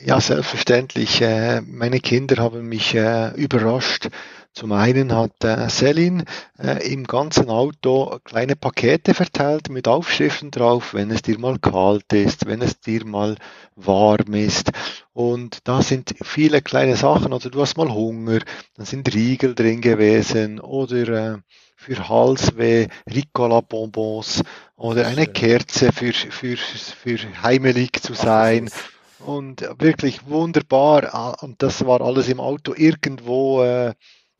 [0.03, 1.21] Ja, selbstverständlich.
[1.21, 4.09] Äh, meine Kinder haben mich äh, überrascht
[4.55, 6.23] Zum einen hat äh, Selin
[6.57, 12.13] äh, im ganzen Auto kleine Pakete verteilt mit Aufschriften drauf, wenn es dir mal kalt
[12.13, 13.35] ist, wenn es dir mal
[13.75, 14.71] warm ist.
[15.11, 17.33] Und da sind viele kleine Sachen.
[17.33, 18.39] Also du hast mal Hunger,
[18.75, 21.37] dann sind Riegel drin gewesen oder äh,
[21.75, 24.41] für Halsweh, Ricola-Bonbons
[24.77, 28.69] oder eine Kerze für, für, für heimelig zu sein.
[29.19, 31.13] Und wirklich wunderbar.
[31.13, 33.93] Ah, und das war alles im Auto irgendwo äh,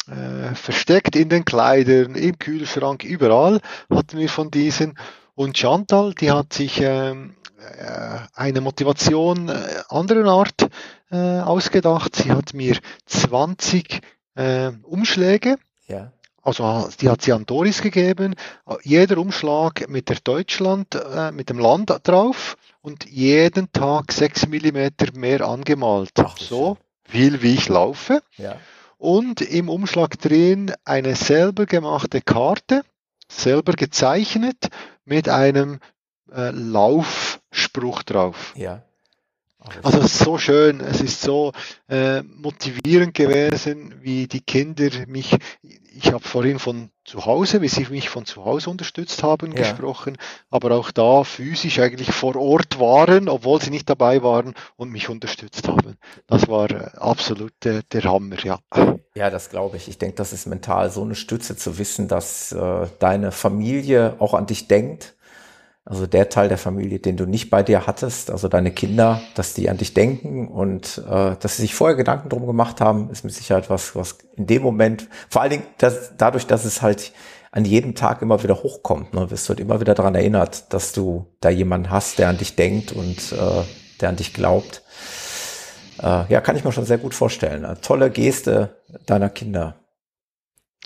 [0.08, 3.60] äh, versteckt in den Kleidern, im Kühlschrank, überall
[3.90, 4.98] hatten wir von diesen.
[5.36, 10.68] Und Chantal, die hat sich ähm, äh, eine Motivation äh, anderer Art
[11.12, 12.16] äh, ausgedacht.
[12.16, 14.02] Sie hat mir 20
[14.36, 15.58] äh, Umschläge
[15.88, 16.12] ja.
[16.42, 18.36] Also die hat sie an Doris gegeben.
[18.84, 25.08] Jeder Umschlag mit der Deutschland, äh, mit dem Land drauf und jeden Tag sechs Millimeter
[25.16, 26.12] mehr angemalt.
[26.20, 28.22] Ach, so viel wie ich laufe.
[28.38, 28.58] Ja.
[28.98, 32.84] Und im Umschlag drin eine selber gemachte Karte,
[33.30, 34.70] selber gezeichnet
[35.04, 35.80] mit einem
[36.32, 38.54] äh, Laufspruch drauf.
[38.56, 38.84] Ja.
[39.84, 41.52] Also so schön, es ist so
[41.90, 45.36] äh, motivierend gewesen, wie die Kinder mich,
[45.96, 49.60] ich habe vorhin von zu Hause, wie sie mich von zu Hause unterstützt haben, ja.
[49.60, 50.18] gesprochen,
[50.50, 55.10] aber auch da physisch eigentlich vor Ort waren, obwohl sie nicht dabei waren und mich
[55.10, 55.96] unterstützt haben.
[56.28, 58.60] Das war äh, absolut äh, der Hammer, ja.
[59.16, 59.88] Ja, das glaube ich.
[59.88, 64.34] Ich denke, das ist mental so eine Stütze zu wissen, dass äh, deine Familie auch
[64.34, 65.16] an dich denkt
[65.86, 69.54] also der Teil der Familie, den du nicht bei dir hattest, also deine Kinder, dass
[69.54, 73.24] die an dich denken und äh, dass sie sich vorher Gedanken drum gemacht haben, ist
[73.24, 77.14] mit Sicherheit was, was in dem Moment, vor allen Dingen dass, dadurch, dass es halt
[77.52, 80.92] an jedem Tag immer wieder hochkommt, ne, wirst du halt immer wieder daran erinnert, dass
[80.92, 83.64] du da jemanden hast, der an dich denkt und äh,
[84.02, 84.82] der an dich glaubt.
[86.00, 87.64] Äh, ja, kann ich mir schon sehr gut vorstellen.
[87.64, 89.76] Eine tolle Geste deiner Kinder.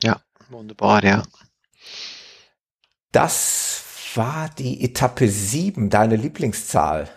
[0.03, 1.23] Ja, wunderbar, ja.
[3.11, 3.88] Das
[4.19, 7.07] war die Etappe 7 deine Lieblingszahl?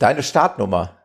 [0.00, 0.96] Deine Startnummer?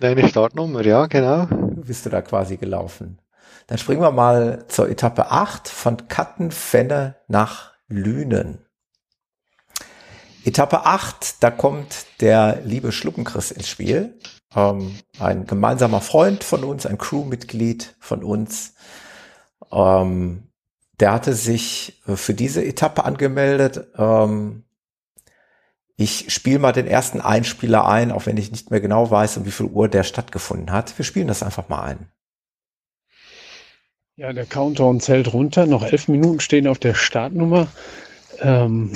[0.00, 1.48] Deine Startnummer, ja, genau.
[1.50, 3.20] Bist du da quasi gelaufen?
[3.66, 8.64] Dann springen wir mal zur Etappe 8 von Kattenfenne nach Lünen.
[10.46, 14.18] Etappe 8, da kommt der liebe Schluckenchris ins Spiel.
[14.56, 18.72] Ähm, ein gemeinsamer Freund von uns, ein Crewmitglied von uns.
[19.70, 20.44] Ähm,
[21.00, 23.88] der hatte sich für diese Etappe angemeldet.
[23.98, 24.64] Ähm,
[26.00, 29.44] ich spiele mal den ersten Einspieler ein, auch wenn ich nicht mehr genau weiß, um
[29.44, 30.96] wie viel Uhr der stattgefunden hat.
[30.96, 32.08] Wir spielen das einfach mal ein.
[34.16, 35.66] Ja, der Countdown zählt runter.
[35.66, 37.66] Noch elf Minuten stehen auf der Startnummer.
[38.40, 38.92] Ähm,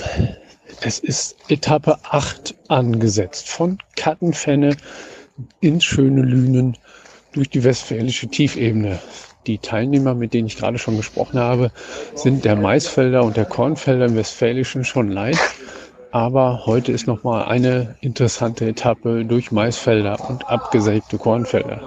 [0.80, 3.50] es ist Etappe 8 angesetzt.
[3.50, 4.74] Von Kattenfenne
[5.60, 6.78] ins schöne Lünen
[7.32, 8.98] durch die westfälische Tiefebene.
[9.46, 11.70] Die Teilnehmer, mit denen ich gerade schon gesprochen habe,
[12.14, 15.53] sind der Maisfelder und der Kornfelder im Westfälischen schon live.
[16.14, 21.80] Aber heute ist nochmal eine interessante Etappe durch Maisfelder und abgesägte Kornfelder.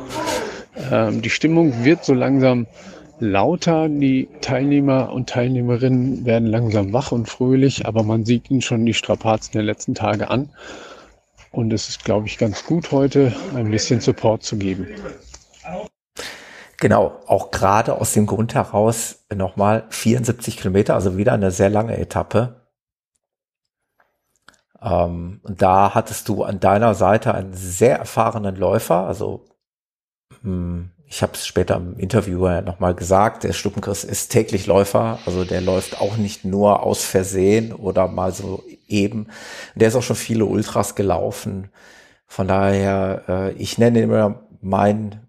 [0.91, 2.67] Ähm, die Stimmung wird so langsam
[3.21, 3.87] lauter.
[3.87, 8.93] Die Teilnehmer und Teilnehmerinnen werden langsam wach und fröhlich, aber man sieht ihnen schon die
[8.93, 10.49] Strapazen der letzten Tage an.
[11.53, 14.87] Und es ist, glaube ich, ganz gut heute ein bisschen Support zu geben.
[16.81, 21.97] Genau, auch gerade aus dem Grund heraus nochmal 74 Kilometer, also wieder eine sehr lange
[21.97, 22.66] Etappe.
[24.81, 29.45] Ähm, und da hattest du an deiner Seite einen sehr erfahrenen Läufer, also
[30.41, 35.19] hm, ich habe es später im Interview ja nochmal gesagt, der Stuppenchris ist täglich Läufer,
[35.25, 39.27] also der läuft auch nicht nur aus Versehen oder mal so eben.
[39.75, 41.69] Der ist auch schon viele Ultras gelaufen.
[42.25, 45.27] Von daher, äh, ich nenne immer mein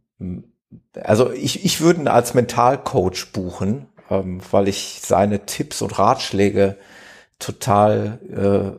[1.03, 6.77] also ich, ich würde ihn als Mentalcoach buchen, ähm, weil ich seine Tipps und Ratschläge
[7.39, 8.19] total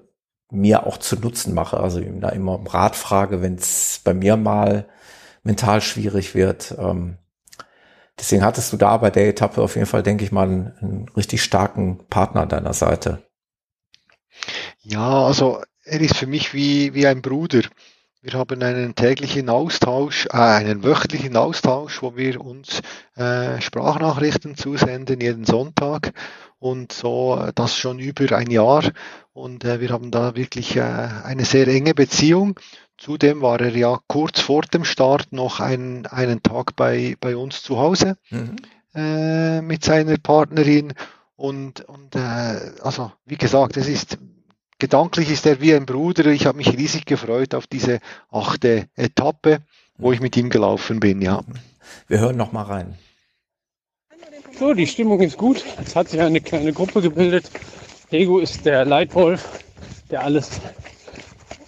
[0.01, 0.08] äh,
[0.51, 1.79] mir auch zu Nutzen mache.
[1.79, 4.87] Also ihm da immer um Rat frage, wenn es bei mir mal
[5.43, 6.75] mental schwierig wird.
[6.77, 7.17] Ähm,
[8.17, 11.09] deswegen hattest du da bei der Etappe auf jeden Fall, denke ich mal, einen, einen
[11.15, 13.23] richtig starken Partner an deiner Seite.
[14.81, 17.61] Ja, also er ist für mich wie, wie ein Bruder.
[18.21, 22.81] Wir haben einen täglichen Austausch, äh, einen wöchentlichen Austausch, wo wir uns
[23.15, 26.11] äh, Sprachnachrichten zusenden, jeden Sonntag
[26.59, 28.83] und so äh, das schon über ein Jahr.
[29.33, 32.59] Und äh, wir haben da wirklich äh, eine sehr enge Beziehung.
[32.97, 37.63] Zudem war er ja kurz vor dem Start noch ein, einen Tag bei, bei uns
[37.63, 38.57] zu Hause mhm.
[38.93, 40.93] äh, mit seiner Partnerin.
[41.37, 44.17] Und, und äh, also wie gesagt, es ist
[44.79, 46.25] gedanklich ist er wie ein Bruder.
[46.27, 47.99] Ich habe mich riesig gefreut auf diese
[48.29, 49.59] achte Etappe,
[49.97, 51.41] wo ich mit ihm gelaufen bin, ja.
[52.07, 52.97] Wir hören noch mal rein.
[54.59, 55.63] So, die Stimmung ist gut.
[55.85, 57.49] Es hat sich eine kleine Gruppe gebildet.
[58.11, 59.47] Ego ist der Leitwolf,
[60.11, 60.59] der alles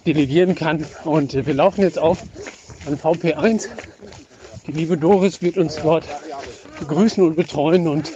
[0.04, 0.84] delegieren kann.
[1.04, 2.18] Und wir laufen jetzt auf
[2.86, 3.68] an VP1.
[4.66, 6.04] Die liebe Doris wird uns dort
[6.80, 8.12] begrüßen und betreuen und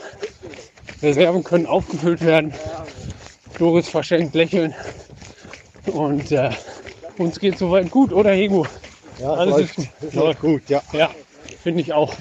[1.02, 2.52] Reserven können aufgefüllt werden.
[3.58, 4.74] Doris verschenkt Lächeln.
[5.86, 6.50] Und äh,
[7.16, 8.66] uns geht soweit gut, oder Hego?
[9.22, 10.14] Ja, Alles läuft, ist gut.
[10.14, 10.82] läuft gut, ja.
[10.92, 11.10] Ja,
[11.62, 12.14] finde ich auch.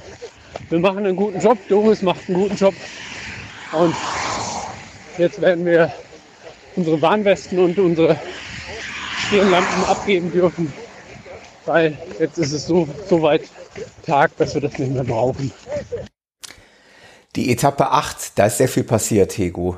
[0.70, 2.74] Wir machen einen guten Job, Doris macht einen guten Job.
[3.72, 3.96] Und
[5.18, 5.94] jetzt werden wir
[6.76, 8.20] unsere Warnwesten und unsere
[9.28, 10.74] Stirnlampen abgeben dürfen,
[11.66, 13.44] weil jetzt ist es so, so weit
[14.06, 15.52] Tag, dass wir das nicht mehr brauchen.
[17.36, 19.78] Die Etappe 8, da ist sehr viel passiert, Hego.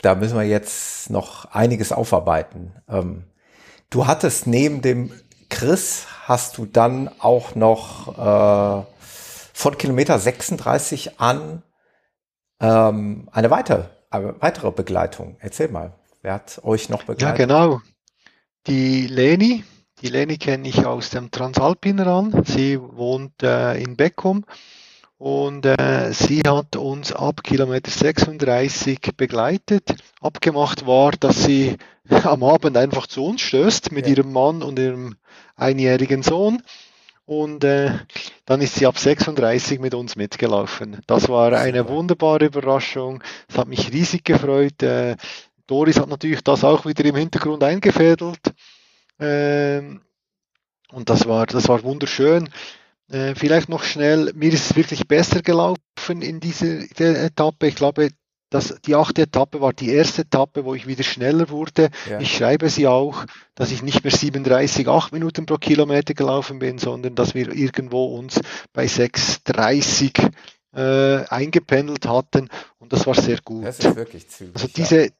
[0.00, 2.72] Da müssen wir jetzt noch einiges aufarbeiten.
[2.88, 3.24] Ähm,
[3.90, 5.12] du hattest neben dem
[5.48, 8.93] Chris, hast du dann auch noch äh,
[9.54, 11.62] von Kilometer 36 an
[12.60, 15.36] ähm, eine weitere, eine weitere Begleitung.
[15.38, 17.38] Erzähl mal, wer hat euch noch begleitet?
[17.38, 17.80] Ja, genau.
[18.66, 19.64] Die Leni,
[20.02, 22.42] die Leni kenne ich aus dem Transalpinran.
[22.44, 24.44] Sie wohnt äh, in Beckum
[25.18, 29.94] und äh, sie hat uns ab Kilometer 36 begleitet.
[30.20, 31.76] Abgemacht war, dass sie
[32.24, 34.14] am Abend einfach zu uns stößt mit ja.
[34.14, 35.14] ihrem Mann und ihrem
[35.54, 36.60] einjährigen Sohn.
[37.26, 37.92] Und äh,
[38.44, 41.00] dann ist sie ab 36 mit uns mitgelaufen.
[41.06, 43.22] Das war eine wunderbare Überraschung.
[43.48, 44.82] Es hat mich riesig gefreut.
[44.82, 45.16] Äh,
[45.66, 48.40] Doris hat natürlich das auch wieder im Hintergrund eingefädelt.
[49.18, 50.02] Ähm,
[50.92, 52.50] und das war, das war wunderschön.
[53.08, 57.68] Äh, vielleicht noch schnell, mir ist es wirklich besser gelaufen in dieser Etappe.
[57.68, 58.10] Ich glaube,
[58.54, 61.90] dass die achte Etappe war die erste Etappe, wo ich wieder schneller wurde.
[62.08, 62.20] Ja.
[62.20, 63.26] Ich schreibe sie auch,
[63.56, 68.16] dass ich nicht mehr 37, 8 Minuten pro Kilometer gelaufen bin, sondern dass wir irgendwo
[68.16, 68.40] uns
[68.72, 70.30] bei 6,30
[70.72, 72.48] äh, eingependelt hatten
[72.78, 73.64] und das war sehr gut.
[73.64, 74.54] Das ist wirklich zügig.
[74.54, 75.10] Also diese,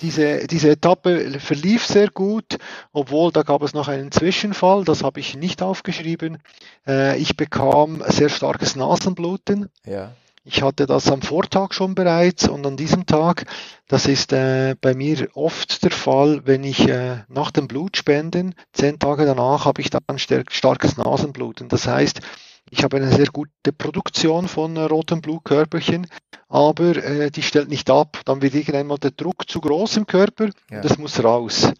[0.00, 2.58] diese, diese Etappe verlief sehr gut,
[2.92, 6.38] obwohl da gab es noch einen Zwischenfall, das habe ich nicht aufgeschrieben.
[6.86, 9.70] Äh, ich bekam sehr starkes Nasenbluten.
[9.84, 10.12] Ja.
[10.50, 13.44] Ich hatte das am Vortag schon bereits und an diesem Tag,
[13.86, 18.98] das ist äh, bei mir oft der Fall, wenn ich äh, nach dem Blutspenden, zehn
[18.98, 21.68] Tage danach, habe ich dann starkes Nasenbluten.
[21.68, 22.22] Das heißt,
[22.70, 26.06] ich habe eine sehr gute Produktion von äh, roten Blutkörperchen,
[26.48, 28.22] aber äh, die stellt nicht ab.
[28.24, 30.76] Dann wird irgendwann mal der Druck zu groß im Körper ja.
[30.76, 31.70] und das muss raus.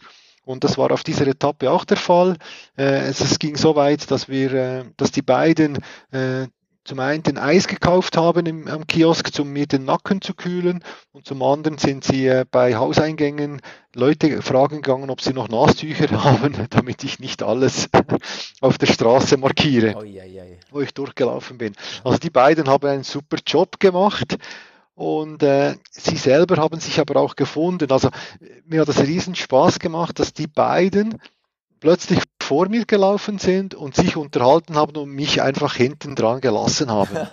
[0.45, 2.37] Und das war auf dieser Etappe auch der Fall.
[2.77, 5.79] Äh, es, es, ging so weit, dass wir, äh, dass die beiden
[6.11, 6.49] äh,
[6.89, 10.83] zum einen den Eis gekauft haben im, am Kiosk, um mir den Nacken zu kühlen
[11.13, 13.61] und zum anderen sind sie äh, bei Hauseingängen
[13.95, 17.91] Leute fragen gegangen, ob sie noch Nastücher haben, damit ich nicht alles
[18.63, 20.45] auf der Straße markiere, oh, yeah, yeah.
[20.71, 21.75] wo ich durchgelaufen bin.
[22.05, 24.39] Also die beiden haben einen super Job gemacht.
[24.95, 27.93] Und äh, sie selber haben sich aber auch gefunden.
[27.93, 28.09] Also
[28.65, 31.21] mir hat es riesen Spaß gemacht, dass die beiden
[31.79, 36.91] plötzlich vor mir gelaufen sind und sich unterhalten haben und mich einfach hinten dran gelassen
[36.91, 37.15] haben.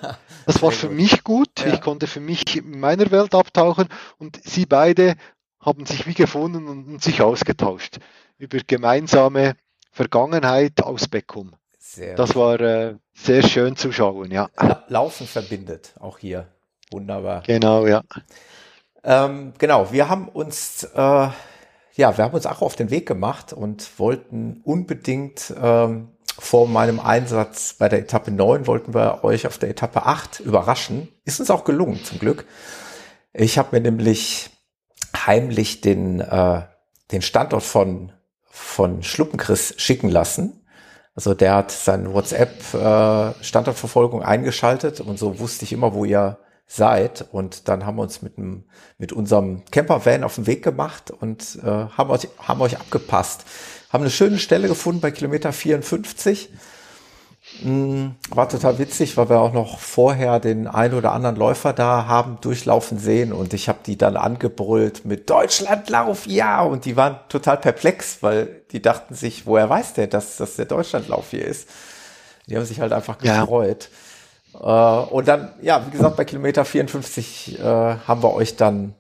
[0.46, 1.50] Das war für mich gut.
[1.58, 1.74] Ja.
[1.74, 3.88] Ich konnte für mich in meiner Welt abtauchen
[4.20, 5.16] und sie beide
[5.60, 7.98] haben sich wie gefunden und sich ausgetauscht
[8.38, 9.56] über gemeinsame
[9.92, 11.54] Vergangenheit aus Beckum.
[11.80, 14.50] Sehr das war äh, sehr schön zu schauen, ja.
[14.88, 16.46] Laufen verbindet, auch hier.
[16.92, 17.42] Wunderbar.
[17.48, 18.04] Genau, ja.
[19.04, 21.28] Ähm, genau, wir haben uns äh,
[21.96, 27.00] ja, wir haben uns auch auf den Weg gemacht und wollten unbedingt ähm, vor meinem
[27.00, 31.08] Einsatz bei der Etappe 9 wollten wir euch auf der Etappe 8 überraschen.
[31.24, 32.46] Ist uns auch gelungen, zum Glück.
[33.32, 34.50] Ich habe mir nämlich
[35.16, 36.64] heimlich den, äh,
[37.12, 38.12] den Standort von,
[38.44, 40.66] von Schluppenchris schicken lassen.
[41.16, 47.26] Also der hat seine WhatsApp-Standortverfolgung äh, eingeschaltet und so wusste ich immer, wo ihr seid.
[47.32, 48.64] Und dann haben wir uns mit, einem,
[48.98, 53.46] mit unserem Campervan auf den Weg gemacht und äh, haben, euch, haben euch abgepasst.
[53.90, 56.50] Haben eine schöne Stelle gefunden bei Kilometer 54.
[57.62, 62.08] Hm, war total witzig, weil wir auch noch vorher den ein oder anderen Läufer da
[62.08, 66.64] haben durchlaufen sehen und ich habe die dann angebrüllt mit Deutschlandlauf, ja!
[66.64, 70.66] Und die waren total perplex, weil die dachten sich, woher weiß der, dass das der
[70.66, 71.70] Deutschlandlauf hier ist?
[72.48, 73.90] Die haben sich halt einfach gefreut.
[73.92, 73.98] Ja.
[74.62, 78.96] Äh, und dann, ja, wie gesagt, bei Kilometer 54 äh, haben wir euch dann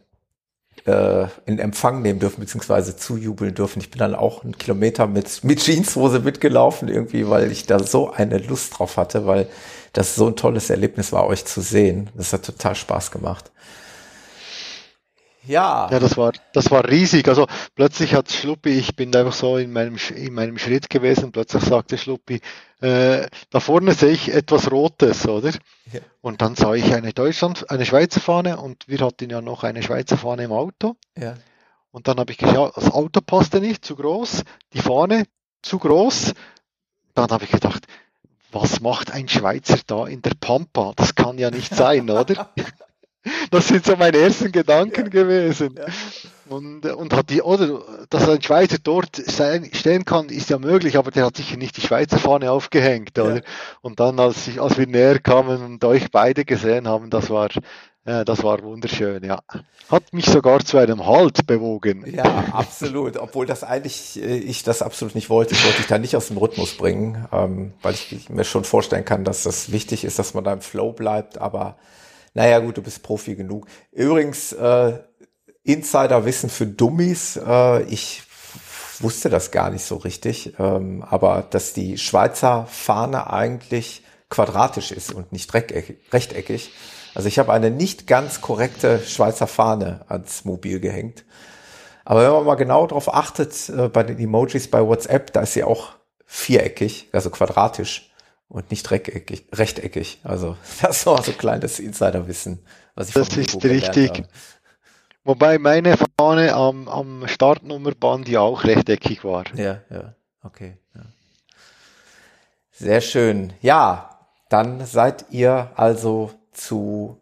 [0.85, 3.79] äh, in Empfang nehmen dürfen, beziehungsweise zujubeln dürfen.
[3.79, 8.11] Ich bin dann auch einen Kilometer mit, mit Jeanshose mitgelaufen, irgendwie, weil ich da so
[8.11, 9.47] eine Lust drauf hatte, weil
[9.93, 12.09] das so ein tolles Erlebnis war, euch zu sehen.
[12.15, 13.51] Das hat total Spaß gemacht.
[15.47, 15.89] Ja.
[15.91, 17.27] Ja, das war, das war riesig.
[17.27, 21.63] Also plötzlich hat Schluppi, ich bin einfach so in meinem, in meinem Schritt gewesen, plötzlich
[21.63, 22.41] sagte Schluppi,
[22.81, 25.51] äh, da vorne sehe ich etwas Rotes, oder?
[25.91, 26.01] Ja.
[26.21, 29.83] Und dann sah ich eine Deutschland, eine Schweizer Fahne und wir hatten ja noch eine
[29.83, 30.95] Schweizer Fahne im Auto.
[31.17, 31.35] Ja.
[31.91, 34.43] Und dann habe ich geschaut, das Auto passte nicht, zu groß,
[34.73, 35.25] die Fahne
[35.61, 36.33] zu groß.
[37.13, 37.85] Dann habe ich gedacht,
[38.51, 40.93] was macht ein Schweizer da in der Pampa?
[40.95, 42.49] Das kann ja nicht sein, oder?
[43.51, 45.79] Das sind so meine ersten Gedanken gewesen.
[46.47, 50.97] Und, und hat die, oder, dass ein Schweizer dort sein, stehen kann, ist ja möglich,
[50.97, 53.41] aber der hat sicher nicht die Schweizer Fahne aufgehängt, oder?
[53.81, 57.49] Und dann, als, ich, als wir näher kamen und euch beide gesehen haben, das war,
[58.05, 59.39] äh, das war wunderschön, ja.
[59.89, 62.05] Hat mich sogar zu einem Halt bewogen.
[62.11, 63.17] Ja, absolut.
[63.17, 65.55] Obwohl das eigentlich, äh, ich das absolut nicht wollte.
[65.55, 69.05] Ich wollte dich da nicht aus dem Rhythmus bringen, ähm, weil ich mir schon vorstellen
[69.05, 71.75] kann, dass das wichtig ist, dass man da im Flow bleibt, aber
[72.35, 73.65] naja, gut, du bist Profi genug.
[73.91, 74.99] Übrigens, äh,
[75.63, 77.37] Insiderwissen für Dummies.
[77.37, 78.23] Äh, ich
[78.99, 85.13] wusste das gar nicht so richtig, ähm, aber dass die Schweizer Fahne eigentlich quadratisch ist
[85.13, 86.71] und nicht rechteckig.
[87.13, 91.23] Also ich habe eine nicht ganz korrekte Schweizer Fahne ans Mobil gehängt.
[92.03, 95.53] Aber wenn man mal genau darauf achtet, äh, bei den Emojis bei WhatsApp, da ist
[95.53, 95.93] sie auch
[96.25, 98.11] viereckig, also quadratisch
[98.47, 99.47] und nicht rechteckig.
[99.53, 100.19] rechteckig.
[100.23, 102.65] Also das war so kleines Insiderwissen,
[102.95, 104.23] was ich Das ist richtig.
[105.23, 109.43] Wobei meine Fahne am, am Startnummerband ja auch rechteckig war.
[109.55, 110.13] Ja, ja,
[110.43, 110.77] okay.
[110.93, 111.01] Ja.
[112.71, 113.53] Sehr schön.
[113.61, 114.19] Ja,
[114.49, 117.21] dann seid ihr also zu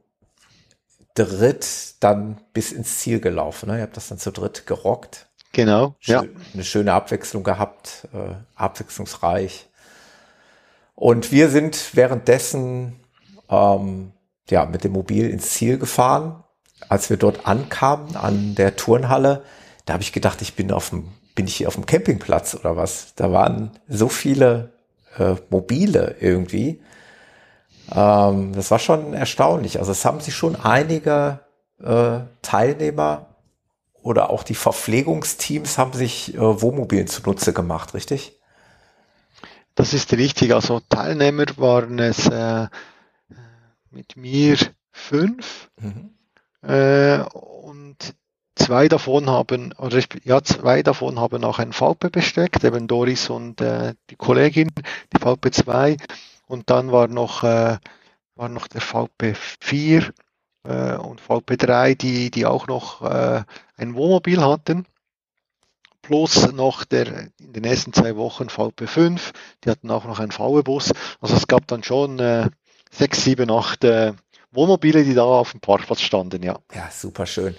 [1.14, 3.70] dritt dann bis ins Ziel gelaufen.
[3.70, 3.78] Ne?
[3.78, 5.28] Ihr habt das dann zu dritt gerockt.
[5.54, 5.96] Genau.
[6.00, 6.24] Schön, ja.
[6.54, 9.70] Eine schöne Abwechslung gehabt, äh, abwechslungsreich.
[10.96, 13.00] Und wir sind währenddessen
[13.50, 14.14] ähm,
[14.50, 16.44] ja, mit dem Mobil ins Ziel gefahren.
[16.90, 19.44] Als wir dort ankamen an der Turnhalle,
[19.86, 22.76] da habe ich gedacht, ich bin auf dem, bin ich hier auf dem Campingplatz oder
[22.76, 23.16] was?
[23.16, 24.74] Da waren so viele
[25.18, 26.82] äh, Mobile irgendwie.
[27.92, 29.80] Ähm, das war schon erstaunlich.
[29.80, 31.40] Also es haben sich schon einige
[31.82, 33.28] äh, Teilnehmer
[34.02, 38.40] oder auch die Verpflegungsteams haben sich äh, Wohnmobilen zunutze gemacht, richtig?
[39.76, 40.54] Das ist richtig.
[40.54, 42.68] Also Teilnehmer waren es äh,
[43.90, 44.58] mit mir
[44.92, 46.14] fünf mhm.
[46.62, 48.16] äh, und
[48.56, 53.30] zwei davon haben, oder ich, ja, zwei davon haben auch ein VP besteckt, eben Doris
[53.30, 54.70] und äh, die Kollegin,
[55.14, 55.98] die VP 2
[56.48, 57.78] und dann war noch, äh,
[58.36, 60.14] war noch der VP 4
[60.66, 63.44] äh, und VP 3, die, die auch noch äh,
[63.78, 64.86] ein Wohnmobil hatten
[66.04, 67.08] plus noch der
[67.40, 69.20] in den nächsten zwei Wochen VP5,
[69.64, 70.92] die hatten auch noch einen VW-Bus.
[71.20, 72.50] Also es gab dann schon äh,
[72.92, 74.14] sechs, sieben, acht äh,
[74.52, 76.60] Wohnmobile, die da auf dem Parkplatz standen, ja.
[76.76, 77.56] Ja, super schön.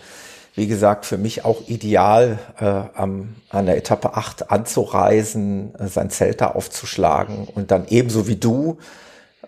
[0.54, 6.10] Wie gesagt, für mich auch ideal, äh, am, an der Etappe 8 anzureisen, äh, sein
[6.10, 8.78] Zelt da aufzuschlagen und dann ebenso wie du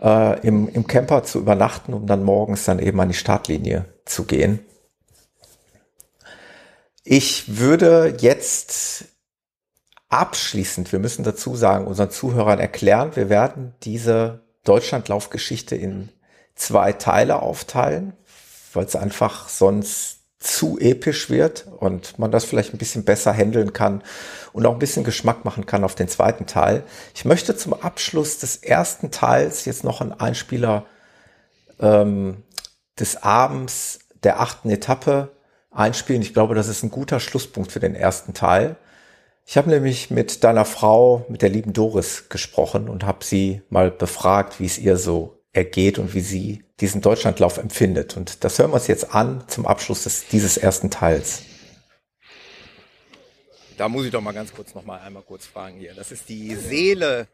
[0.02, 4.24] äh, im, im Camper zu übernachten, um dann morgens dann eben an die Startlinie zu
[4.24, 4.58] gehen.
[7.08, 9.04] Ich würde jetzt
[10.08, 16.08] abschließend, wir müssen dazu sagen, unseren Zuhörern erklären, wir werden diese Deutschlandlaufgeschichte in
[16.56, 18.14] zwei Teile aufteilen,
[18.72, 23.72] weil es einfach sonst zu episch wird und man das vielleicht ein bisschen besser handeln
[23.72, 24.02] kann
[24.52, 26.82] und auch ein bisschen Geschmack machen kann auf den zweiten Teil.
[27.14, 30.86] Ich möchte zum Abschluss des ersten Teils jetzt noch einen Einspieler
[31.78, 32.42] ähm,
[32.98, 35.35] des Abends der achten Etappe
[35.78, 36.22] einspielen.
[36.22, 38.76] Ich glaube, das ist ein guter Schlusspunkt für den ersten Teil.
[39.44, 43.90] Ich habe nämlich mit deiner Frau, mit der lieben Doris, gesprochen und habe sie mal
[43.90, 48.16] befragt, wie es ihr so ergeht und wie sie diesen Deutschlandlauf empfindet.
[48.16, 51.42] Und das hören wir uns jetzt an zum Abschluss des, dieses ersten Teils.
[53.76, 55.94] Da muss ich doch mal ganz kurz noch mal einmal kurz fragen hier.
[55.94, 57.28] Das ist die Seele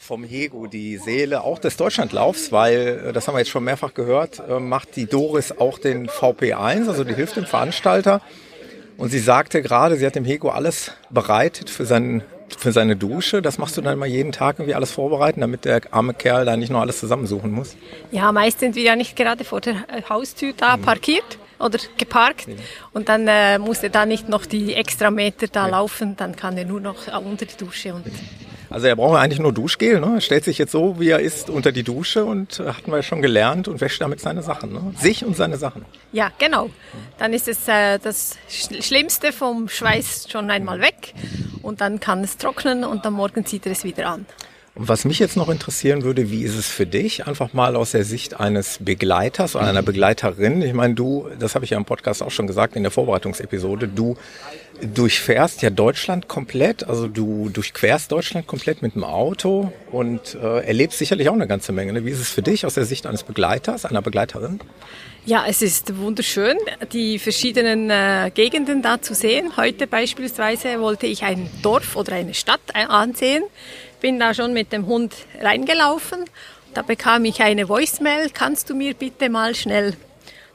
[0.00, 3.92] vom Hego die Seele auch des Deutschlandlaufs, weil, äh, das haben wir jetzt schon mehrfach
[3.92, 8.22] gehört, äh, macht die Doris auch den VP1, also die hilft dem Veranstalter.
[8.96, 12.22] Und sie sagte gerade, sie hat dem Hego alles bereitet für, seinen,
[12.56, 13.42] für seine Dusche.
[13.42, 16.56] Das machst du dann mal jeden Tag irgendwie alles vorbereiten, damit der arme Kerl da
[16.56, 17.76] nicht nur alles zusammensuchen muss?
[18.10, 20.82] Ja, meist sind wir ja nicht gerade vor der Haustür da mhm.
[20.82, 22.54] parkiert oder geparkt ja.
[22.94, 25.72] und dann äh, muss er da nicht noch die extra Meter da ja.
[25.72, 28.06] laufen, dann kann er nur noch unter die Dusche und
[28.70, 30.00] also er braucht eigentlich nur Duschgel.
[30.00, 30.14] Ne?
[30.14, 33.02] Er stellt sich jetzt so, wie er ist, unter die Dusche und äh, hatten wir
[33.02, 34.72] schon gelernt und wäscht damit seine Sachen.
[34.72, 34.94] Ne?
[34.96, 35.84] Sich und seine Sachen.
[36.12, 36.70] Ja, genau.
[37.18, 41.14] Dann ist es äh, das Schlimmste vom Schweiß schon einmal weg
[41.62, 44.26] und dann kann es trocknen und am Morgen zieht er es wieder an.
[44.74, 47.90] Und was mich jetzt noch interessieren würde, wie ist es für dich, einfach mal aus
[47.90, 50.62] der Sicht eines Begleiters oder einer Begleiterin?
[50.62, 53.88] Ich meine, du, das habe ich ja im Podcast auch schon gesagt in der Vorbereitungsepisode,
[53.88, 54.16] du
[54.80, 60.98] durchfährst ja Deutschland komplett, also du durchquerst Deutschland komplett mit dem Auto und äh, erlebst
[60.98, 61.92] sicherlich auch eine ganze Menge.
[61.92, 62.04] Ne?
[62.06, 64.60] Wie ist es für dich aus der Sicht eines Begleiters, einer Begleiterin?
[65.26, 66.56] Ja, es ist wunderschön,
[66.92, 69.56] die verschiedenen äh, Gegenden da zu sehen.
[69.58, 73.42] Heute beispielsweise wollte ich ein Dorf oder eine Stadt ansehen
[74.00, 76.24] bin da schon mit dem Hund reingelaufen.
[76.74, 79.94] Da bekam ich eine Voicemail, kannst du mir bitte mal schnell?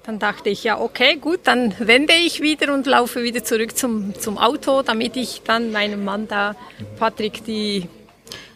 [0.06, 4.14] Dann dachte ich, ja, okay, gut, dann wende ich wieder und laufe wieder zurück zum,
[4.20, 6.56] zum Auto, damit ich dann meinem Mann da,
[7.00, 7.90] Patrick, die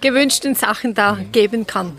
[0.01, 1.97] gewünschten Sachen da geben kann.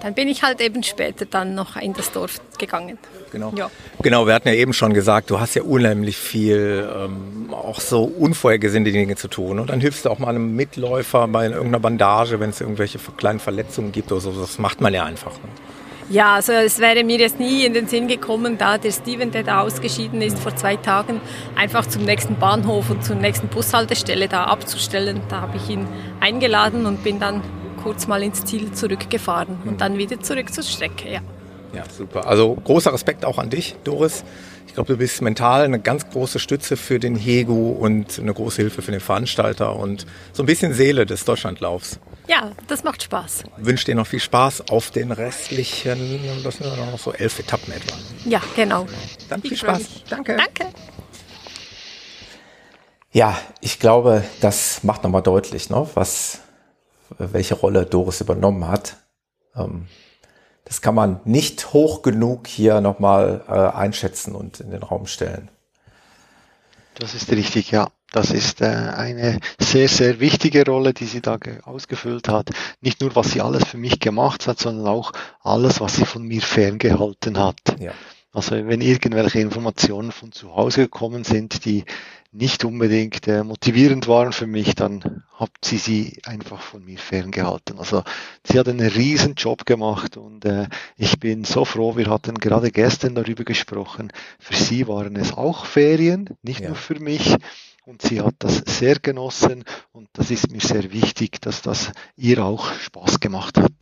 [0.00, 2.98] Dann bin ich halt eben später dann noch in das Dorf gegangen.
[3.30, 3.52] Genau.
[3.56, 3.70] Ja.
[4.02, 8.04] Genau, wir hatten ja eben schon gesagt, du hast ja unheimlich viel ähm, auch so
[8.04, 9.58] unvorhergesehene Dinge zu tun.
[9.58, 13.40] Und dann hilfst du auch mal einem Mitläufer bei irgendeiner Bandage, wenn es irgendwelche kleinen
[13.40, 14.32] Verletzungen gibt oder so.
[14.32, 15.32] Das macht man ja einfach.
[15.32, 15.48] Ne?
[16.12, 19.44] Ja, also es wäre mir jetzt nie in den Sinn gekommen, da der Steven, der
[19.44, 21.22] da ausgeschieden ist vor zwei Tagen,
[21.56, 25.22] einfach zum nächsten Bahnhof und zur nächsten Bushaltestelle da abzustellen.
[25.30, 25.88] Da habe ich ihn
[26.20, 27.40] eingeladen und bin dann
[27.82, 31.10] kurz mal ins Ziel zurückgefahren und dann wieder zurück zur Strecke.
[31.10, 31.20] Ja.
[31.74, 32.26] Ja, super.
[32.26, 34.22] Also großer Respekt auch an dich, Doris.
[34.66, 38.60] Ich glaube, du bist mental eine ganz große Stütze für den Hegu und eine große
[38.60, 41.98] Hilfe für den Veranstalter und so ein bisschen Seele des Deutschlandlaufs.
[42.28, 43.44] Ja, das macht Spaß.
[43.58, 47.38] Ich wünsche dir noch viel Spaß auf den restlichen, das sind ja noch so elf
[47.38, 47.94] Etappen etwa.
[48.24, 48.86] Ja, genau.
[49.28, 49.78] Dann viel Spaß.
[49.78, 50.04] Mich.
[50.08, 50.36] Danke.
[50.36, 50.72] Danke.
[53.10, 56.40] Ja, ich glaube, das macht nochmal deutlich, ne, was,
[57.18, 58.96] welche Rolle Doris übernommen hat.
[59.54, 59.88] Ähm,
[60.64, 65.50] das kann man nicht hoch genug hier nochmal äh, einschätzen und in den Raum stellen.
[66.94, 67.90] Das ist richtig, ja.
[68.12, 72.50] Das ist äh, eine sehr, sehr wichtige Rolle, die sie da ausgefüllt hat.
[72.80, 75.12] Nicht nur, was sie alles für mich gemacht hat, sondern auch
[75.42, 77.58] alles, was sie von mir ferngehalten hat.
[77.80, 77.92] Ja.
[78.34, 81.84] Also wenn irgendwelche Informationen von zu Hause gekommen sind, die
[82.32, 87.78] nicht unbedingt äh, motivierend waren für mich, dann hat sie sie einfach von mir ferngehalten.
[87.78, 88.02] Also
[88.42, 90.66] sie hat einen riesen Job gemacht und äh,
[90.96, 95.66] ich bin so froh, wir hatten gerade gestern darüber gesprochen, für sie waren es auch
[95.66, 96.68] Ferien, nicht ja.
[96.68, 97.36] nur für mich.
[97.84, 102.44] Und sie hat das sehr genossen und das ist mir sehr wichtig, dass das ihr
[102.44, 103.72] auch Spaß gemacht hat.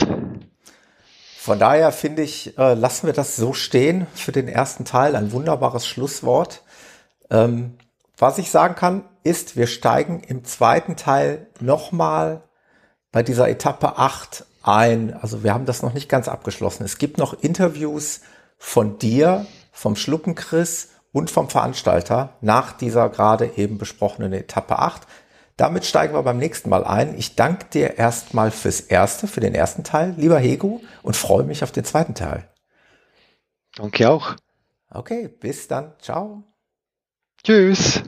[1.37, 5.17] Von daher finde ich, äh, lassen wir das so stehen für den ersten Teil.
[5.17, 6.63] Ein wunderbares Schlusswort.
[7.31, 7.77] Ähm,
[8.17, 12.43] was ich sagen kann, ist, wir steigen im zweiten Teil nochmal
[13.13, 15.13] bei dieser Etappe 8 ein.
[15.13, 16.85] Also wir haben das noch nicht ganz abgeschlossen.
[16.85, 18.23] Es gibt noch Interviews
[18.57, 25.03] von dir, vom Schluckenchris und vom Veranstalter nach dieser gerade eben besprochenen Etappe 8.
[25.57, 27.19] Damit steigen wir beim nächsten Mal ein.
[27.19, 31.63] Ich danke dir erstmal fürs Erste, für den ersten Teil, lieber Hegu, und freue mich
[31.63, 32.49] auf den zweiten Teil.
[33.77, 34.37] Danke auch.
[34.91, 35.95] Okay, bis dann.
[36.01, 36.45] Ciao.
[37.45, 38.03] Tschüss.